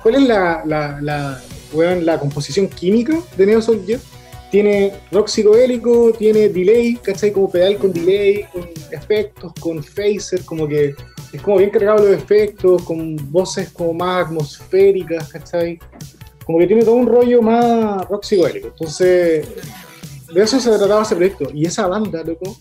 ¿Cuál 0.03 0.15
es 0.15 0.23
la, 0.23 0.63
la 0.65 1.43
la 2.01 2.19
composición 2.19 2.69
química 2.69 3.19
de 3.37 3.45
Neo 3.45 3.61
Soul 3.61 3.85
Jet 3.85 4.01
tiene 4.51 4.93
rock 5.11 5.29
psicodélico, 5.29 6.13
tiene 6.13 6.49
delay, 6.49 6.95
¿cachai? 6.97 7.33
Como 7.33 7.51
pedal 7.51 7.77
con 7.79 7.93
delay, 7.93 8.45
con 8.53 8.69
efectos, 8.91 9.53
con 9.61 9.83
phaser, 9.83 10.45
como 10.45 10.69
que 10.69 10.95
es 11.33 11.43
como 11.43 11.59
bien 11.59 11.71
cargado 11.71 12.05
los 12.05 12.17
efectos, 12.17 12.83
con 12.83 13.17
voces 13.31 13.71
como 13.71 13.93
más 13.93 14.27
atmosféricas, 14.27 15.29
¿cachai? 15.29 15.79
Como 16.47 16.59
que 16.59 16.67
tiene 16.67 16.85
todo 16.85 16.95
un 16.95 17.07
rollo 17.07 17.43
más 17.43 18.09
rock 18.09 18.25
psicodélico. 18.25 18.69
Entonces, 18.69 19.47
de 20.33 20.43
eso 20.43 20.61
se 20.61 20.71
trataba 20.71 21.03
ese 21.03 21.17
proyecto. 21.17 21.49
Y 21.53 21.67
esa 21.67 21.87
banda, 21.87 22.23
loco, 22.23 22.57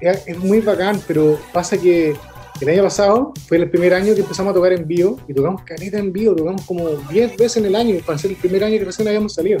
es, 0.00 0.26
es 0.26 0.38
muy 0.38 0.60
bacán, 0.60 1.00
pero 1.06 1.38
pasa 1.52 1.76
que 1.76 2.14
el 2.62 2.68
año 2.68 2.84
pasado 2.84 3.32
fue 3.48 3.56
el 3.56 3.68
primer 3.68 3.92
año 3.92 4.14
que 4.14 4.20
empezamos 4.20 4.52
a 4.52 4.54
tocar 4.54 4.72
en 4.72 4.86
vivo 4.86 5.18
y 5.26 5.34
tocamos 5.34 5.62
caneta 5.64 5.98
en 5.98 6.12
vivo, 6.12 6.36
tocamos 6.36 6.62
como 6.62 6.90
10 6.90 7.36
veces 7.36 7.56
en 7.56 7.66
el 7.66 7.74
año 7.74 7.96
para 8.06 8.16
ser 8.18 8.30
el 8.30 8.36
primer 8.36 8.62
año 8.62 8.78
que 8.78 8.84
recién 8.84 9.08
habíamos 9.08 9.34
salido. 9.34 9.58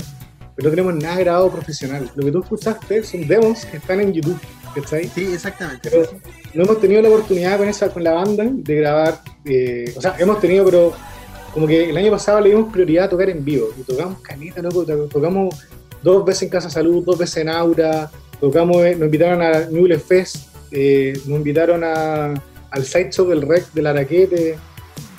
No 0.62 0.70
tenemos 0.70 0.94
nada 0.94 1.18
grabado 1.18 1.50
profesional. 1.50 2.10
Lo 2.14 2.24
que 2.24 2.32
tú 2.32 2.40
escuchaste 2.40 3.02
son 3.02 3.26
demos 3.26 3.64
que 3.64 3.78
están 3.78 4.00
en 4.00 4.12
YouTube. 4.12 4.38
¿Cachai? 4.74 5.08
Sí, 5.08 5.32
exactamente. 5.32 5.90
Pero 5.90 6.08
no 6.54 6.64
hemos 6.64 6.80
tenido 6.80 7.02
la 7.02 7.08
oportunidad 7.08 7.58
con 7.58 7.68
esa, 7.68 7.90
con 7.90 8.04
la 8.04 8.12
banda 8.12 8.44
de 8.48 8.74
grabar. 8.74 9.20
Eh, 9.44 9.92
o 9.96 10.00
sea, 10.00 10.16
hemos 10.18 10.40
tenido, 10.40 10.64
pero 10.64 10.92
como 11.52 11.66
que 11.66 11.90
el 11.90 11.96
año 11.96 12.10
pasado 12.10 12.40
le 12.40 12.50
dimos 12.50 12.72
prioridad 12.72 13.06
a 13.06 13.08
tocar 13.10 13.28
en 13.28 13.44
vivo. 13.44 13.68
Y 13.78 13.82
tocamos 13.82 14.20
caneta, 14.20 14.62
loco. 14.62 14.84
Tocamos 14.84 15.54
dos 16.02 16.24
veces 16.24 16.44
en 16.44 16.48
Casa 16.48 16.70
Salud, 16.70 17.04
dos 17.04 17.18
veces 17.18 17.38
en 17.38 17.48
Aura. 17.48 18.10
Tocamos, 18.40 18.76
eh, 18.78 18.94
nos 18.94 19.06
invitaron 19.06 19.42
a 19.42 19.66
Newell 19.66 20.00
Fest. 20.00 20.48
Eh, 20.70 21.12
nos 21.26 21.38
invitaron 21.38 21.84
a 21.84 22.34
al 22.72 22.84
sideshow 22.84 23.28
del 23.28 23.42
rec 23.42 23.70
del 23.72 23.86
Araquete 23.86 24.58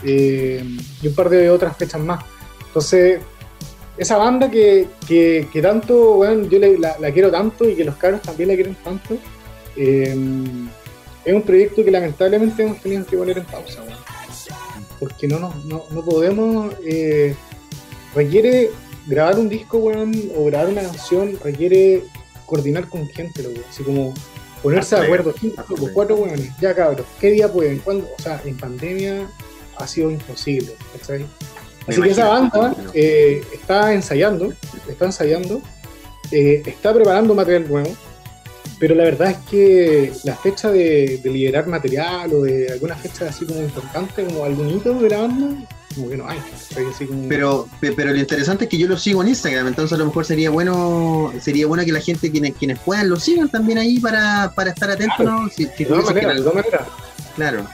eh, 0.03 0.63
y 1.01 1.08
un 1.08 1.15
par 1.15 1.29
de 1.29 1.49
otras 1.49 1.77
fechas 1.77 2.01
más. 2.01 2.23
Entonces, 2.67 3.21
esa 3.97 4.17
banda 4.17 4.49
que, 4.49 4.88
que, 5.08 5.62
tanto, 5.62 6.15
bueno, 6.15 6.47
yo 6.47 6.60
la, 6.60 7.12
quiero 7.12 7.32
tanto 7.32 7.69
y 7.69 7.75
que 7.75 7.84
los 7.84 7.95
caros 7.95 8.21
también 8.21 8.49
la 8.49 8.56
quieren 8.56 8.75
tanto, 8.75 9.17
eh, 9.75 10.15
es 11.25 11.34
un 11.34 11.41
proyecto 11.41 11.84
que 11.84 11.91
lamentablemente 11.91 12.63
hemos 12.63 12.82
tenido 12.82 13.06
que 13.06 13.17
poner 13.17 13.38
en 13.38 13.45
pausa, 13.45 13.82
weón. 13.84 13.97
Porque 14.99 15.27
no, 15.27 15.39
no, 15.39 15.53
no, 15.65 15.86
no 15.91 16.06
podemos. 16.06 16.73
Eh, 16.86 17.36
requiere 18.15 18.71
grabar 19.08 19.39
un 19.39 19.49
disco, 19.49 19.77
weón, 19.77 20.13
o 20.36 20.45
grabar 20.45 20.69
una 20.69 20.82
canción, 20.82 21.38
requiere 21.43 22.03
coordinar 22.45 22.88
con 22.88 23.08
gente, 23.10 23.43
loco. 23.43 23.62
Así 23.69 23.84
como 23.84 24.13
ponerse 24.62 24.95
de 24.95 25.03
acuerdo, 25.03 25.34
cinco, 25.39 25.63
cuatro 25.93 26.15
weones, 26.15 26.51
ya 26.60 26.73
cabros, 26.73 27.06
¿qué 27.19 27.32
día 27.32 27.51
pueden? 27.51 27.79
¿Cuándo? 27.79 28.08
O 28.17 28.21
sea, 28.21 28.41
en 28.45 28.58
pandemia 28.58 29.29
ha 29.77 29.88
sido 29.88 30.10
imposible, 30.10 30.73
¿cachai? 30.93 31.25
Así 31.87 32.01
que 32.01 32.09
esa 32.09 32.29
banda 32.29 32.75
eh, 32.93 33.43
está 33.53 33.93
ensayando, 33.93 34.53
está 34.87 35.05
ensayando, 35.05 35.61
eh, 36.31 36.63
está 36.65 36.93
preparando 36.93 37.35
material 37.35 37.67
nuevo, 37.67 37.95
pero 38.79 38.95
la 38.95 39.03
verdad 39.03 39.31
es 39.31 39.37
que 39.49 40.13
la 40.23 40.35
fecha 40.35 40.71
de, 40.71 41.19
liberar 41.23 41.67
material 41.67 42.33
o 42.33 42.41
de 42.43 42.71
alguna 42.71 42.95
fecha 42.95 43.27
así 43.29 43.45
como 43.45 43.59
importante, 43.61 44.25
como 44.25 44.43
algún 44.43 44.69
hito 44.69 44.93
de 44.93 45.09
la 45.09 45.21
banda, 45.21 45.67
como 45.95 46.09
que 46.09 46.17
no 46.17 46.27
hay. 46.27 46.39
Pero, 47.29 47.67
pero 47.79 48.11
lo 48.11 48.17
interesante 48.17 48.65
es 48.65 48.69
que 48.69 48.77
yo 48.77 48.87
lo 48.87 48.97
sigo 48.97 49.21
en 49.21 49.29
Instagram, 49.29 49.67
entonces 49.67 49.93
a 49.93 49.97
lo 49.99 50.05
mejor 50.07 50.25
sería 50.25 50.49
bueno 50.49 51.33
sería 51.39 51.67
bueno 51.67 51.85
que 51.85 51.91
la 51.91 51.99
gente, 51.99 52.31
quienes, 52.31 52.55
quienes 52.55 52.79
puedan, 52.79 53.09
lo 53.09 53.17
sigan 53.17 53.49
también 53.49 53.77
ahí 53.77 53.99
para, 53.99 54.53
estar 54.67 54.89
atentos, 54.89 55.19
¿no? 55.19 55.47
de 55.55 55.85
todas 55.85 56.05
maneras, 56.05 56.35
de 56.35 56.41
todas 56.41 56.55
maneras. 56.55 56.87
Claro. 57.35 57.67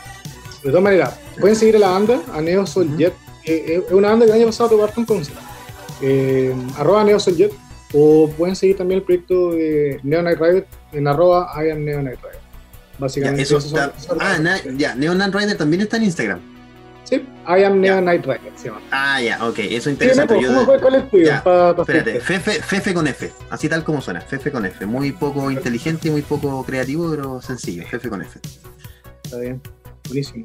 De 0.64 0.70
todas 0.70 0.84
maneras, 0.84 1.14
pueden 1.40 1.56
seguir 1.56 1.78
a 1.78 1.80
la 1.80 1.90
banda, 1.90 2.22
a 2.34 2.42
Neo 2.42 2.68
Soul 2.68 2.98
Jet. 2.98 3.14
Eh, 3.46 3.66
eh, 3.68 3.84
es 3.88 3.92
una 3.92 4.10
banda 4.10 4.26
que 4.26 4.32
el 4.32 4.38
año 4.38 4.46
pasado 4.48 4.70
tocó 4.70 5.06
con 5.06 5.24
eh, 6.02 6.54
arroba 6.78 7.04
Neo 7.04 7.20
Soul 7.20 7.38
Jet. 7.38 7.54
O 7.94 8.30
pueden 8.38 8.56
seguir 8.56 8.78
también 8.78 9.00
el 9.00 9.04
proyecto 9.04 9.52
de 9.52 10.00
Neo 10.04 10.22
Night 10.22 10.40
Rider 10.40 10.68
en 10.92 11.08
arroba 11.08 11.52
I 11.56 11.72
am 11.72 11.84
Neo 11.84 12.02
Night 12.02 12.20
Rider. 12.22 12.40
Básicamente. 13.00 13.44
Ya, 13.46 13.58
eso 13.58 14.18
ah, 14.20 14.38
ya, 14.78 14.94
Neo 14.96 15.16
Night 15.16 15.34
Rider 15.34 15.58
también 15.58 15.82
está 15.82 15.98
en 15.98 16.04
Instagram. 16.04 16.40
Sí, 17.06 17.16
I 17.48 17.64
am 17.64 17.82
Neo 17.82 18.00
Night 18.02 18.24
Rider 18.24 18.52
se 18.56 18.68
llama. 18.68 18.82
Ah, 18.92 19.20
ya, 19.20 19.44
ok, 19.48 19.58
eso 19.60 19.90
es 19.90 19.94
interesante. 19.94 20.38
Sí, 20.38 20.46
¿cómo, 20.46 20.66
¿Cuál 20.66 20.96
es 20.96 21.10
tuyo? 21.10 21.32
espérate, 21.34 22.20
Fefe, 22.20 22.62
Fefe 22.62 22.94
con 22.94 23.08
F, 23.08 23.32
así 23.50 23.68
tal 23.68 23.84
como 23.84 24.02
suena, 24.02 24.22
Fefe 24.22 24.52
con 24.52 24.66
F. 24.66 24.86
Muy 24.86 25.12
poco 25.14 25.50
inteligente 25.50 26.10
y 26.10 26.12
muy 26.12 26.22
poco 26.22 26.64
creativo, 26.64 27.10
pero 27.10 27.42
sencillo, 27.42 27.84
Fefe 27.88 28.10
con 28.10 28.22
F. 28.22 28.40
Está 29.24 29.40
bien, 29.40 29.60
buenísimo. 30.08 30.44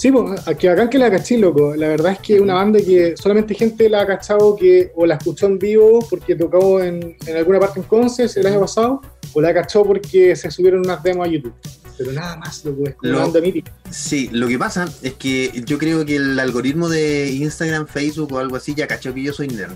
Sí, 0.00 0.10
pues, 0.10 0.48
aquí 0.48 0.66
acá 0.66 0.88
que 0.88 0.96
la 0.96 1.10
caché, 1.10 1.36
loco. 1.36 1.74
La 1.76 1.88
verdad 1.88 2.12
es 2.12 2.20
que 2.20 2.36
es 2.36 2.40
una 2.40 2.54
banda 2.54 2.80
que 2.80 3.14
solamente 3.18 3.54
gente 3.54 3.86
la 3.86 4.00
ha 4.00 4.06
cachado 4.06 4.56
que 4.56 4.90
o 4.94 5.04
la 5.04 5.16
escuchó 5.16 5.44
en 5.44 5.58
vivo 5.58 5.98
porque 6.08 6.34
tocó 6.34 6.80
en, 6.80 7.18
en 7.26 7.36
alguna 7.36 7.60
parte 7.60 7.80
en 7.80 7.84
Conces 7.84 8.34
el 8.38 8.46
año 8.46 8.60
pasado, 8.60 9.02
o 9.34 9.42
la 9.42 9.52
cachó 9.52 9.84
porque 9.84 10.34
se 10.36 10.50
subieron 10.50 10.80
unas 10.80 11.02
demos 11.02 11.28
a 11.28 11.30
YouTube. 11.30 11.52
Pero 11.98 12.12
nada 12.12 12.34
más, 12.36 12.64
loco, 12.64 12.84
es 12.86 12.94
como 12.94 13.12
una 13.12 13.24
banda 13.24 13.42
mítica. 13.42 13.70
Sí, 13.90 14.30
lo 14.32 14.48
que 14.48 14.58
pasa 14.58 14.90
es 15.02 15.12
que 15.16 15.52
yo 15.66 15.76
creo 15.76 16.02
que 16.06 16.16
el 16.16 16.38
algoritmo 16.38 16.88
de 16.88 17.30
Instagram, 17.32 17.86
Facebook 17.86 18.32
o 18.32 18.38
algo 18.38 18.56
así 18.56 18.74
ya 18.74 18.86
cachó 18.86 19.12
que 19.12 19.22
yo 19.22 19.34
soy 19.34 19.48
nerd. 19.48 19.74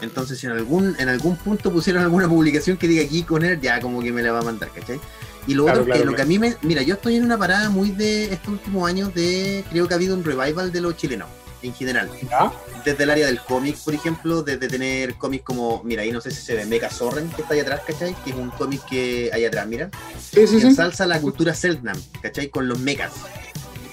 Entonces, 0.00 0.38
si 0.38 0.46
en 0.46 0.52
algún, 0.52 0.96
en 0.98 1.10
algún 1.10 1.36
punto 1.36 1.70
pusieron 1.70 2.02
alguna 2.02 2.26
publicación 2.26 2.78
que 2.78 2.88
diga 2.88 3.04
aquí 3.04 3.22
con 3.22 3.44
él, 3.44 3.60
ya 3.60 3.82
como 3.82 4.00
que 4.00 4.12
me 4.12 4.22
la 4.22 4.32
va 4.32 4.38
a 4.38 4.44
mandar, 4.44 4.70
¿cachai? 4.74 4.98
Y 5.48 5.54
lo 5.54 5.64
otro 5.64 5.86
que 5.86 6.04
lo 6.04 6.14
que 6.14 6.22
a 6.22 6.26
mí 6.26 6.38
me. 6.38 6.56
Mira, 6.60 6.82
yo 6.82 6.94
estoy 6.94 7.16
en 7.16 7.24
una 7.24 7.38
parada 7.38 7.70
muy 7.70 7.90
de 7.90 8.26
estos 8.34 8.48
últimos 8.48 8.86
años 8.86 9.14
de. 9.14 9.64
Creo 9.70 9.88
que 9.88 9.94
ha 9.94 9.96
habido 9.96 10.14
un 10.14 10.22
revival 10.22 10.70
de 10.70 10.82
los 10.82 10.94
chilenos, 10.98 11.26
en 11.62 11.72
general. 11.72 12.10
Desde 12.84 13.04
el 13.04 13.10
área 13.10 13.26
del 13.26 13.40
cómic, 13.40 13.78
por 13.82 13.94
ejemplo, 13.94 14.42
desde 14.42 14.68
tener 14.68 15.14
cómics 15.14 15.44
como. 15.44 15.82
Mira, 15.84 16.02
ahí 16.02 16.12
no 16.12 16.20
sé 16.20 16.30
si 16.32 16.42
se 16.42 16.54
ve 16.54 16.66
Mecha 16.66 16.90
Sorren, 16.90 17.30
que 17.30 17.40
está 17.40 17.54
ahí 17.54 17.60
atrás, 17.60 17.80
¿cachai? 17.86 18.14
Que 18.24 18.30
es 18.30 18.36
un 18.36 18.50
cómic 18.50 18.84
que 18.90 19.30
hay 19.32 19.46
atrás, 19.46 19.66
mira. 19.66 19.88
Sí, 20.20 20.46
sí, 20.46 20.58
que 20.58 20.66
ensalza 20.66 21.06
la 21.06 21.18
cultura 21.18 21.54
Selknam, 21.54 21.96
¿cachai? 22.20 22.50
Con 22.50 22.68
los 22.68 22.78
mechas. 22.80 23.12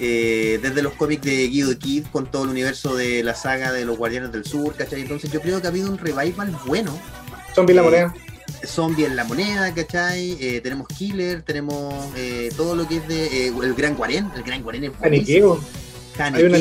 Eh, 0.02 0.60
desde 0.62 0.82
los 0.82 0.92
cómics 0.96 1.24
de 1.24 1.48
Guido 1.48 1.80
Kid 1.80 2.08
con 2.12 2.30
todo 2.30 2.44
el 2.44 2.50
universo 2.50 2.98
de 2.98 3.24
la 3.24 3.34
saga 3.34 3.72
de 3.72 3.86
los 3.86 3.98
Guardianes 3.98 4.34
del 4.34 4.44
Sur, 4.44 4.76
¿cachai? 4.76 5.04
Entonces 5.04 5.32
yo 5.32 5.40
creo 5.40 5.62
que 5.62 5.68
ha 5.68 5.70
habido 5.70 5.90
un 5.90 5.98
revival 5.98 6.54
bueno. 6.66 7.00
Zombie 7.54 7.74
la 7.74 7.82
moneda. 7.82 8.14
Zombie 8.66 9.06
en 9.06 9.16
la 9.16 9.24
moneda, 9.24 9.74
¿cachai? 9.74 10.38
Eh, 10.40 10.62
tenemos 10.62 10.88
Killer, 10.88 11.42
tenemos 11.42 11.94
eh, 12.16 12.50
todo 12.56 12.76
lo 12.76 12.88
que 12.88 12.98
es 12.98 13.08
de 13.08 13.48
eh, 13.48 13.54
el 13.62 13.74
Gran 13.74 13.96
Guarén, 13.96 14.30
el 14.36 14.44
Gran 14.44 14.64
Guarén 14.64 14.86
es 14.86 15.00
buenísimo. 15.00 15.60
Hay 16.18 16.44
una. 16.44 16.58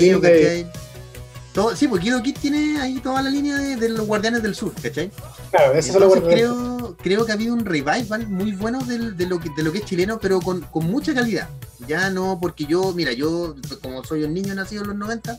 Todo, 1.55 1.77
sí, 1.77 1.87
porque 1.87 2.07
Kido 2.07 2.21
Kid 2.21 2.37
tiene 2.41 2.81
ahí 2.81 2.99
toda 2.99 3.23
la 3.23 3.31
línea 3.31 3.57
de, 3.57 3.89
los 3.89 4.09
Guardianes 4.09 4.43
del 4.43 4.57
Sur, 4.57 4.73
¿cachai? 4.83 5.13
Claro, 5.53 5.73
eso 5.75 5.93
Entonces, 5.93 6.25
creo, 6.25 6.97
creo 7.01 7.25
que 7.25 7.31
ha 7.31 7.37
habido 7.37 7.55
un 7.55 7.65
revival 7.65 8.27
muy 8.27 8.51
bueno 8.51 8.83
de, 8.85 8.99
lo, 9.25 9.39
que, 9.39 9.51
de 9.57 9.63
lo 9.63 9.71
que 9.71 9.79
es 9.79 9.85
chileno, 9.85 10.19
pero 10.19 10.41
con, 10.41 10.63
con 10.63 10.85
mucha 10.87 11.15
calidad. 11.15 11.49
Ya 11.87 12.11
no, 12.11 12.39
porque 12.43 12.67
yo, 12.67 12.93
mira, 12.93 13.13
yo 13.13 13.55
como 13.81 14.03
soy 14.03 14.25
un 14.25 14.35
niño 14.35 14.53
nacido 14.57 14.83
en 14.83 14.89
los 14.89 14.97
90, 14.97 15.39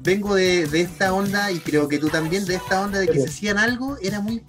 vengo 0.00 0.34
de, 0.34 0.66
de, 0.66 0.80
esta 0.80 1.14
onda 1.14 1.52
y 1.52 1.60
creo 1.60 1.86
que 1.86 1.98
tú 1.98 2.08
también 2.08 2.44
de 2.46 2.56
esta 2.56 2.82
onda 2.82 2.98
de 2.98 3.06
que 3.06 3.20
se 3.20 3.28
hacían 3.28 3.56
algo, 3.56 3.96
era 4.02 4.18
muy 4.18 4.42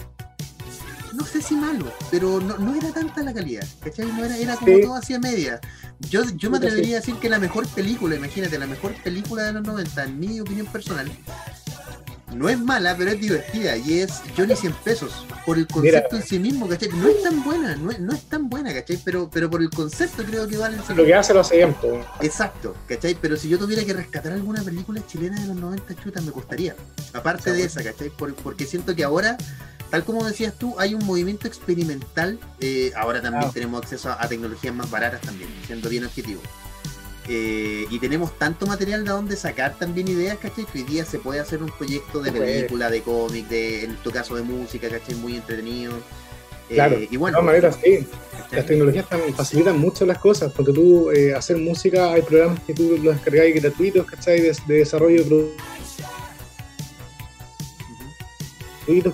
no 1.15 1.25
sé 1.25 1.41
si 1.41 1.55
malo, 1.55 1.91
pero 2.11 2.39
no, 2.39 2.57
no 2.57 2.75
era 2.75 2.91
tanta 2.91 3.23
la 3.23 3.33
calidad, 3.33 3.65
¿cachai? 3.81 4.07
No 4.07 4.23
era, 4.23 4.37
era 4.37 4.55
como 4.55 4.79
todo 4.79 4.95
hacia 4.95 5.19
media. 5.19 5.59
Yo, 6.09 6.23
yo 6.35 6.49
me 6.49 6.57
atrevería 6.57 6.97
a 6.97 6.99
decir 6.99 7.15
que 7.15 7.29
la 7.29 7.39
mejor 7.39 7.67
película, 7.67 8.15
imagínate, 8.15 8.57
la 8.59 8.67
mejor 8.67 8.93
película 9.03 9.43
de 9.43 9.53
los 9.53 9.63
90, 9.63 10.03
en 10.03 10.19
mi 10.19 10.39
opinión 10.39 10.67
personal, 10.67 11.09
no 12.35 12.49
es 12.49 12.59
mala, 12.59 12.95
pero 12.97 13.11
es 13.11 13.19
divertida 13.19 13.77
y 13.77 13.99
es 13.99 14.21
Johnny 14.35 14.55
100 14.55 14.73
pesos 14.83 15.25
por 15.45 15.57
el 15.57 15.67
concepto 15.67 16.17
en 16.17 16.23
sí 16.23 16.37
mismo, 16.37 16.67
¿cachai? 16.67 16.89
No 16.89 17.07
es 17.07 17.23
tan 17.23 17.43
buena, 17.43 17.75
no 17.75 17.91
es, 17.91 17.99
no 17.99 18.13
es 18.13 18.23
tan 18.23 18.49
buena, 18.49 18.73
¿cachai? 18.73 18.99
Pero, 19.03 19.29
pero 19.31 19.49
por 19.49 19.61
el 19.61 19.69
concepto 19.69 20.23
creo 20.23 20.47
que 20.47 20.57
vale 20.57 20.77
Lo 20.95 21.05
que 21.05 21.15
hace 21.15 21.33
lo 21.33 21.41
hace 21.41 21.61
Exacto, 22.21 22.75
¿cachai? 22.87 23.15
Pero 23.15 23.37
si 23.37 23.47
yo 23.47 23.57
tuviera 23.57 23.83
que 23.85 23.93
rescatar 23.93 24.33
alguna 24.33 24.61
película 24.63 25.01
chilena 25.07 25.39
de 25.39 25.47
los 25.47 25.55
90 25.55 25.95
chutas, 25.95 26.23
me 26.23 26.31
costaría. 26.31 26.75
Aparte 27.13 27.53
de 27.53 27.63
esa, 27.63 27.83
¿cachai? 27.83 28.11
porque 28.43 28.65
siento 28.65 28.95
que 28.95 29.03
ahora 29.03 29.37
tal 29.89 30.03
como 30.03 30.25
decías 30.25 30.53
tú, 30.57 30.75
hay 30.79 30.93
un 30.93 31.05
movimiento 31.05 31.47
experimental. 31.47 32.39
Eh, 32.59 32.91
ahora 32.95 33.21
también 33.21 33.51
tenemos 33.51 33.81
acceso 33.81 34.09
a, 34.11 34.27
tecnologías 34.27 34.73
más 34.73 34.89
baratas 34.89 35.21
también, 35.21 35.49
siendo 35.65 35.89
bien 35.89 36.05
objetivo. 36.05 36.41
Eh, 37.27 37.85
y 37.89 37.99
tenemos 37.99 38.37
tanto 38.37 38.67
material 38.67 39.03
de 39.03 39.09
donde 39.09 39.35
sacar 39.35 39.77
también 39.79 40.07
ideas, 40.07 40.37
¿cachai? 40.37 40.65
Que 40.65 40.79
hoy 40.79 40.83
día 40.83 41.05
se 41.05 41.17
puede 41.17 41.39
hacer 41.39 41.63
un 41.63 41.71
proyecto 41.71 42.21
de 42.21 42.31
película, 42.31 42.89
de 42.89 43.01
cómic, 43.01 43.47
de, 43.47 43.85
en 43.85 43.95
tu 43.97 44.11
caso 44.11 44.35
de 44.35 44.43
música, 44.43 44.89
¿cachai? 44.89 45.15
Muy 45.15 45.35
entretenido. 45.35 45.93
Eh, 46.69 46.75
claro, 46.75 46.97
y 46.99 47.17
bueno, 47.17 47.37
de 47.37 47.41
todas 47.41 47.45
maneras, 47.45 47.79
sí. 47.83 48.07
Las 48.51 48.65
tecnologías 48.65 49.09
también 49.09 49.33
facilitan 49.33 49.77
mucho 49.79 50.05
las 50.05 50.19
cosas, 50.19 50.51
porque 50.51 50.71
tú 50.71 51.09
hacer 51.35 51.57
música, 51.57 52.13
hay 52.13 52.21
programas 52.21 52.59
que 52.61 52.73
tú 52.73 52.97
los 53.01 53.15
descargáis 53.15 53.55
gratuitos, 53.61 54.05
¿cachai? 54.05 54.39
De, 54.41 54.55
de 54.67 54.75
desarrollo 54.75 55.23
de 55.23 55.27
productos 55.27 55.74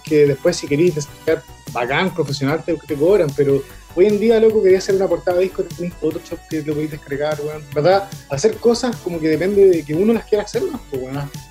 que 0.03 0.27
después 0.27 0.57
si 0.57 0.67
queréis 0.67 0.95
desarrollar 0.95 1.43
bacán, 1.71 2.13
profesional, 2.13 2.63
te, 2.63 2.73
te 2.75 2.95
cobran, 2.95 3.29
pero 3.36 3.63
hoy 3.95 4.05
en 4.05 4.19
día, 4.19 4.39
loco, 4.39 4.62
quería 4.62 4.77
hacer 4.77 4.95
una 4.95 5.07
portada 5.07 5.38
de 5.38 5.43
disco, 5.43 5.63
tenés 5.63 5.93
Photoshop 5.95 6.39
que 6.49 6.62
lo 6.62 6.73
podéis 6.73 6.91
descargar, 6.91 7.39
weón. 7.41 7.63
¿Verdad? 7.73 8.10
Hacer 8.29 8.55
cosas 8.57 8.95
como 8.97 9.19
que 9.19 9.29
depende 9.29 9.65
de 9.65 9.84
que 9.84 9.93
uno 9.93 10.13
las 10.13 10.25
quiera 10.25 10.43
hacer, 10.43 10.63
¿no? 10.63 10.79
Pues, 10.89 11.03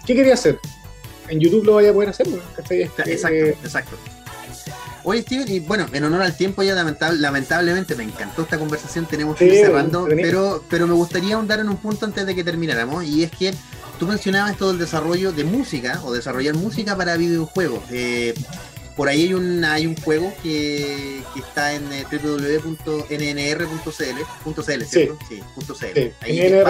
¿Qué 0.06 0.14
quería 0.14 0.35
hacer? 0.35 0.59
En 1.28 1.38
YouTube 1.40 1.64
lo 1.64 1.74
vaya 1.74 1.90
a 1.90 1.92
poder 1.92 2.11
hacer, 2.11 2.28
weón. 2.28 2.42
Exacto, 2.59 3.37
exacto. 3.37 3.96
Oye, 5.02 5.22
Steven, 5.22 5.50
y 5.50 5.61
bueno, 5.61 5.87
en 5.92 6.04
honor 6.04 6.22
al 6.22 6.37
tiempo 6.37 6.62
ya 6.62 6.74
lamentablemente 6.74 7.94
me 7.94 8.04
encantó 8.04 8.42
esta 8.42 8.59
conversación, 8.59 9.06
tenemos 9.06 9.35
que 9.35 9.46
ir 9.46 9.54
cerrando, 9.54 10.06
pero, 10.06 10.62
pero 10.68 10.87
me 10.87 10.92
gustaría 10.92 11.37
ahondar 11.37 11.59
en 11.61 11.70
un 11.70 11.78
punto 11.78 12.04
antes 12.04 12.26
de 12.26 12.35
que 12.35 12.44
termináramos, 12.44 13.04
y 13.04 13.24
es 13.24 13.30
que 13.30 13.54
tú 14.00 14.06
mencionabas 14.06 14.56
todo 14.56 14.70
el 14.70 14.78
desarrollo 14.78 15.30
de 15.30 15.44
música 15.44 16.00
o 16.04 16.12
desarrollar 16.12 16.54
música 16.54 16.96
para 16.96 17.18
videojuegos. 17.18 17.82
Eh, 17.90 18.32
por 18.96 19.08
ahí 19.08 19.25
hay 19.25 19.35
un, 19.35 19.62
hay 19.62 19.87
un 19.87 19.94
juego 19.94 20.33
que, 20.42 21.20
está 21.37 21.75
en 21.75 21.92
eh, 21.92 22.06
www.nnr.cl, 22.10 23.10
¿cierto? 24.85 25.18
Sí, 25.29 25.42
Ahí 26.22 26.40
es, 26.40 26.64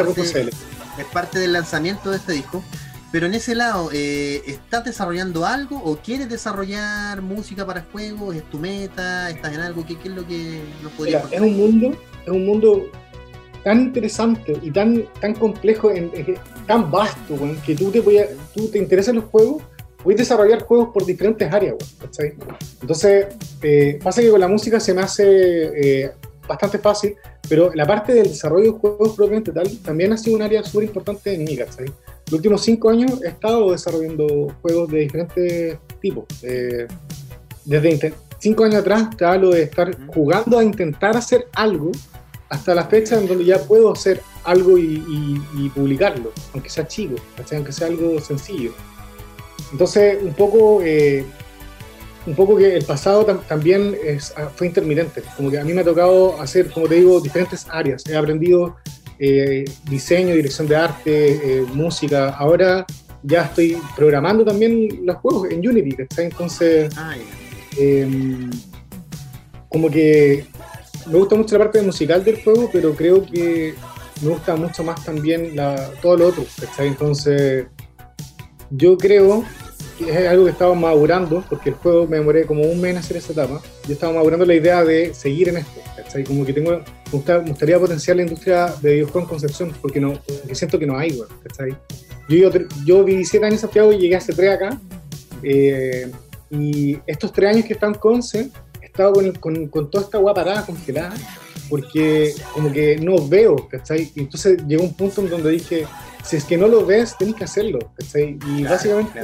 parte, 1.13 1.39
del 1.39 1.53
lanzamiento 1.53 2.11
de 2.11 2.17
este 2.17 2.33
disco. 2.33 2.65
Pero 3.13 3.27
en 3.27 3.35
ese 3.35 3.55
lado, 3.55 3.91
eh, 3.93 4.43
¿estás 4.47 4.85
desarrollando 4.85 5.47
algo 5.47 5.81
o 5.83 5.97
quieres 5.99 6.29
desarrollar 6.29 7.23
música 7.23 7.65
para 7.65 7.87
juegos? 7.93 8.35
¿Es 8.37 8.49
tu 8.51 8.59
meta? 8.59 9.31
¿Estás 9.31 9.55
en 9.55 9.61
algo? 9.61 9.87
¿Qué, 9.87 9.97
qué 9.99 10.09
es 10.09 10.15
lo 10.15 10.27
que 10.27 10.63
nos 10.83 10.93
podría 10.93 11.23
Es 11.31 11.41
un 11.41 11.57
mundo, 11.57 11.97
es 12.25 12.31
un 12.31 12.47
mundo 12.47 12.91
tan 13.65 13.81
interesante 13.81 14.57
y 14.63 14.71
tan, 14.71 15.05
tan 15.21 15.35
complejo, 15.35 15.91
en, 15.91 16.11
tan 16.67 16.91
vasto, 16.91 17.37
que 17.65 17.75
tú 17.75 17.91
te, 17.91 18.01
tú 18.55 18.69
te 18.69 18.79
interesan 18.79 19.17
los 19.17 19.25
juegos, 19.25 19.63
puedes 20.03 20.21
desarrollar 20.21 20.63
juegos 20.63 20.89
por 20.93 21.05
diferentes 21.05 21.53
áreas, 21.53 21.77
Entonces, 22.81 23.27
eh, 23.63 23.99
pasa 24.03 24.23
que 24.23 24.31
con 24.31 24.41
la 24.41 24.49
música 24.49 24.81
se 24.81 24.95
me 24.95 25.03
hace 25.03 26.03
eh, 26.05 26.11
bastante 26.49 26.79
fácil, 26.79 27.15
pero 27.49 27.73
la 27.75 27.87
parte 27.87 28.15
del 28.15 28.29
desarrollo 28.29 28.73
de 28.73 28.79
juegos 28.79 29.15
propiamente 29.15 29.53
tal 29.53 29.69
también 29.79 30.13
ha 30.13 30.17
sido 30.17 30.37
un 30.37 30.43
área 30.43 30.63
súper 30.65 30.85
importante 30.85 31.35
en 31.35 31.45
mí, 31.45 31.57
¿sabes? 31.57 31.93
Los 32.27 32.35
últimos 32.35 32.63
cinco 32.63 32.91
años 32.91 33.23
he 33.25 33.29
estado 33.29 33.73
desarrollando 33.73 34.55
juegos 34.63 34.91
de 34.91 34.99
diferentes 35.01 35.79
tipos. 36.01 36.25
Eh, 36.43 36.87
desde 37.65 38.15
cinco 38.39 38.65
años 38.65 38.77
atrás 38.77 39.11
te 39.17 39.25
hablo 39.25 39.51
de 39.51 39.63
estar 39.63 39.91
jugando 40.09 40.59
a 40.59 40.65
intentar 40.65 41.17
hacer 41.17 41.47
algo 41.55 41.91
hasta 42.51 42.75
la 42.75 42.85
fecha 42.85 43.17
en 43.17 43.27
donde 43.27 43.45
ya 43.45 43.59
puedo 43.59 43.93
hacer 43.93 44.21
algo 44.45 44.77
y, 44.77 45.71
publicarlo, 45.75 46.33
aunque 46.53 46.69
sea 46.69 46.87
chico, 46.87 47.15
aunque 47.53 47.73
sea 47.73 47.87
algo 47.87 48.21
sencillo. 48.21 48.73
Entonces, 49.73 50.19
un 50.21 50.35
poco, 50.35 50.83
eh, 50.83 51.25
un 52.27 52.35
poco 52.35 52.57
que 52.57 52.77
el 52.77 52.85
pasado 52.85 53.25
también 53.25 53.97
es, 54.05 54.35
ah, 54.37 54.51
fue 54.55 54.67
intermitente, 54.67 55.23
como 55.37 55.51
que 55.51 55.59
a 55.59 55.65
mí 55.65 55.73
me 55.73 55.83
ha 55.83 55.85
tocado 55.85 56.41
hacer, 56.41 56.71
como 56.71 56.89
te 56.89 56.97
digo, 56.97 57.21
diferentes 57.21 57.67
áreas. 57.71 58.03
He 58.09 58.17
aprendido 58.17 58.77
eh, 59.21 59.65
diseño, 59.89 60.35
dirección 60.35 60.67
de 60.67 60.77
arte, 60.77 61.59
eh, 61.61 61.67
música. 61.73 62.31
Ahora 62.31 62.85
ya 63.23 63.43
estoy 63.43 63.79
programando 63.95 64.45
también 64.45 65.07
los 65.07 65.17
juegos 65.17 65.51
en 65.51 65.67
Unity, 65.67 65.97
Entonces, 66.17 66.93
ah, 66.97 67.15
em, 67.79 68.51
como 69.69 69.89
que 69.89 70.47
me 71.07 71.19
gusta 71.19 71.35
mucho 71.35 71.57
la 71.59 71.65
parte 71.65 71.83
musical 71.83 72.25
del 72.25 72.43
juego, 72.43 72.69
pero 72.73 72.95
creo 72.95 73.25
que 73.25 73.75
me 74.23 74.31
gusta 74.31 74.57
mucho 74.57 74.85
más 74.85 75.05
también 75.05 75.57
la, 75.57 75.91
todo 76.03 76.17
lo 76.17 76.29
otro, 76.29 76.45
Entonces, 76.79 77.67
yo 78.71 78.97
creo 78.99 79.45
que 79.99 80.11
es 80.11 80.29
algo 80.29 80.45
que 80.45 80.51
estaba 80.51 80.75
madurando, 80.75 81.45
porque 81.49 81.71
el 81.71 81.75
juego 81.77 82.07
me 82.07 82.19
demoré 82.19 82.47
como 82.47 82.63
un 82.63 82.81
mes 82.81 82.93
en 82.93 82.97
hacer 82.99 83.17
esa 83.17 83.33
etapa. 83.33 83.61
Yo 83.87 83.95
estaba 83.95 84.13
madurando 84.13 84.47
la 84.47 84.55
idea 84.55 84.85
de 84.85 85.13
seguir 85.15 85.49
en 85.49 85.59
esto, 85.59 85.81
¿cachai? 85.97 86.25
Como 86.25 86.45
que 86.45 86.53
tengo, 86.53 86.83
me, 87.13 87.51
gustaría 87.51 87.79
potenciar 87.79 88.17
la 88.17 88.23
industria 88.23 88.73
de 88.81 88.95
videojuegos 88.95 89.23
en 89.23 89.29
Concepción, 89.29 89.73
porque, 89.81 90.01
no, 90.01 90.15
porque 90.15 90.55
siento 90.55 90.79
que 90.79 90.87
no 90.87 90.97
hay, 90.97 91.19
¿cachai? 91.43 91.77
Yo, 92.29 92.37
yo, 92.37 92.51
yo 92.85 93.05
viví 93.05 93.25
siete 93.25 93.47
años 93.47 93.57
en 93.57 93.61
Santiago 93.63 93.93
y 93.93 93.99
llegué 93.99 94.17
hace 94.17 94.33
tres 94.33 94.55
acá. 94.55 94.81
Eh, 95.43 96.11
y 96.51 96.99
estos 97.07 97.33
tres 97.33 97.55
años 97.55 97.67
que 97.67 97.75
están 97.75 97.95
en 97.95 98.01
Conce, 98.01 98.51
estado 98.91 99.13
con, 99.13 99.33
con, 99.33 99.67
con 99.69 99.91
toda 99.91 100.05
esta 100.05 100.19
guapa 100.19 100.45
parada, 100.45 100.67
congelada, 100.67 101.15
porque 101.69 102.35
como 102.53 102.73
que 102.73 102.97
no 102.97 103.27
veo, 103.27 103.69
¿cachai? 103.69 104.11
Y 104.15 104.21
entonces 104.21 104.59
llegó 104.67 104.83
un 104.83 104.95
punto 104.95 105.21
en 105.21 105.31
donde 105.31 105.51
dije, 105.51 105.87
si 106.25 106.37
es 106.37 106.45
que 106.45 106.57
no 106.57 106.67
lo 106.69 106.85
ves, 106.85 107.17
tenés 107.19 107.37
que 107.37 107.45
hacerlo, 107.45 107.79
¿cachai? 107.97 108.39
Y 108.47 108.65
básicamente 108.65 109.21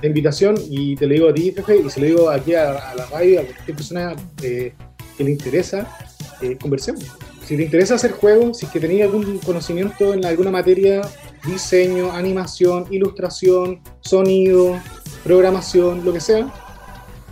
la 0.00 0.08
invitación, 0.08 0.56
y 0.68 0.96
te 0.96 1.06
lo 1.06 1.14
digo 1.14 1.28
a 1.28 1.34
ti, 1.34 1.52
Fefe, 1.52 1.78
y 1.78 1.90
se 1.90 2.00
lo 2.00 2.06
digo 2.06 2.30
aquí 2.30 2.54
a, 2.54 2.94
la 2.94 3.06
radio, 3.06 3.40
a 3.40 3.44
cualquier 3.44 3.76
persona 3.76 4.16
eh, 4.42 4.72
que 5.16 5.24
le 5.24 5.30
interesa, 5.30 5.88
eh, 6.40 6.56
conversemos. 6.60 7.04
Si 7.46 7.56
te 7.56 7.62
interesa 7.62 7.94
hacer 7.94 8.12
juegos, 8.12 8.58
si 8.58 8.66
es 8.66 8.72
que 8.72 8.80
tenéis 8.80 9.02
algún 9.02 9.38
conocimiento 9.38 10.14
en 10.14 10.24
alguna 10.24 10.50
materia, 10.50 11.02
diseño, 11.46 12.10
animación, 12.12 12.86
ilustración, 12.90 13.80
sonido, 14.00 14.80
programación, 15.22 16.04
lo 16.04 16.12
que 16.12 16.20
sea, 16.20 16.52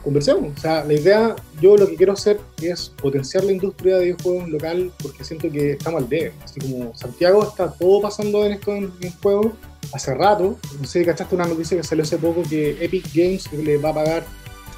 conversemos. 0.03 0.53
O 0.57 0.61
sea, 0.61 0.85
la 0.85 0.93
idea, 0.95 1.37
yo 1.61 1.77
lo 1.77 1.87
que 1.87 1.97
quiero 1.97 2.13
hacer 2.13 2.41
es 2.61 2.93
potenciar 3.01 3.45
la 3.45 3.53
industria 3.53 3.97
de 3.97 4.05
videojuegos 4.07 4.49
local 4.49 4.93
porque 5.03 5.25
siento 5.25 5.51
que 5.51 5.73
estamos 5.73 6.03
al 6.03 6.09
debe. 6.09 6.33
Así 6.45 6.61
como 6.61 6.95
Santiago 6.95 7.43
está 7.43 7.71
todo 7.73 8.03
pasando 8.03 8.45
en 8.45 8.53
esto 8.53 8.75
en, 8.75 8.93
juegos 9.23 9.53
hace 9.93 10.15
rato. 10.15 10.59
No 10.81 10.87
sé 10.87 11.01
si 11.01 11.05
cachaste 11.05 11.35
una 11.35 11.47
noticia 11.47 11.77
que 11.77 11.83
salió 11.83 12.03
hace 12.03 12.19
poco 12.19 12.43
que 12.49 12.85
Epic 12.85 13.07
Games 13.15 13.53
le 13.53 13.77
va 13.79 13.91
a 13.91 13.95
pagar 13.95 14.27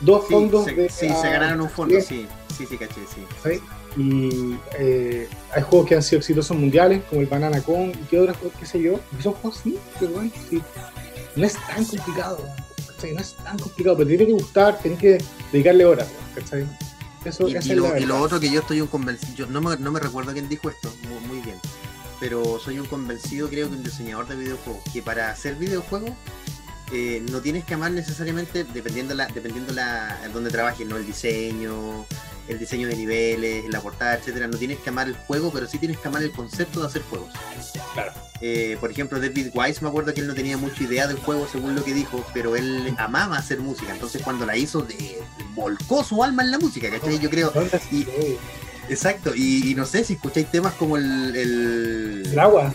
dos 0.00 0.26
fondos 0.28 0.66
de. 0.66 0.88
Sí, 0.88 1.08
se 1.08 1.30
ganaron 1.30 1.60
un 1.62 1.70
fondo, 1.70 2.00
sí, 2.00 2.26
sí, 2.56 2.66
sí, 2.68 2.76
caché, 2.76 3.00
sí. 3.12 3.60
Y 3.96 4.56
eh, 4.76 5.28
hay 5.54 5.62
juegos 5.62 5.88
que 5.88 5.94
han 5.94 6.02
sido 6.02 6.18
exitosos 6.18 6.56
mundiales, 6.56 7.02
como 7.08 7.20
el 7.20 7.28
Banana 7.28 7.62
Con 7.62 7.90
y 7.90 8.06
qué 8.10 8.18
otros 8.18 8.36
juegos, 8.38 8.58
qué 8.58 8.66
sé 8.66 8.82
yo. 8.82 8.98
Y 9.16 9.22
son 9.22 9.34
juegos 9.34 9.60
sí, 9.62 9.78
pero 10.00 10.12
bueno, 10.12 10.30
sí. 10.50 10.60
No 11.36 11.46
es 11.46 11.54
tan 11.54 11.84
complicado 11.84 12.38
no 13.12 13.20
es 13.20 13.34
tan 13.34 13.58
complicado, 13.58 13.96
pero 13.96 14.08
tiene 14.08 14.26
que 14.26 14.32
gustar, 14.32 14.78
tiene 14.80 14.96
que 14.96 15.18
dedicarle 15.52 15.84
horas, 15.84 16.08
Eso, 17.24 17.48
y, 17.48 17.56
y, 17.56 17.74
lo, 17.74 17.96
y, 17.96 18.04
lo, 18.04 18.20
otro 18.20 18.38
que 18.38 18.50
yo 18.50 18.60
estoy 18.60 18.80
un 18.80 18.88
convencido, 18.88 19.46
no 19.46 19.60
me, 19.60 19.76
no 19.76 19.90
me 19.90 20.00
recuerdo 20.00 20.32
quién 20.32 20.48
dijo 20.48 20.68
esto, 20.68 20.92
muy, 21.26 21.40
bien, 21.40 21.58
pero 22.20 22.58
soy 22.58 22.78
un 22.78 22.86
convencido, 22.86 23.48
creo 23.48 23.68
que 23.68 23.76
un 23.76 23.82
diseñador 23.82 24.28
de 24.28 24.36
videojuegos, 24.36 24.82
que 24.92 25.02
para 25.02 25.30
hacer 25.30 25.54
videojuegos 25.56 26.10
eh, 26.92 27.22
no 27.30 27.40
tienes 27.40 27.64
que 27.64 27.74
amar 27.74 27.92
necesariamente, 27.92 28.64
dependiendo 28.64 29.14
la, 29.14 29.26
dependiendo 29.26 29.72
la, 29.72 30.18
donde 30.32 30.50
trabajes, 30.50 30.86
¿no? 30.86 30.96
El 30.96 31.06
diseño, 31.06 32.04
el 32.48 32.58
diseño 32.58 32.88
de 32.88 32.96
niveles, 32.96 33.64
la 33.70 33.80
portada, 33.80 34.14
etcétera. 34.14 34.46
No 34.46 34.58
tienes 34.58 34.78
que 34.78 34.90
amar 34.90 35.08
el 35.08 35.14
juego, 35.14 35.50
pero 35.52 35.66
sí 35.66 35.78
tienes 35.78 35.98
que 35.98 36.08
amar 36.08 36.22
el 36.22 36.32
concepto 36.32 36.80
de 36.80 36.86
hacer 36.86 37.02
juegos. 37.02 37.30
Claro. 37.94 38.12
Eh, 38.40 38.76
por 38.80 38.90
ejemplo, 38.90 39.18
David 39.20 39.48
Wise, 39.54 39.80
me 39.80 39.88
acuerdo 39.88 40.12
que 40.12 40.20
él 40.20 40.26
no 40.26 40.34
tenía 40.34 40.56
mucha 40.56 40.82
idea 40.82 41.06
del 41.06 41.16
juego 41.18 41.48
según 41.50 41.74
lo 41.74 41.82
que 41.82 41.94
dijo, 41.94 42.24
pero 42.34 42.56
él 42.56 42.94
amaba 42.98 43.38
hacer 43.38 43.60
música. 43.60 43.92
Entonces, 43.92 44.22
cuando 44.22 44.44
la 44.44 44.56
hizo, 44.56 44.82
de, 44.82 45.22
volcó 45.54 46.04
su 46.04 46.22
alma 46.22 46.42
en 46.42 46.50
la 46.50 46.58
música, 46.58 46.90
¿cachai? 46.90 47.18
Yo 47.18 47.30
creo. 47.30 47.52
exacto, 48.88 49.34
y, 49.34 49.74
no 49.74 49.86
sé 49.86 50.04
si 50.04 50.14
escucháis 50.14 50.50
temas 50.50 50.74
como 50.74 50.98
el. 50.98 51.34
El, 51.34 52.38
agua. 52.38 52.74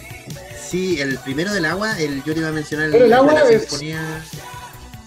Sí, 0.70 1.02
el 1.02 1.18
primero 1.18 1.52
del 1.52 1.66
agua, 1.66 2.00
el, 2.00 2.24
yo 2.24 2.34
te 2.34 2.42
iba 2.42 2.50
a 2.50 2.52
mencionar 2.52 2.88
el, 2.88 2.96
el 2.96 3.14
agua 3.14 3.34
de 3.34 3.40
la 3.40 3.50
es... 3.50 3.62
sinfonía. 3.64 4.24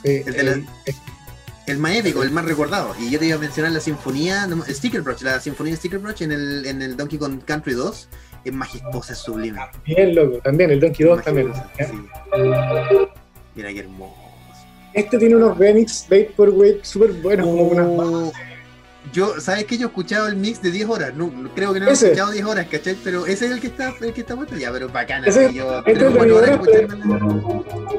el 0.02 0.24
de 0.24 0.42
la, 0.42 0.60
el 1.66 1.78
más 1.78 1.94
épico, 1.94 2.22
el 2.22 2.30
más 2.30 2.44
recordado. 2.44 2.94
Y 2.98 3.10
yo 3.10 3.18
te 3.18 3.26
iba 3.26 3.36
a 3.36 3.38
mencionar 3.38 3.70
la 3.70 3.80
sinfonía, 3.80 4.48
Sticker 4.68 5.02
Brush, 5.02 5.22
la 5.22 5.40
sinfonía 5.40 5.76
Sticker 5.76 6.00
Brush 6.00 6.22
en 6.22 6.32
el, 6.32 6.66
en 6.66 6.82
el 6.82 6.96
Donkey 6.96 7.18
Kong 7.18 7.40
Country 7.44 7.74
2. 7.74 8.08
Es 8.44 8.52
majestuosa, 8.52 9.12
es 9.12 9.20
sublime. 9.20 9.60
Bien, 9.84 10.14
loco, 10.14 10.38
también, 10.38 10.72
el 10.72 10.80
Donkey 10.80 11.06
2 11.06 11.22
también. 11.22 11.52
Mira 13.54 13.72
qué 13.72 13.78
hermoso. 13.80 14.16
Este 14.94 15.16
tiene 15.16 15.36
unos 15.36 15.56
remix 15.56 16.06
Vaporwave 16.10 16.80
súper 16.82 17.12
buenos, 17.12 17.46
como 17.46 17.62
unas 17.62 17.86
oh. 17.88 18.32
Yo, 19.12 19.40
¿sabes 19.40 19.64
que 19.64 19.76
Yo 19.76 19.86
he 19.86 19.88
escuchado 19.88 20.28
el 20.28 20.36
mix 20.36 20.62
de 20.62 20.70
10 20.70 20.88
horas. 20.88 21.14
No, 21.14 21.30
creo 21.54 21.72
que 21.72 21.80
no 21.80 21.88
he 21.88 21.92
escuchado 21.92 22.30
10 22.30 22.44
horas, 22.44 22.66
¿cachai? 22.70 22.96
Pero 23.02 23.26
ese 23.26 23.46
es 23.46 23.52
el 23.52 23.60
que 23.60 23.66
está, 23.66 23.94
el 24.00 24.12
que 24.12 24.20
está 24.20 24.36
puesto 24.36 24.56
ya, 24.56 24.72
pero 24.72 24.88
bacana. 24.88 25.26
Ese, 25.26 25.52
yo, 25.52 25.82
este 25.84 26.06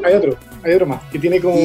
Hay 0.04 0.14
otro, 0.16 0.38
hay 0.64 0.74
otro 0.74 0.86
más, 0.88 1.04
que 1.12 1.20
tiene 1.20 1.39
como. 1.39 1.56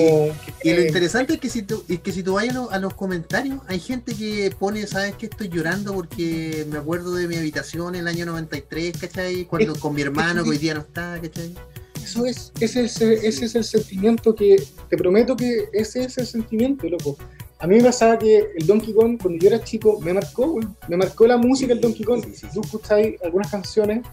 Y, 0.63 0.73
lo 0.73 0.83
interesante 0.83 1.35
es 1.35 1.41
que 1.41 1.49
si 1.49 1.63
tú, 1.63 1.85
es 1.89 2.01
que 2.01 2.13
si 2.13 2.23
tú 2.23 2.35
vas 2.35 2.47
a, 2.71 2.79
los 2.79 2.95
comentarios, 2.95 3.61
hay 3.69 3.79
gente 3.81 4.15
que 4.15 4.53
pone, 4.59 4.87
¿sabes 4.87 5.15
que 5.15 5.29
Estoy 5.29 5.51
llorando 5.51 5.93
porque 5.93 6.67
me 6.71 6.79
acuerdo 6.79 7.15
de 7.15 7.29
mi 7.29 7.37
habitación 7.37 7.95
en 7.95 8.01
el 8.01 8.09
año 8.09 8.27
93, 8.27 8.97
¿cachai? 8.99 9.45
Cuando 9.45 9.79
con 9.79 9.95
mi 9.95 10.03
hermano 10.03 10.43
que 10.43 10.51
hoy 10.51 10.59
día 10.59 10.75
no 10.75 10.81
está, 10.81 11.21
¿cachai? 11.23 11.55
Eso 12.03 12.25
es, 12.25 12.53
ese 12.59 12.87
es, 12.87 13.01
ese 13.01 13.45
es 13.45 13.55
el 13.55 13.65
sentimiento 13.65 14.35
que, 14.35 14.57
te 14.89 14.97
prometo 14.97 15.37
que 15.37 15.69
ese 15.73 16.05
es 16.05 16.17
el 16.19 16.27
sentimiento, 16.27 16.89
loco 16.89 17.19
a 17.61 17.67
mí 17.67 17.77
me 17.77 17.85
pasaba 17.85 18.19
que 18.19 18.53
el 18.57 18.67
Donkey 18.67 18.95
Kong, 18.95 19.19
cuando 19.21 19.43
yo 19.43 19.49
era 19.49 19.63
chico, 19.63 19.99
me 20.01 20.13
marcó, 20.13 20.61
Me 20.87 20.97
marcó 20.97 21.27
la 21.27 21.37
música 21.37 21.75
del 21.75 21.81
Donkey 21.81 22.05
Kong. 22.05 22.25
Si 22.33 22.47
tú 22.47 22.61
escucháis 22.61 23.21
algunas 23.23 23.51
canciones, 23.51 24.07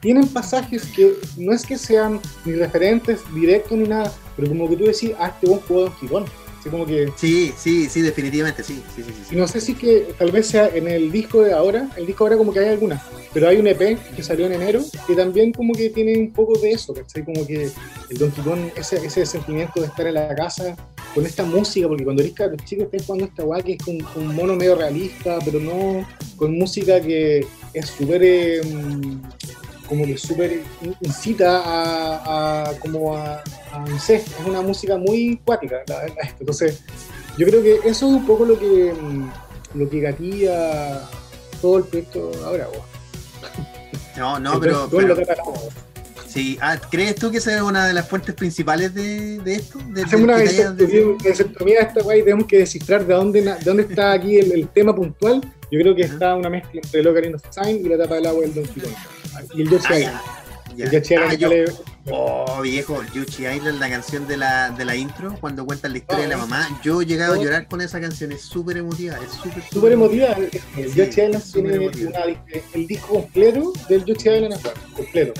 tienen 0.00 0.26
pasajes 0.28 0.84
que 0.94 1.14
no 1.36 1.52
es 1.52 1.66
que 1.66 1.76
sean 1.76 2.20
ni 2.44 2.52
referentes 2.54 3.20
directos 3.34 3.76
ni 3.76 3.88
nada, 3.88 4.12
pero 4.34 4.48
como 4.48 4.68
que 4.68 4.76
tú 4.76 4.84
decís, 4.84 5.12
ah, 5.18 5.28
este 5.34 5.46
buen 5.46 5.60
juego 5.60 5.84
Donkey 5.84 6.08
Kong. 6.08 6.24
Así 6.58 6.70
como 6.70 6.86
que... 6.86 7.12
Sí, 7.16 7.52
sí, 7.58 7.88
sí, 7.88 8.00
definitivamente, 8.00 8.62
sí. 8.62 8.82
sí, 8.94 9.02
sí, 9.02 9.12
sí. 9.28 9.34
Y 9.34 9.38
no 9.38 9.46
sé 9.46 9.60
si 9.60 9.74
que 9.74 10.14
tal 10.18 10.32
vez 10.32 10.46
sea 10.46 10.68
en 10.68 10.88
el 10.88 11.12
disco 11.12 11.42
de 11.42 11.52
ahora, 11.52 11.90
el 11.96 12.06
disco 12.06 12.24
ahora 12.24 12.38
como 12.38 12.52
que 12.52 12.60
hay 12.60 12.68
algunas, 12.68 13.02
pero 13.34 13.48
hay 13.48 13.58
un 13.58 13.66
EP 13.66 13.98
que 14.16 14.22
salió 14.22 14.46
en 14.46 14.54
enero 14.54 14.80
que 15.06 15.14
también 15.14 15.52
como 15.52 15.74
que 15.74 15.90
tiene 15.90 16.18
un 16.18 16.32
poco 16.32 16.58
de 16.58 16.72
eso, 16.72 16.94
¿cachai? 16.94 17.24
Como 17.24 17.46
que 17.46 17.70
el 18.10 18.18
Donkey 18.18 18.42
Kong, 18.42 18.70
ese, 18.74 19.04
ese 19.04 19.26
sentimiento 19.26 19.80
de 19.80 19.86
estar 19.86 20.06
en 20.06 20.14
la 20.14 20.34
casa 20.34 20.74
con 21.16 21.24
esta 21.24 21.44
música, 21.44 21.88
porque 21.88 22.04
cuando 22.04 22.22
eres 22.22 22.38
los 22.38 22.64
chicos 22.66 22.84
están 22.84 23.00
jugando 23.06 23.24
esta 23.24 23.42
guay 23.42 23.62
que 23.62 23.72
es 23.72 23.78
con, 23.82 24.22
un 24.22 24.36
mono 24.36 24.54
medio 24.54 24.74
realista, 24.76 25.38
pero 25.42 25.58
no 25.58 26.06
con 26.36 26.58
música 26.58 27.00
que 27.00 27.46
es 27.72 27.86
súper, 27.86 28.22
em, 28.22 29.22
como 29.88 30.04
que 30.04 30.18
súper 30.18 30.60
incita 31.00 31.62
a, 31.64 32.70
como 32.80 33.16
a, 33.16 33.42
no 33.88 33.98
sé, 33.98 34.16
es 34.16 34.46
una 34.46 34.60
música 34.60 34.98
muy 34.98 35.40
cuática, 35.42 35.82
Entonces, 36.38 36.82
yo 37.38 37.46
creo 37.46 37.62
que 37.62 37.76
eso 37.76 37.88
es 37.88 38.02
un 38.02 38.26
poco 38.26 38.44
lo 38.44 38.58
que, 38.58 38.90
em, 38.90 39.30
lo 39.72 39.88
que 39.88 40.00
gatilla 40.00 41.00
todo 41.62 41.78
el 41.78 41.84
proyecto 41.84 42.30
ahora, 42.44 42.68
No, 44.18 44.38
no, 44.38 44.60
pero, 44.60 44.86
Sí, 46.36 46.58
ah, 46.60 46.78
¿crees 46.90 47.14
tú 47.14 47.30
que 47.30 47.38
esa 47.38 47.56
es 47.56 47.62
una 47.62 47.86
de 47.86 47.94
las 47.94 48.06
fuentes 48.06 48.34
principales 48.34 48.92
de, 48.92 49.38
de 49.38 49.54
esto? 49.54 49.78
De, 49.88 50.02
Hacemos 50.02 50.24
una 50.24 50.34
vasectomía 50.34 51.76
de 51.76 51.86
esta 51.86 52.02
guay 52.02 52.22
tenemos 52.22 52.46
que 52.46 52.58
descifrar 52.58 53.06
de 53.06 53.14
dónde, 53.14 53.40
de 53.40 53.56
dónde 53.64 53.84
está 53.84 54.12
aquí 54.12 54.36
el, 54.36 54.68
tema 54.68 54.94
puntual. 54.94 55.40
Yo 55.70 55.80
creo 55.80 55.96
que 55.96 56.02
está 56.02 56.36
una 56.36 56.50
mezcla 56.50 56.78
entre 56.84 57.00
el 57.00 57.06
Ocarina 57.06 57.36
of 57.36 57.42
Time 57.48 57.80
y 57.80 57.84
la 57.84 57.96
tapa 57.96 58.16
del 58.16 58.26
agua 58.26 58.42
del 58.42 58.52
Donkey 58.52 58.82
Kong. 58.82 58.92
Y 59.54 59.62
el 59.62 59.70
Yoshi 59.70 59.86
ah, 59.88 59.98
Island. 59.98 60.20
El 60.76 60.90
Yoshi 60.90 61.14
Island 61.14 61.70
ah, 61.70 61.82
Oh, 62.10 62.60
viejo, 62.60 63.02
Yoshi 63.14 63.46
Island, 63.46 63.80
la 63.80 63.88
canción 63.88 64.28
de 64.28 64.36
la, 64.36 64.68
de 64.72 64.84
la 64.84 64.94
intro, 64.94 65.38
cuando 65.40 65.64
cuentan 65.64 65.92
la 65.92 65.98
historia 65.98 66.24
de 66.24 66.28
la 66.28 66.36
mamá. 66.36 66.80
Yo 66.84 67.00
he 67.00 67.06
llegado 67.06 67.32
a 67.32 67.42
llorar 67.42 67.66
con 67.66 67.80
esa 67.80 67.98
canción, 67.98 68.30
es 68.32 68.42
súper 68.42 68.76
emotiva. 68.76 69.16
Es 69.24 69.32
súper 69.32 69.62
súper 69.72 69.92
emotiva. 69.92 70.36
El 70.76 70.92
Yoshi 70.92 71.22
Island 71.22 71.50
tiene 71.50 71.90
el 72.74 72.86
disco 72.86 73.08
completo 73.08 73.72
del 73.88 74.04
Yoshi 74.04 74.28
Island 74.28 74.60
completo. 74.94 75.32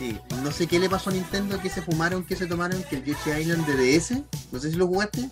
Sí, 0.00 0.18
no 0.42 0.50
sé 0.50 0.66
qué 0.66 0.78
le 0.78 0.88
pasó 0.88 1.10
a 1.10 1.12
Nintendo, 1.12 1.60
que 1.60 1.68
se 1.68 1.82
fumaron, 1.82 2.24
que 2.24 2.34
se 2.34 2.46
tomaron, 2.46 2.82
que 2.84 2.96
el 2.96 3.04
Yoshi 3.04 3.32
Island 3.38 3.66
de 3.66 3.98
DS, 3.98 4.12
no 4.50 4.58
sé 4.58 4.70
si 4.70 4.76
lo 4.76 4.86
jugaste, 4.86 5.28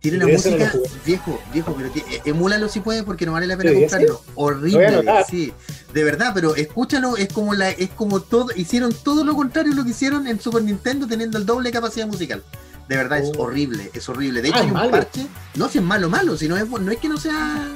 Tiene 0.00 0.16
una 0.16 0.26
música, 0.26 0.72
viejo, 1.06 1.40
viejo, 1.52 1.72
pero 1.76 1.94
eh, 1.94 2.20
emúlalo 2.24 2.68
si 2.68 2.80
puedes 2.80 3.04
porque 3.04 3.24
no 3.24 3.30
vale 3.30 3.46
la 3.46 3.56
pena 3.56 3.72
comprarlo. 3.72 4.20
Horrible, 4.34 5.04
sí. 5.30 5.52
De 5.94 6.02
verdad, 6.02 6.32
pero 6.34 6.56
escúchalo, 6.56 7.16
es 7.16 7.32
como 7.32 7.54
la, 7.54 7.70
es 7.70 7.90
como 7.90 8.18
todo, 8.18 8.48
hicieron 8.56 8.92
todo 8.92 9.22
lo 9.22 9.36
contrario 9.36 9.74
lo 9.74 9.84
que 9.84 9.90
hicieron 9.90 10.26
en 10.26 10.40
Super 10.40 10.64
Nintendo 10.64 11.06
teniendo 11.06 11.38
el 11.38 11.46
doble 11.46 11.70
capacidad 11.70 12.08
musical. 12.08 12.42
De 12.88 12.96
verdad, 12.96 13.20
es 13.20 13.30
oh. 13.36 13.42
horrible, 13.42 13.92
es 13.94 14.08
horrible. 14.08 14.42
De 14.42 14.48
hecho, 14.48 14.58
ah, 14.58 14.62
hay 14.62 14.86
un 14.86 14.90
parche, 14.90 15.26
no 15.54 15.66
es 15.66 15.80
malo, 15.80 16.10
malo, 16.10 16.36
sino 16.36 16.56
es, 16.56 16.68
no 16.68 16.90
es 16.90 16.98
que 16.98 17.08
no 17.08 17.16
sea, 17.16 17.68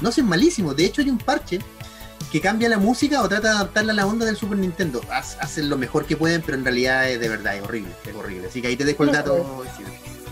no 0.00 0.08
es 0.08 0.24
malísimo. 0.24 0.72
De 0.72 0.86
hecho, 0.86 1.02
hay 1.02 1.10
un 1.10 1.18
parche 1.18 1.58
que 2.32 2.40
cambia 2.40 2.66
la 2.70 2.78
música 2.78 3.22
o 3.22 3.28
trata 3.28 3.48
de 3.48 3.54
adaptarla 3.56 3.92
a 3.92 3.94
la 3.94 4.06
onda 4.06 4.24
del 4.24 4.36
Super 4.36 4.56
Nintendo. 4.56 5.02
Hacen 5.10 5.68
lo 5.68 5.76
mejor 5.76 6.06
que 6.06 6.16
pueden, 6.16 6.40
pero 6.40 6.56
en 6.56 6.64
realidad 6.64 7.10
es 7.10 7.20
de 7.20 7.28
verdad, 7.28 7.58
es 7.58 7.62
horrible, 7.62 7.92
es 8.08 8.14
horrible. 8.14 8.48
Así 8.48 8.62
que 8.62 8.68
ahí 8.68 8.76
te 8.76 8.86
dejo 8.86 9.04
el 9.04 9.12
dato. 9.12 9.62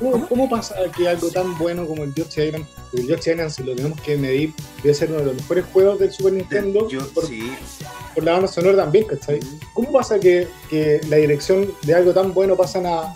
¿Cómo, 0.01 0.49
pasa 0.49 0.77
que 0.97 1.07
algo 1.07 1.29
tan 1.31 1.59
bueno 1.59 1.87
como 1.87 2.05
el 2.05 2.15
Yoshi 2.15 2.41
Island, 2.45 2.65
el 2.95 3.07
Yoshi 3.07 3.33
Island, 3.33 3.51
si 3.51 3.63
lo 3.65 3.77
tenemos 3.77 4.01
que 4.01 4.17
medir, 4.17 4.55
debe 4.83 4.95
ser 4.95 5.11
uno 5.11 5.19
de 5.19 5.27
los 5.27 5.35
mejores 5.35 5.67
juegos 5.75 5.99
del 5.99 6.11
Super 6.11 6.33
Nintendo? 6.33 6.89
por, 7.13 7.29
por, 8.15 8.25
la 8.25 8.33
banda 8.33 8.49
sonora 8.49 8.79
también, 8.79 9.05
¿cachai? 9.05 9.39
¿Cómo 9.75 9.93
pasa 9.93 10.19
que, 10.19 10.49
que 10.71 11.03
la 11.11 11.17
dirección 11.17 11.71
de 11.83 11.95
algo 11.95 12.15
tan 12.15 12.33
bueno 12.33 12.57
pasan 12.57 12.87
a, 12.87 13.15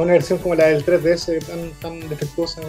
una 0.00 0.12
versión 0.12 0.38
como 0.38 0.54
la 0.54 0.66
del 0.66 0.84
3DS 0.84 1.44
tan, 1.46 1.70
tan 1.80 2.08
defectuosa? 2.08 2.60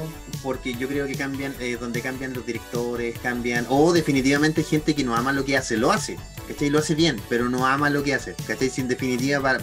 Porque 0.41 0.73
yo 0.73 0.88
creo 0.88 1.07
que 1.07 1.15
cambian, 1.15 1.53
eh, 1.59 1.78
donde 1.80 2.01
cambian 2.01 2.34
los 2.34 2.45
directores, 2.45 3.17
cambian, 3.19 3.65
o 3.69 3.91
definitivamente 3.91 4.63
gente 4.63 4.95
que 4.95 5.03
no 5.03 5.15
ama 5.15 5.34
lo 5.34 5.43
que 5.43 5.57
hace, 5.57 5.78
lo 5.78 5.91
hace, 5.91 6.17
¿cachai? 6.47 6.69
Lo 6.69 6.80
hace 6.80 6.95
bien, 6.95 7.19
pero 7.30 7.49
no 7.49 7.65
ama 7.65 7.89
lo 7.89 8.03
que 8.03 8.13
hace, 8.13 8.36
¿cachai? 8.45 8.69
Si 8.69 8.82
en 8.82 8.88
definitiva 8.88 9.57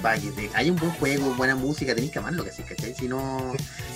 hay 0.54 0.70
un 0.70 0.76
buen 0.76 0.92
juego, 0.92 1.34
buena 1.34 1.56
música, 1.56 1.94
tenéis 1.94 2.12
que 2.12 2.18
amar 2.18 2.34
lo 2.34 2.44
que 2.44 2.50
haces, 2.50 2.66
¿cachai? 2.66 2.94
Si 2.94 3.08
no, 3.08 3.52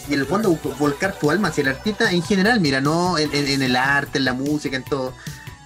y 0.09 0.15
en 0.15 0.21
el 0.21 0.27
fondo 0.27 0.59
volcar 0.79 1.19
tu 1.19 1.31
alma 1.31 1.49
hacia 1.49 1.63
el 1.63 1.69
artista 1.69 2.11
en 2.11 2.23
general, 2.23 2.61
mira, 2.61 2.81
no 2.81 3.19
en 3.19 3.63
el 3.63 3.77
arte, 3.77 4.19
en 4.19 4.25
la 4.25 4.33
música, 4.33 4.77
en 4.77 4.85
todo 4.85 5.13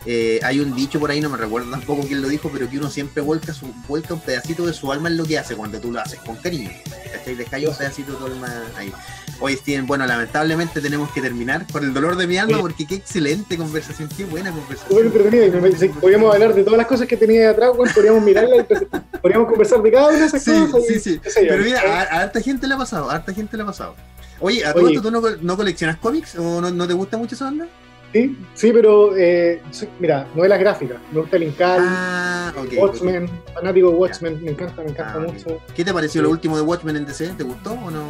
eh, 0.05 0.40
hay 0.42 0.59
un 0.59 0.74
dicho 0.74 0.98
por 0.98 1.11
ahí, 1.11 1.20
no 1.20 1.30
me 1.30 1.36
recuerdo 1.36 1.70
tampoco 1.70 2.03
quién 2.07 2.22
lo 2.22 2.28
dijo, 2.28 2.50
pero 2.53 2.68
que 2.68 2.78
uno 2.78 2.90
siempre 2.90 3.22
vuelca, 3.22 3.55
su, 3.55 3.66
vuelca 3.86 4.14
un 4.14 4.20
pedacito 4.20 4.66
de 4.66 4.72
su 4.72 4.90
alma 4.90 5.09
en 5.09 5.16
lo 5.16 5.24
que 5.24 5.38
hace 5.38 5.55
cuando 5.55 5.78
tú 5.80 5.92
lo 5.92 6.00
haces 6.00 6.18
con 6.20 6.36
cariño. 6.36 6.70
¿Cachai? 7.12 7.34
Dejáis 7.36 7.68
un 7.68 7.76
pedacito 7.76 8.12
de 8.12 8.18
tu 8.18 8.26
alma 8.26 8.48
ahí. 8.76 8.92
Hoy 9.40 9.57
Steven, 9.57 9.86
bueno, 9.86 10.07
lamentablemente 10.07 10.80
tenemos 10.80 11.11
que 11.12 11.20
terminar 11.20 11.66
por 11.66 11.82
el 11.82 11.92
dolor 11.94 12.16
de 12.16 12.26
mi 12.26 12.36
alma, 12.36 12.61
porque 12.61 12.86
qué 12.86 12.96
excelente 12.96 13.57
conversación, 13.57 14.09
qué 14.16 14.24
buena 14.24 14.50
conversación. 14.53 15.11
Bueno, 15.11 16.00
podríamos 16.00 16.34
hablar 16.34 16.55
de 16.55 16.62
todas 16.64 16.78
las 16.78 16.86
cosas 16.86 17.07
que 17.07 17.16
tenía 17.16 17.50
atrás, 17.50 17.70
podríamos 17.76 18.22
mirarla, 18.22 18.66
podríamos 19.22 19.48
conversar 19.48 19.82
de 19.82 19.90
cada 19.90 20.09
una 20.09 20.18
de 20.18 20.26
esas 20.26 20.44
cosas. 20.44 20.86
Sí, 20.86 21.00
sí, 21.00 21.20
Pero 21.34 21.64
mira, 21.64 21.80
a, 21.80 22.22
harta 22.22 22.40
gente 22.40 22.66
le 22.66 22.74
ha 22.74 22.78
pasado, 22.78 23.11
a 23.11 23.14
harta 23.14 23.32
gente 23.32 23.57
le 23.57 23.62
ha 23.62 23.66
pasado. 23.66 23.94
Oye, 24.40 24.64
¿a 24.64 24.72
todo 24.72 24.88
esto 24.88 25.03
tú 25.03 25.11
no, 25.11 25.22
no, 25.40 25.57
coleccionas 25.57 25.96
cómics 25.98 26.36
o 26.36 26.61
no, 26.61 26.70
no 26.70 26.86
te 26.86 26.94
gusta 26.94 27.16
mucho 27.16 27.34
esa 27.34 27.44
banda? 27.46 27.68
Sí, 28.12 28.36
sí, 28.54 28.72
pero 28.72 29.16
eh, 29.16 29.62
mira, 29.98 30.28
novelas 30.34 30.60
gráficas. 30.60 30.98
Me 31.12 31.20
gusta 31.20 31.36
el 31.36 31.44
Incal, 31.44 31.80
ah, 31.82 32.52
Watchmen, 32.76 33.28
fanático 33.54 33.90
de 33.90 33.96
Watchmen, 33.96 34.44
me 34.44 34.50
encanta, 34.50 34.82
me 34.82 34.90
encanta 34.90 35.14
ah, 35.14 35.20
mucho. 35.20 35.60
¿Qué 35.74 35.82
te 35.82 35.94
pareció 35.94 36.20
lo 36.20 36.28
último 36.28 36.56
de 36.56 36.62
Watchmen 36.62 36.96
en 36.96 37.06
DC? 37.06 37.28
¿Te 37.38 37.44
gustó 37.44 37.72
o 37.72 37.90
no? 37.90 38.04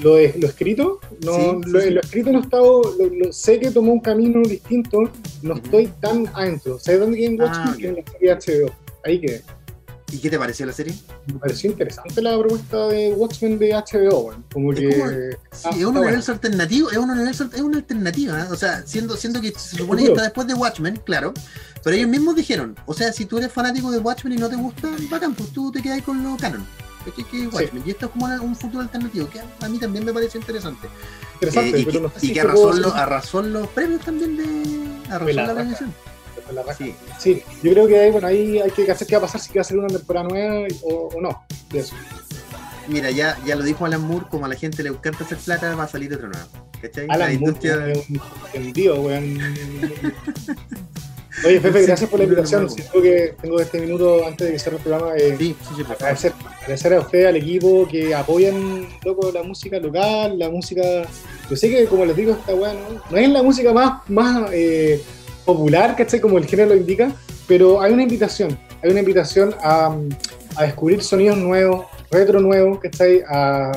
Lo, 0.00 0.16
lo 0.16 0.46
escrito, 0.48 0.98
no, 1.24 1.60
lo, 1.64 1.78
escrito 1.78 2.32
no 2.32 2.38
he 2.38 2.42
estado, 2.42 2.82
lo, 2.98 3.32
sé 3.32 3.60
que 3.60 3.70
tomó 3.70 3.92
un 3.92 4.00
camino 4.00 4.42
distinto, 4.42 5.02
no 5.42 5.54
estoy 5.54 5.86
tan 6.00 6.26
adentro. 6.34 6.80
¿Sabes 6.80 7.00
dónde 7.00 7.18
queda 7.18 7.30
en 7.30 7.40
ah, 7.42 7.44
Watchmen? 7.44 7.78
Que 7.78 7.88
en 7.88 8.30
la 8.30 8.40
serie 8.40 8.64
HBO. 8.64 8.72
Ahí 9.04 9.20
quedé. 9.20 9.42
¿Y 10.12 10.18
qué 10.18 10.28
te 10.28 10.38
pareció 10.38 10.66
la 10.66 10.74
serie? 10.74 10.94
Me 11.26 11.38
pareció 11.38 11.70
interesante 11.70 12.20
la 12.20 12.38
propuesta 12.38 12.86
de 12.88 13.14
Watchmen 13.14 13.58
de 13.58 13.72
HBO, 13.72 14.34
como 14.52 14.72
que... 14.72 15.38
sí, 15.52 15.68
es 15.78 15.84
un 15.84 15.96
universo 15.96 16.32
alternativo, 16.32 16.90
es 16.90 16.98
un 16.98 17.10
universo, 17.10 17.48
es 17.50 17.60
una 17.62 17.78
alternativa, 17.78 18.40
¿eh? 18.42 18.46
o 18.50 18.56
sea, 18.56 18.86
siendo, 18.86 19.16
siendo 19.16 19.40
que 19.40 19.52
se 19.52 19.78
supone 19.78 20.02
que 20.02 20.08
está 20.08 20.22
después 20.22 20.46
de 20.46 20.52
Watchmen, 20.52 21.00
claro, 21.02 21.32
pero 21.82 21.96
ellos 21.96 22.10
mismos 22.10 22.36
dijeron, 22.36 22.76
o 22.84 22.92
sea, 22.92 23.10
si 23.10 23.24
tú 23.24 23.38
eres 23.38 23.50
fanático 23.50 23.90
de 23.90 23.98
Watchmen 23.98 24.34
y 24.34 24.36
no 24.36 24.50
te 24.50 24.56
gusta, 24.56 24.90
bacán, 25.10 25.34
pues 25.34 25.50
tú 25.50 25.72
te 25.72 25.80
quedas 25.80 26.02
con 26.02 26.22
lo 26.22 26.36
canon. 26.36 26.66
Que 27.16 27.22
es 27.22 27.52
Watchmen, 27.52 27.82
Y 27.84 27.90
esto 27.90 28.06
es 28.06 28.12
como 28.12 28.26
un 28.26 28.54
futuro 28.54 28.82
alternativo, 28.82 29.28
que 29.28 29.40
a 29.40 29.68
mí 29.68 29.78
también 29.78 30.04
me 30.04 30.12
parece 30.12 30.38
interesante. 30.38 30.88
Interesante, 31.34 31.80
eh, 31.80 31.84
pero 31.84 32.12
y, 32.20 32.32
que, 32.32 32.40
arrasó, 32.40 33.42
los, 33.42 33.66
premios 33.68 34.02
también 34.04 34.36
de... 34.36 35.10
Arrasó 35.12 35.32
la, 35.32 35.76
la 36.52 36.64
Sí. 36.74 37.42
yo 37.62 37.72
creo 37.72 37.86
que 37.86 38.10
bueno, 38.10 38.26
ahí 38.26 38.58
hay 38.58 38.70
que 38.70 38.90
hacer 38.90 39.06
qué 39.06 39.16
va 39.16 39.18
a 39.18 39.22
pasar 39.22 39.40
si 39.40 39.52
va 39.54 39.62
a 39.62 39.64
ser 39.64 39.78
una 39.78 39.88
temporada 39.88 40.28
nueva 40.28 40.66
o, 40.82 41.20
no. 41.20 41.44
De 41.70 41.80
eso. 41.80 41.94
Mira, 42.88 43.10
ya, 43.10 43.38
ya 43.46 43.54
lo 43.54 43.62
dijo 43.62 43.84
Alan 43.84 44.00
Moore, 44.00 44.26
como 44.28 44.46
a 44.46 44.48
la 44.48 44.56
gente 44.56 44.82
le 44.82 44.88
encanta 44.88 45.24
hacer 45.24 45.38
plata, 45.38 45.74
va 45.74 45.84
a 45.84 45.88
salir 45.88 46.12
otro 46.12 46.28
nuevo. 46.28 46.46
¿Cachai? 46.80 47.06
Alan 47.08 47.28
la 47.28 47.32
industria... 47.32 47.76
Moore 47.76 47.92
es 47.92 48.08
un 48.08 49.04
weón. 49.06 49.38
Oye, 51.44 51.60
Pepe, 51.60 51.82
gracias 51.82 52.08
por 52.08 52.20
la 52.20 52.24
invitación. 52.24 52.70
Siento 52.70 53.02
que 53.02 53.34
tengo 53.40 53.58
este 53.58 53.80
minuto 53.80 54.24
antes 54.26 54.46
de 54.46 54.52
que 54.52 54.58
cierre 54.58 54.76
el 54.76 54.82
programa. 54.82 55.16
Eh, 55.16 55.34
sí, 55.38 55.56
sí, 55.60 55.74
sí, 55.76 55.82
agradecer, 55.82 56.32
agradecer, 56.60 56.94
a 56.94 57.00
usted, 57.00 57.26
al 57.26 57.36
equipo 57.36 57.88
que 57.88 58.14
apoyan 58.14 58.86
loco, 59.04 59.32
la 59.32 59.42
música 59.42 59.78
local, 59.78 60.38
la 60.38 60.50
música. 60.50 60.82
Yo 61.50 61.56
sé 61.56 61.68
que, 61.68 61.86
como 61.86 62.04
les 62.04 62.16
digo, 62.16 62.32
está 62.32 62.54
bueno. 62.54 62.80
No 63.10 63.16
es 63.16 63.28
la 63.28 63.42
música 63.42 63.72
más, 63.72 64.08
más 64.08 64.50
eh, 64.52 65.02
popular, 65.44 65.96
¿cachai? 65.96 66.20
Como 66.20 66.38
el 66.38 66.46
género 66.46 66.70
lo 66.70 66.76
indica, 66.76 67.12
pero 67.46 67.80
hay 67.80 67.92
una 67.92 68.02
invitación, 68.02 68.58
hay 68.82 68.90
una 68.90 69.00
invitación 69.00 69.54
a, 69.62 69.96
a 70.56 70.62
descubrir 70.64 71.02
sonidos 71.02 71.38
nuevos, 71.38 71.86
retro 72.10 72.40
nuevos, 72.40 72.78
¿cachai? 72.80 73.22
A, 73.28 73.72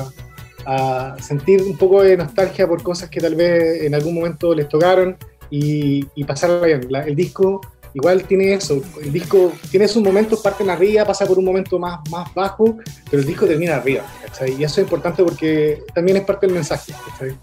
a 0.66 1.16
sentir 1.20 1.62
un 1.62 1.76
poco 1.76 2.02
de 2.02 2.16
nostalgia 2.16 2.66
por 2.66 2.82
cosas 2.82 3.08
que 3.08 3.20
tal 3.20 3.34
vez 3.36 3.82
en 3.82 3.94
algún 3.94 4.14
momento 4.14 4.54
les 4.54 4.68
tocaron 4.68 5.16
y, 5.48 6.04
y 6.14 6.24
pasarla 6.24 6.66
bien. 6.66 6.88
el 7.06 7.14
disco 7.14 7.60
igual 7.94 8.24
tiene 8.24 8.52
eso, 8.52 8.82
el 9.02 9.10
disco 9.10 9.52
tiene 9.70 9.88
sus 9.88 10.02
momentos, 10.02 10.40
parten 10.40 10.68
arriba, 10.68 11.04
pasa 11.06 11.24
por 11.24 11.38
un 11.38 11.46
momento 11.46 11.78
más, 11.78 12.00
más 12.10 12.32
bajo, 12.34 12.76
pero 13.10 13.22
el 13.22 13.26
disco 13.26 13.46
termina 13.46 13.76
arriba, 13.76 14.04
¿cachai? 14.22 14.52
Y 14.52 14.64
eso 14.64 14.80
es 14.80 14.84
importante 14.84 15.24
porque 15.24 15.82
también 15.94 16.18
es 16.18 16.24
parte 16.24 16.46
del 16.46 16.54
mensaje, 16.54 16.92
¿cachai? 16.92 17.34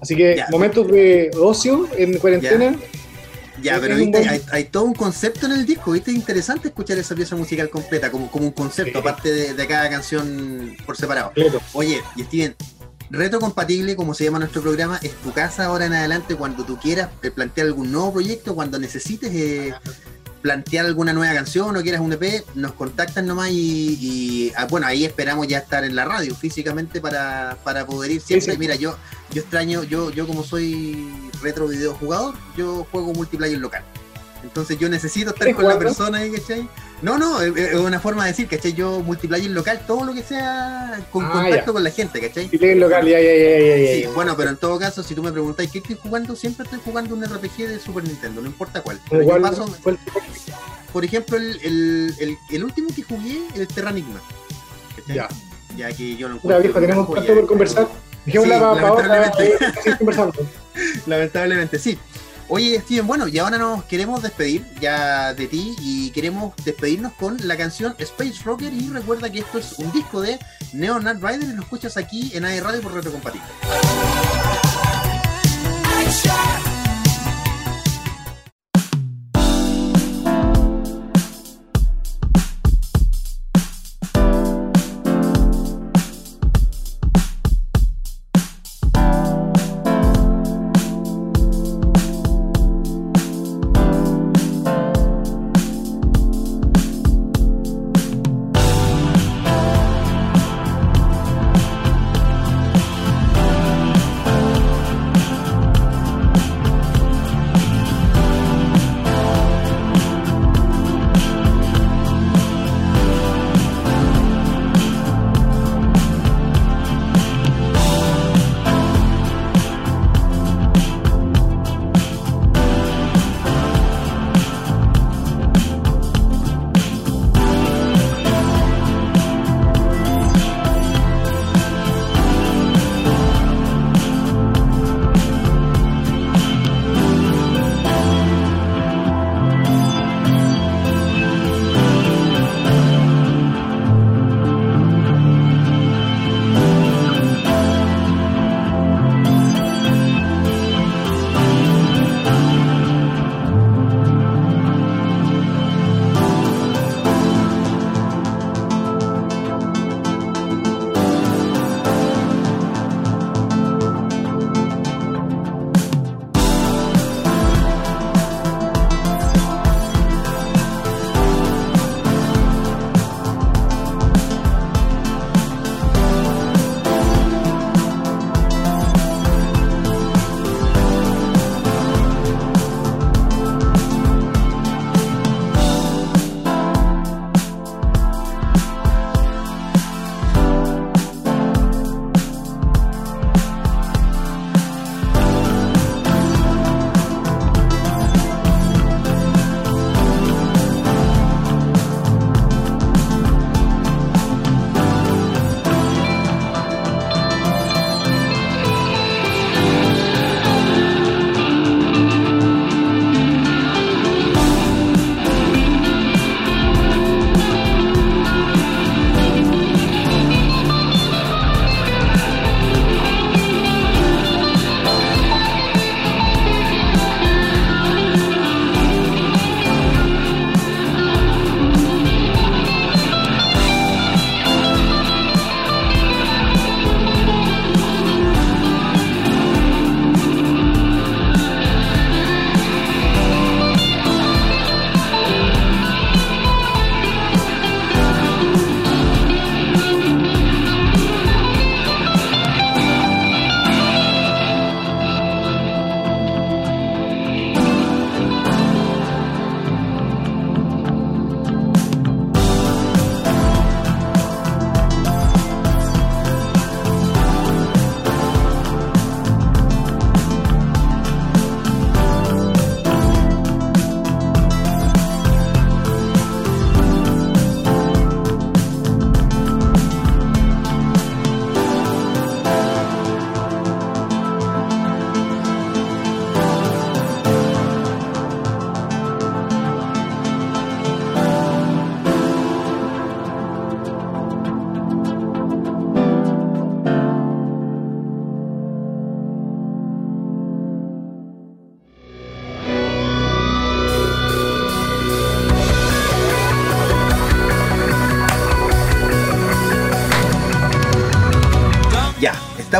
Así 0.00 0.14
que 0.14 0.44
momentos 0.50 0.86
de 0.86 1.32
ocio 1.40 1.88
en 1.96 2.16
cuarentena, 2.18 2.76
ya, 3.62 3.80
pero 3.80 3.96
viste, 3.96 4.42
hay, 4.50 4.64
todo 4.64 4.84
un 4.84 4.94
concepto 4.94 5.46
en 5.46 5.52
el 5.52 5.66
disco, 5.66 5.92
viste, 5.92 6.10
es 6.10 6.16
interesante 6.16 6.68
escuchar 6.68 6.98
esa 6.98 7.14
pieza 7.14 7.36
musical 7.36 7.70
completa, 7.70 8.10
como, 8.10 8.30
como 8.30 8.46
un 8.46 8.52
concepto, 8.52 8.98
aparte 8.98 9.54
de, 9.54 9.66
cada 9.66 9.88
canción 9.90 10.76
por 10.86 10.96
separado. 10.96 11.32
Oye, 11.72 12.02
y 12.16 12.22
Steven, 12.22 12.54
reto 13.10 13.40
compatible, 13.40 13.96
como 13.96 14.14
se 14.14 14.24
llama 14.24 14.38
nuestro 14.38 14.62
programa, 14.62 14.98
es 15.02 15.12
tu 15.12 15.32
casa 15.32 15.66
ahora 15.66 15.86
en 15.86 15.94
adelante 15.94 16.34
cuando 16.34 16.64
tú 16.64 16.78
quieras 16.78 17.10
eh, 17.22 17.30
plantear 17.30 17.66
algún 17.66 17.92
nuevo 17.92 18.12
proyecto, 18.14 18.54
cuando 18.54 18.78
necesites 18.78 19.30
eh, 19.32 19.74
plantear 20.42 20.86
alguna 20.86 21.12
nueva 21.12 21.34
canción 21.34 21.76
o 21.76 21.82
quieras 21.82 22.00
un 22.00 22.12
EP, 22.12 22.44
nos 22.54 22.72
contactan 22.72 23.26
nomás 23.26 23.50
y, 23.50 24.52
ah, 24.56 24.66
bueno, 24.66 24.86
ahí 24.86 25.04
esperamos 25.04 25.48
ya 25.48 25.58
estar 25.58 25.84
en 25.84 25.96
la 25.96 26.04
radio 26.04 26.34
físicamente 26.34 27.00
para, 27.00 27.56
poder 27.86 28.12
ir 28.12 28.20
siempre. 28.20 28.56
Mira, 28.56 28.74
yo, 28.76 28.96
yo 29.32 29.42
extraño, 29.42 29.82
yo, 29.84 30.10
yo 30.10 30.26
como 30.26 30.44
soy 30.44 31.27
retro 31.42 31.68
videojugador, 31.68 32.34
yo 32.56 32.86
juego 32.90 33.12
multiplayer 33.12 33.58
local. 33.58 33.84
Entonces 34.42 34.78
yo 34.78 34.88
necesito 34.88 35.30
estar 35.30 35.52
con 35.54 35.66
la 35.66 35.78
persona 35.78 36.18
ahí, 36.18 36.30
¿cachai? 36.30 36.68
No, 37.02 37.18
no, 37.18 37.40
es 37.40 37.74
una 37.74 38.00
forma 38.00 38.24
de 38.24 38.30
decir, 38.30 38.48
¿cachai? 38.48 38.72
Yo 38.72 39.00
multiplayer 39.00 39.50
local, 39.50 39.80
todo 39.86 40.04
lo 40.04 40.14
que 40.14 40.22
sea 40.22 41.06
con 41.10 41.24
ah, 41.24 41.30
contacto 41.32 41.72
con 41.72 41.84
la 41.84 41.90
gente, 41.90 42.20
¿cachai? 42.20 42.44
Multiplayer 42.44 42.76
local, 42.76 43.06
ya, 43.06 43.20
ya, 43.20 43.36
ya, 43.36 43.94
Sí, 43.94 44.06
bueno, 44.14 44.36
pero 44.36 44.50
en 44.50 44.56
todo 44.56 44.78
caso, 44.78 45.02
si 45.02 45.14
tú 45.14 45.22
me 45.22 45.32
preguntáis 45.32 45.70
qué 45.70 45.78
estoy 45.78 45.96
jugando, 45.96 46.36
siempre 46.36 46.64
estoy 46.64 46.80
jugando 46.84 47.14
un 47.14 47.24
RPG 47.24 47.68
de 47.68 47.78
Super 47.78 48.04
Nintendo, 48.04 48.40
no 48.40 48.46
importa 48.46 48.80
cuál. 48.80 49.00
Pero 49.10 49.42
paso, 49.42 49.66
por 50.92 51.04
ejemplo, 51.04 51.36
el, 51.36 52.12
el, 52.18 52.38
el, 52.50 52.64
último 52.64 52.88
que 52.94 53.02
jugué, 53.02 53.42
el 53.54 53.66
Terranigma. 53.66 54.20
¿cachai? 54.96 55.16
Ya. 55.16 55.28
Ya 55.76 55.92
que 55.92 56.16
yo 56.16 56.28
no 56.28 56.40
Mira, 56.42 56.58
viejo, 56.58 56.80
tenemos 56.80 57.14
tanto 57.14 57.34
por 57.34 57.46
conversar. 57.46 57.88
La 58.34 58.58
lamentablemente. 58.58 59.58
lamentablemente, 61.06 61.78
sí. 61.78 61.98
Oye, 62.50 62.80
Steven, 62.80 63.06
bueno, 63.06 63.28
y 63.28 63.38
ahora 63.38 63.58
nos 63.58 63.84
queremos 63.84 64.22
despedir 64.22 64.64
ya 64.80 65.34
de 65.34 65.48
ti 65.48 65.76
y 65.80 66.10
queremos 66.12 66.54
despedirnos 66.64 67.12
con 67.12 67.36
la 67.46 67.58
canción 67.58 67.94
Space 67.98 68.42
Rocker 68.42 68.72
y 68.72 68.88
recuerda 68.88 69.30
que 69.30 69.40
esto 69.40 69.58
es 69.58 69.78
un 69.78 69.92
disco 69.92 70.22
de 70.22 70.38
Neo 70.72 70.98
Night 70.98 71.22
Rider 71.22 71.42
y 71.42 71.52
lo 71.52 71.62
escuchas 71.62 71.98
aquí 71.98 72.30
en 72.34 72.46
AE 72.46 72.60
Radio 72.60 72.80
por 72.80 72.94
Reto 72.94 73.12
Compatible. 73.12 73.44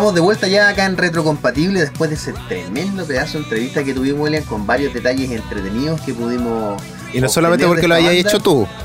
Estamos 0.08 0.14
de 0.14 0.24
vuelta 0.24 0.48
ya 0.48 0.70
acá 0.70 0.86
en 0.86 0.96
Retrocompatible 0.96 1.80
después 1.80 2.08
de 2.08 2.16
ese 2.16 2.32
tremendo 2.48 3.04
pedazo 3.04 3.36
de 3.36 3.44
entrevista 3.44 3.84
que 3.84 3.92
tuvimos, 3.92 4.22
William, 4.22 4.42
con 4.44 4.66
varios 4.66 4.94
detalles 4.94 5.30
entretenidos 5.30 6.00
que 6.00 6.14
pudimos. 6.14 6.82
Y 7.12 7.20
no 7.20 7.28
solamente 7.28 7.66
porque 7.66 7.86
lo 7.86 7.94
hayas 7.94 8.14
hecho 8.14 8.40
tú. 8.40 8.66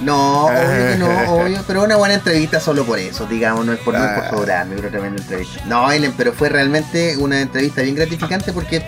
No, 0.00 0.46
obvio 0.46 0.58
que 0.58 0.96
no, 0.98 1.34
obvio, 1.36 1.60
pero 1.64 1.84
una 1.84 1.94
buena 1.94 2.14
entrevista 2.14 2.58
solo 2.58 2.84
por 2.84 2.98
eso, 2.98 3.24
digamos, 3.26 3.64
no 3.64 3.72
es 3.72 3.78
por, 3.78 3.94
no 3.94 4.04
es 4.04 4.18
por 4.18 4.38
sobrarme, 4.38 4.74
pero 4.74 4.88
tremenda 4.88 5.22
entrevista. 5.22 5.64
No, 5.66 5.92
Ellen, 5.92 6.12
pero 6.16 6.32
fue 6.32 6.48
realmente 6.48 7.16
una 7.18 7.40
entrevista 7.40 7.82
bien 7.82 7.94
gratificante 7.94 8.52
porque 8.52 8.84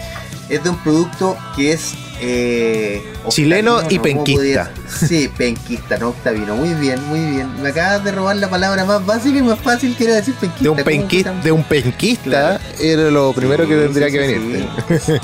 es 0.49 0.63
de 0.63 0.71
un 0.71 0.77
producto 0.79 1.37
que 1.57 1.73
es 1.73 1.95
eh, 2.21 3.03
chileno 3.29 3.81
y 3.89 3.99
penquista. 3.99 4.71
Sí, 4.89 5.29
penquista, 5.37 5.99
no 5.99 6.11
octavino. 6.11 6.57
Muy 6.57 6.75
bien, 6.75 7.03
muy 7.09 7.21
bien. 7.21 7.63
Me 7.63 7.71
acabas 7.71 8.05
de 8.05 8.13
robar 8.13 8.37
la 8.37 8.49
palabra 8.49 8.85
más 8.85 9.05
básica 9.05 9.39
y 9.39 9.43
más 9.43 9.59
fácil 9.59 9.97
que 9.97 10.05
era 10.05 10.15
decir 10.15 10.35
penquista. 10.35 10.63
De 10.63 10.71
un, 10.71 10.77
penquista, 10.77 11.33
de 11.33 11.53
un 11.53 11.65
penquista 11.65 12.61
era 12.81 13.11
lo 13.11 13.33
primero 13.33 13.67
que 13.67 13.77
tendría 13.77 14.11
que 14.11 14.19
venir. 14.19 14.69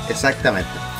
Exactamente. 0.09 0.90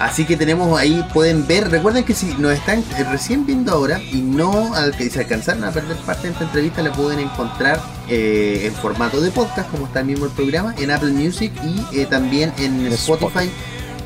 Así 0.00 0.24
que 0.24 0.34
tenemos 0.34 0.80
ahí, 0.80 1.04
pueden 1.12 1.46
ver, 1.46 1.70
recuerden 1.70 2.04
que 2.04 2.14
si 2.14 2.32
nos 2.38 2.52
están 2.52 2.82
recién 3.10 3.44
viendo 3.44 3.70
ahora 3.70 4.00
y 4.00 4.22
no 4.22 4.74
al 4.74 4.96
que 4.96 5.10
se 5.10 5.18
alcanzaron 5.20 5.62
a 5.62 5.72
perder 5.72 5.94
parte 5.98 6.22
de 6.22 6.32
esta 6.32 6.44
entrevista, 6.44 6.82
la 6.82 6.90
pueden 6.90 7.18
encontrar 7.18 7.78
eh, 8.08 8.62
en 8.64 8.72
formato 8.72 9.20
de 9.20 9.30
podcast, 9.30 9.70
como 9.70 9.86
está 9.86 10.00
el 10.00 10.06
mismo 10.06 10.24
el 10.24 10.30
programa, 10.32 10.74
en 10.78 10.90
Apple 10.90 11.12
Music 11.12 11.52
y 11.62 12.00
eh, 12.00 12.06
también 12.06 12.50
en 12.56 12.86
Spotify. 12.86 13.50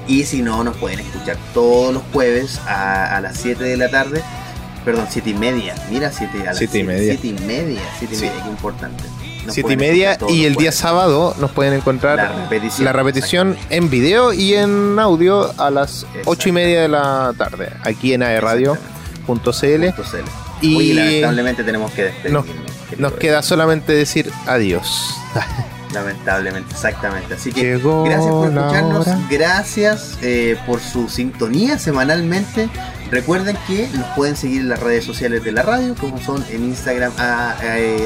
Y 0.08 0.24
si 0.24 0.42
no, 0.42 0.64
nos 0.64 0.76
pueden 0.78 0.98
escuchar 0.98 1.36
todos 1.54 1.94
los 1.94 2.02
jueves 2.12 2.60
a, 2.66 3.20
las 3.22 3.38
7 3.38 3.62
de 3.62 3.76
la 3.76 3.88
tarde. 3.88 4.20
Perdón, 4.84 5.06
7 5.08 5.30
y 5.30 5.34
media. 5.34 5.76
Mira, 5.92 6.10
7 6.10 6.40
a 6.40 6.44
las 6.46 6.58
7 6.58 6.76
y 6.76 6.82
media. 6.82 7.16
7 7.20 7.26
y 7.28 7.46
media, 7.46 7.80
7 8.00 8.14
y 8.16 8.18
media, 8.18 8.42
qué 8.42 8.50
importante. 8.50 9.04
7 9.48 9.72
y 9.72 9.76
media 9.76 10.18
y 10.28 10.44
el 10.44 10.54
día 10.56 10.72
sábado 10.72 11.34
nos 11.38 11.50
pueden 11.50 11.74
encontrar 11.74 12.16
la 12.78 12.92
repetición, 12.92 13.56
en 13.70 13.90
video 13.90 14.32
y 14.32 14.54
en 14.54 14.98
audio 14.98 15.52
a 15.60 15.70
las 15.70 16.06
8 16.24 16.48
y 16.48 16.52
media 16.52 16.82
de 16.82 16.88
la 16.88 17.34
tarde 17.36 17.70
aquí 17.84 18.12
en 18.14 18.22
aerradio.cl 18.22 19.84
y 20.60 20.92
lamentablemente 20.94 21.64
tenemos 21.64 21.92
que 21.92 22.04
despedirnos. 22.04 22.46
Nos, 22.98 23.12
queda 23.14 23.42
solamente 23.42 23.92
decir 23.92 24.30
adiós. 24.46 25.14
Lamentablemente, 25.92 26.72
exactamente. 26.72 27.34
Así 27.34 27.52
que 27.52 27.78
gracias 27.78 28.32
por 28.32 28.48
escucharnos, 28.48 29.06
gracias 29.30 30.18
eh, 30.22 30.58
por 30.66 30.80
su 30.80 31.08
sintonía 31.08 31.78
semanalmente. 31.78 32.68
Recuerden 33.14 33.56
que 33.68 33.88
nos 33.94 34.06
pueden 34.16 34.34
seguir 34.34 34.62
en 34.62 34.68
las 34.70 34.80
redes 34.80 35.04
sociales 35.04 35.44
de 35.44 35.52
la 35.52 35.62
radio, 35.62 35.94
como 35.94 36.20
son 36.20 36.44
en 36.50 36.64
Instagram 36.64 37.12
a, 37.16 37.54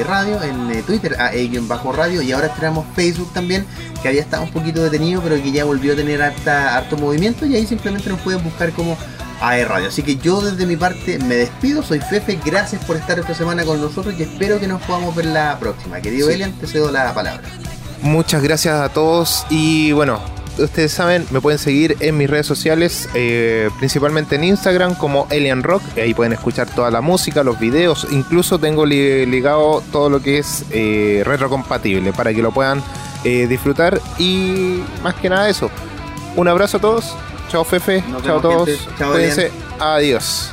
radio, 0.05 0.43
en 0.43 0.69
eh, 0.69 0.83
Twitter 0.85 1.19
a 1.19 1.31
bajo 1.61 1.91
radio 1.91 2.21
y 2.21 2.31
ahora 2.31 2.53
tenemos 2.53 2.85
Facebook 2.95 3.33
también, 3.33 3.65
que 4.03 4.07
había 4.07 4.21
estado 4.21 4.43
un 4.43 4.51
poquito 4.51 4.83
detenido, 4.83 5.19
pero 5.23 5.41
que 5.41 5.51
ya 5.51 5.65
volvió 5.65 5.93
a 5.93 5.95
tener 5.95 6.21
harta, 6.21 6.77
harto 6.77 6.95
movimiento 6.95 7.47
y 7.47 7.55
ahí 7.55 7.65
simplemente 7.65 8.07
nos 8.07 8.19
pueden 8.19 8.43
buscar 8.43 8.71
como 8.71 8.95
AE 9.41 9.65
Radio. 9.65 9.87
Así 9.87 10.03
que 10.03 10.15
yo 10.17 10.41
desde 10.41 10.67
mi 10.67 10.75
parte 10.75 11.17
me 11.17 11.37
despido, 11.37 11.81
soy 11.81 12.01
Fefe, 12.01 12.39
gracias 12.45 12.85
por 12.85 12.95
estar 12.95 13.17
esta 13.17 13.33
semana 13.33 13.65
con 13.65 13.81
nosotros 13.81 14.13
y 14.15 14.21
espero 14.21 14.59
que 14.59 14.67
nos 14.67 14.79
podamos 14.83 15.15
ver 15.15 15.25
la 15.25 15.57
próxima. 15.57 16.01
Querido 16.01 16.29
Elian, 16.29 16.51
te 16.51 16.67
cedo 16.67 16.91
la 16.91 17.15
palabra. 17.15 17.41
Muchas 18.03 18.43
gracias 18.43 18.79
a 18.79 18.89
todos 18.89 19.43
y 19.49 19.91
bueno, 19.91 20.21
ustedes 20.63 20.91
saben, 20.91 21.25
me 21.31 21.41
pueden 21.41 21.59
seguir 21.59 21.97
en 21.99 22.17
mis 22.17 22.29
redes 22.29 22.45
sociales, 22.47 23.09
eh, 23.13 23.69
principalmente 23.79 24.35
en 24.35 24.43
Instagram 24.43 24.95
como 24.95 25.27
Alien 25.31 25.63
Rock, 25.63 25.81
ahí 25.97 26.13
pueden 26.13 26.33
escuchar 26.33 26.69
toda 26.69 26.91
la 26.91 27.01
música, 27.01 27.43
los 27.43 27.59
videos, 27.59 28.07
incluso 28.11 28.59
tengo 28.59 28.85
ligado 28.85 29.83
todo 29.91 30.09
lo 30.09 30.21
que 30.21 30.39
es 30.39 30.65
eh, 30.71 31.23
retrocompatible 31.25 32.13
para 32.13 32.33
que 32.33 32.41
lo 32.41 32.51
puedan 32.51 32.83
eh, 33.23 33.47
disfrutar 33.47 33.99
y 34.17 34.81
más 35.03 35.15
que 35.15 35.29
nada 35.29 35.49
eso. 35.49 35.69
Un 36.35 36.47
abrazo 36.47 36.77
a 36.77 36.81
todos, 36.81 37.15
chao 37.49 37.63
Fefe, 37.63 38.03
chao 38.23 38.39
a 38.39 38.41
todos, 38.41 38.69
cuídense, 38.97 39.51
adiós. 39.79 40.51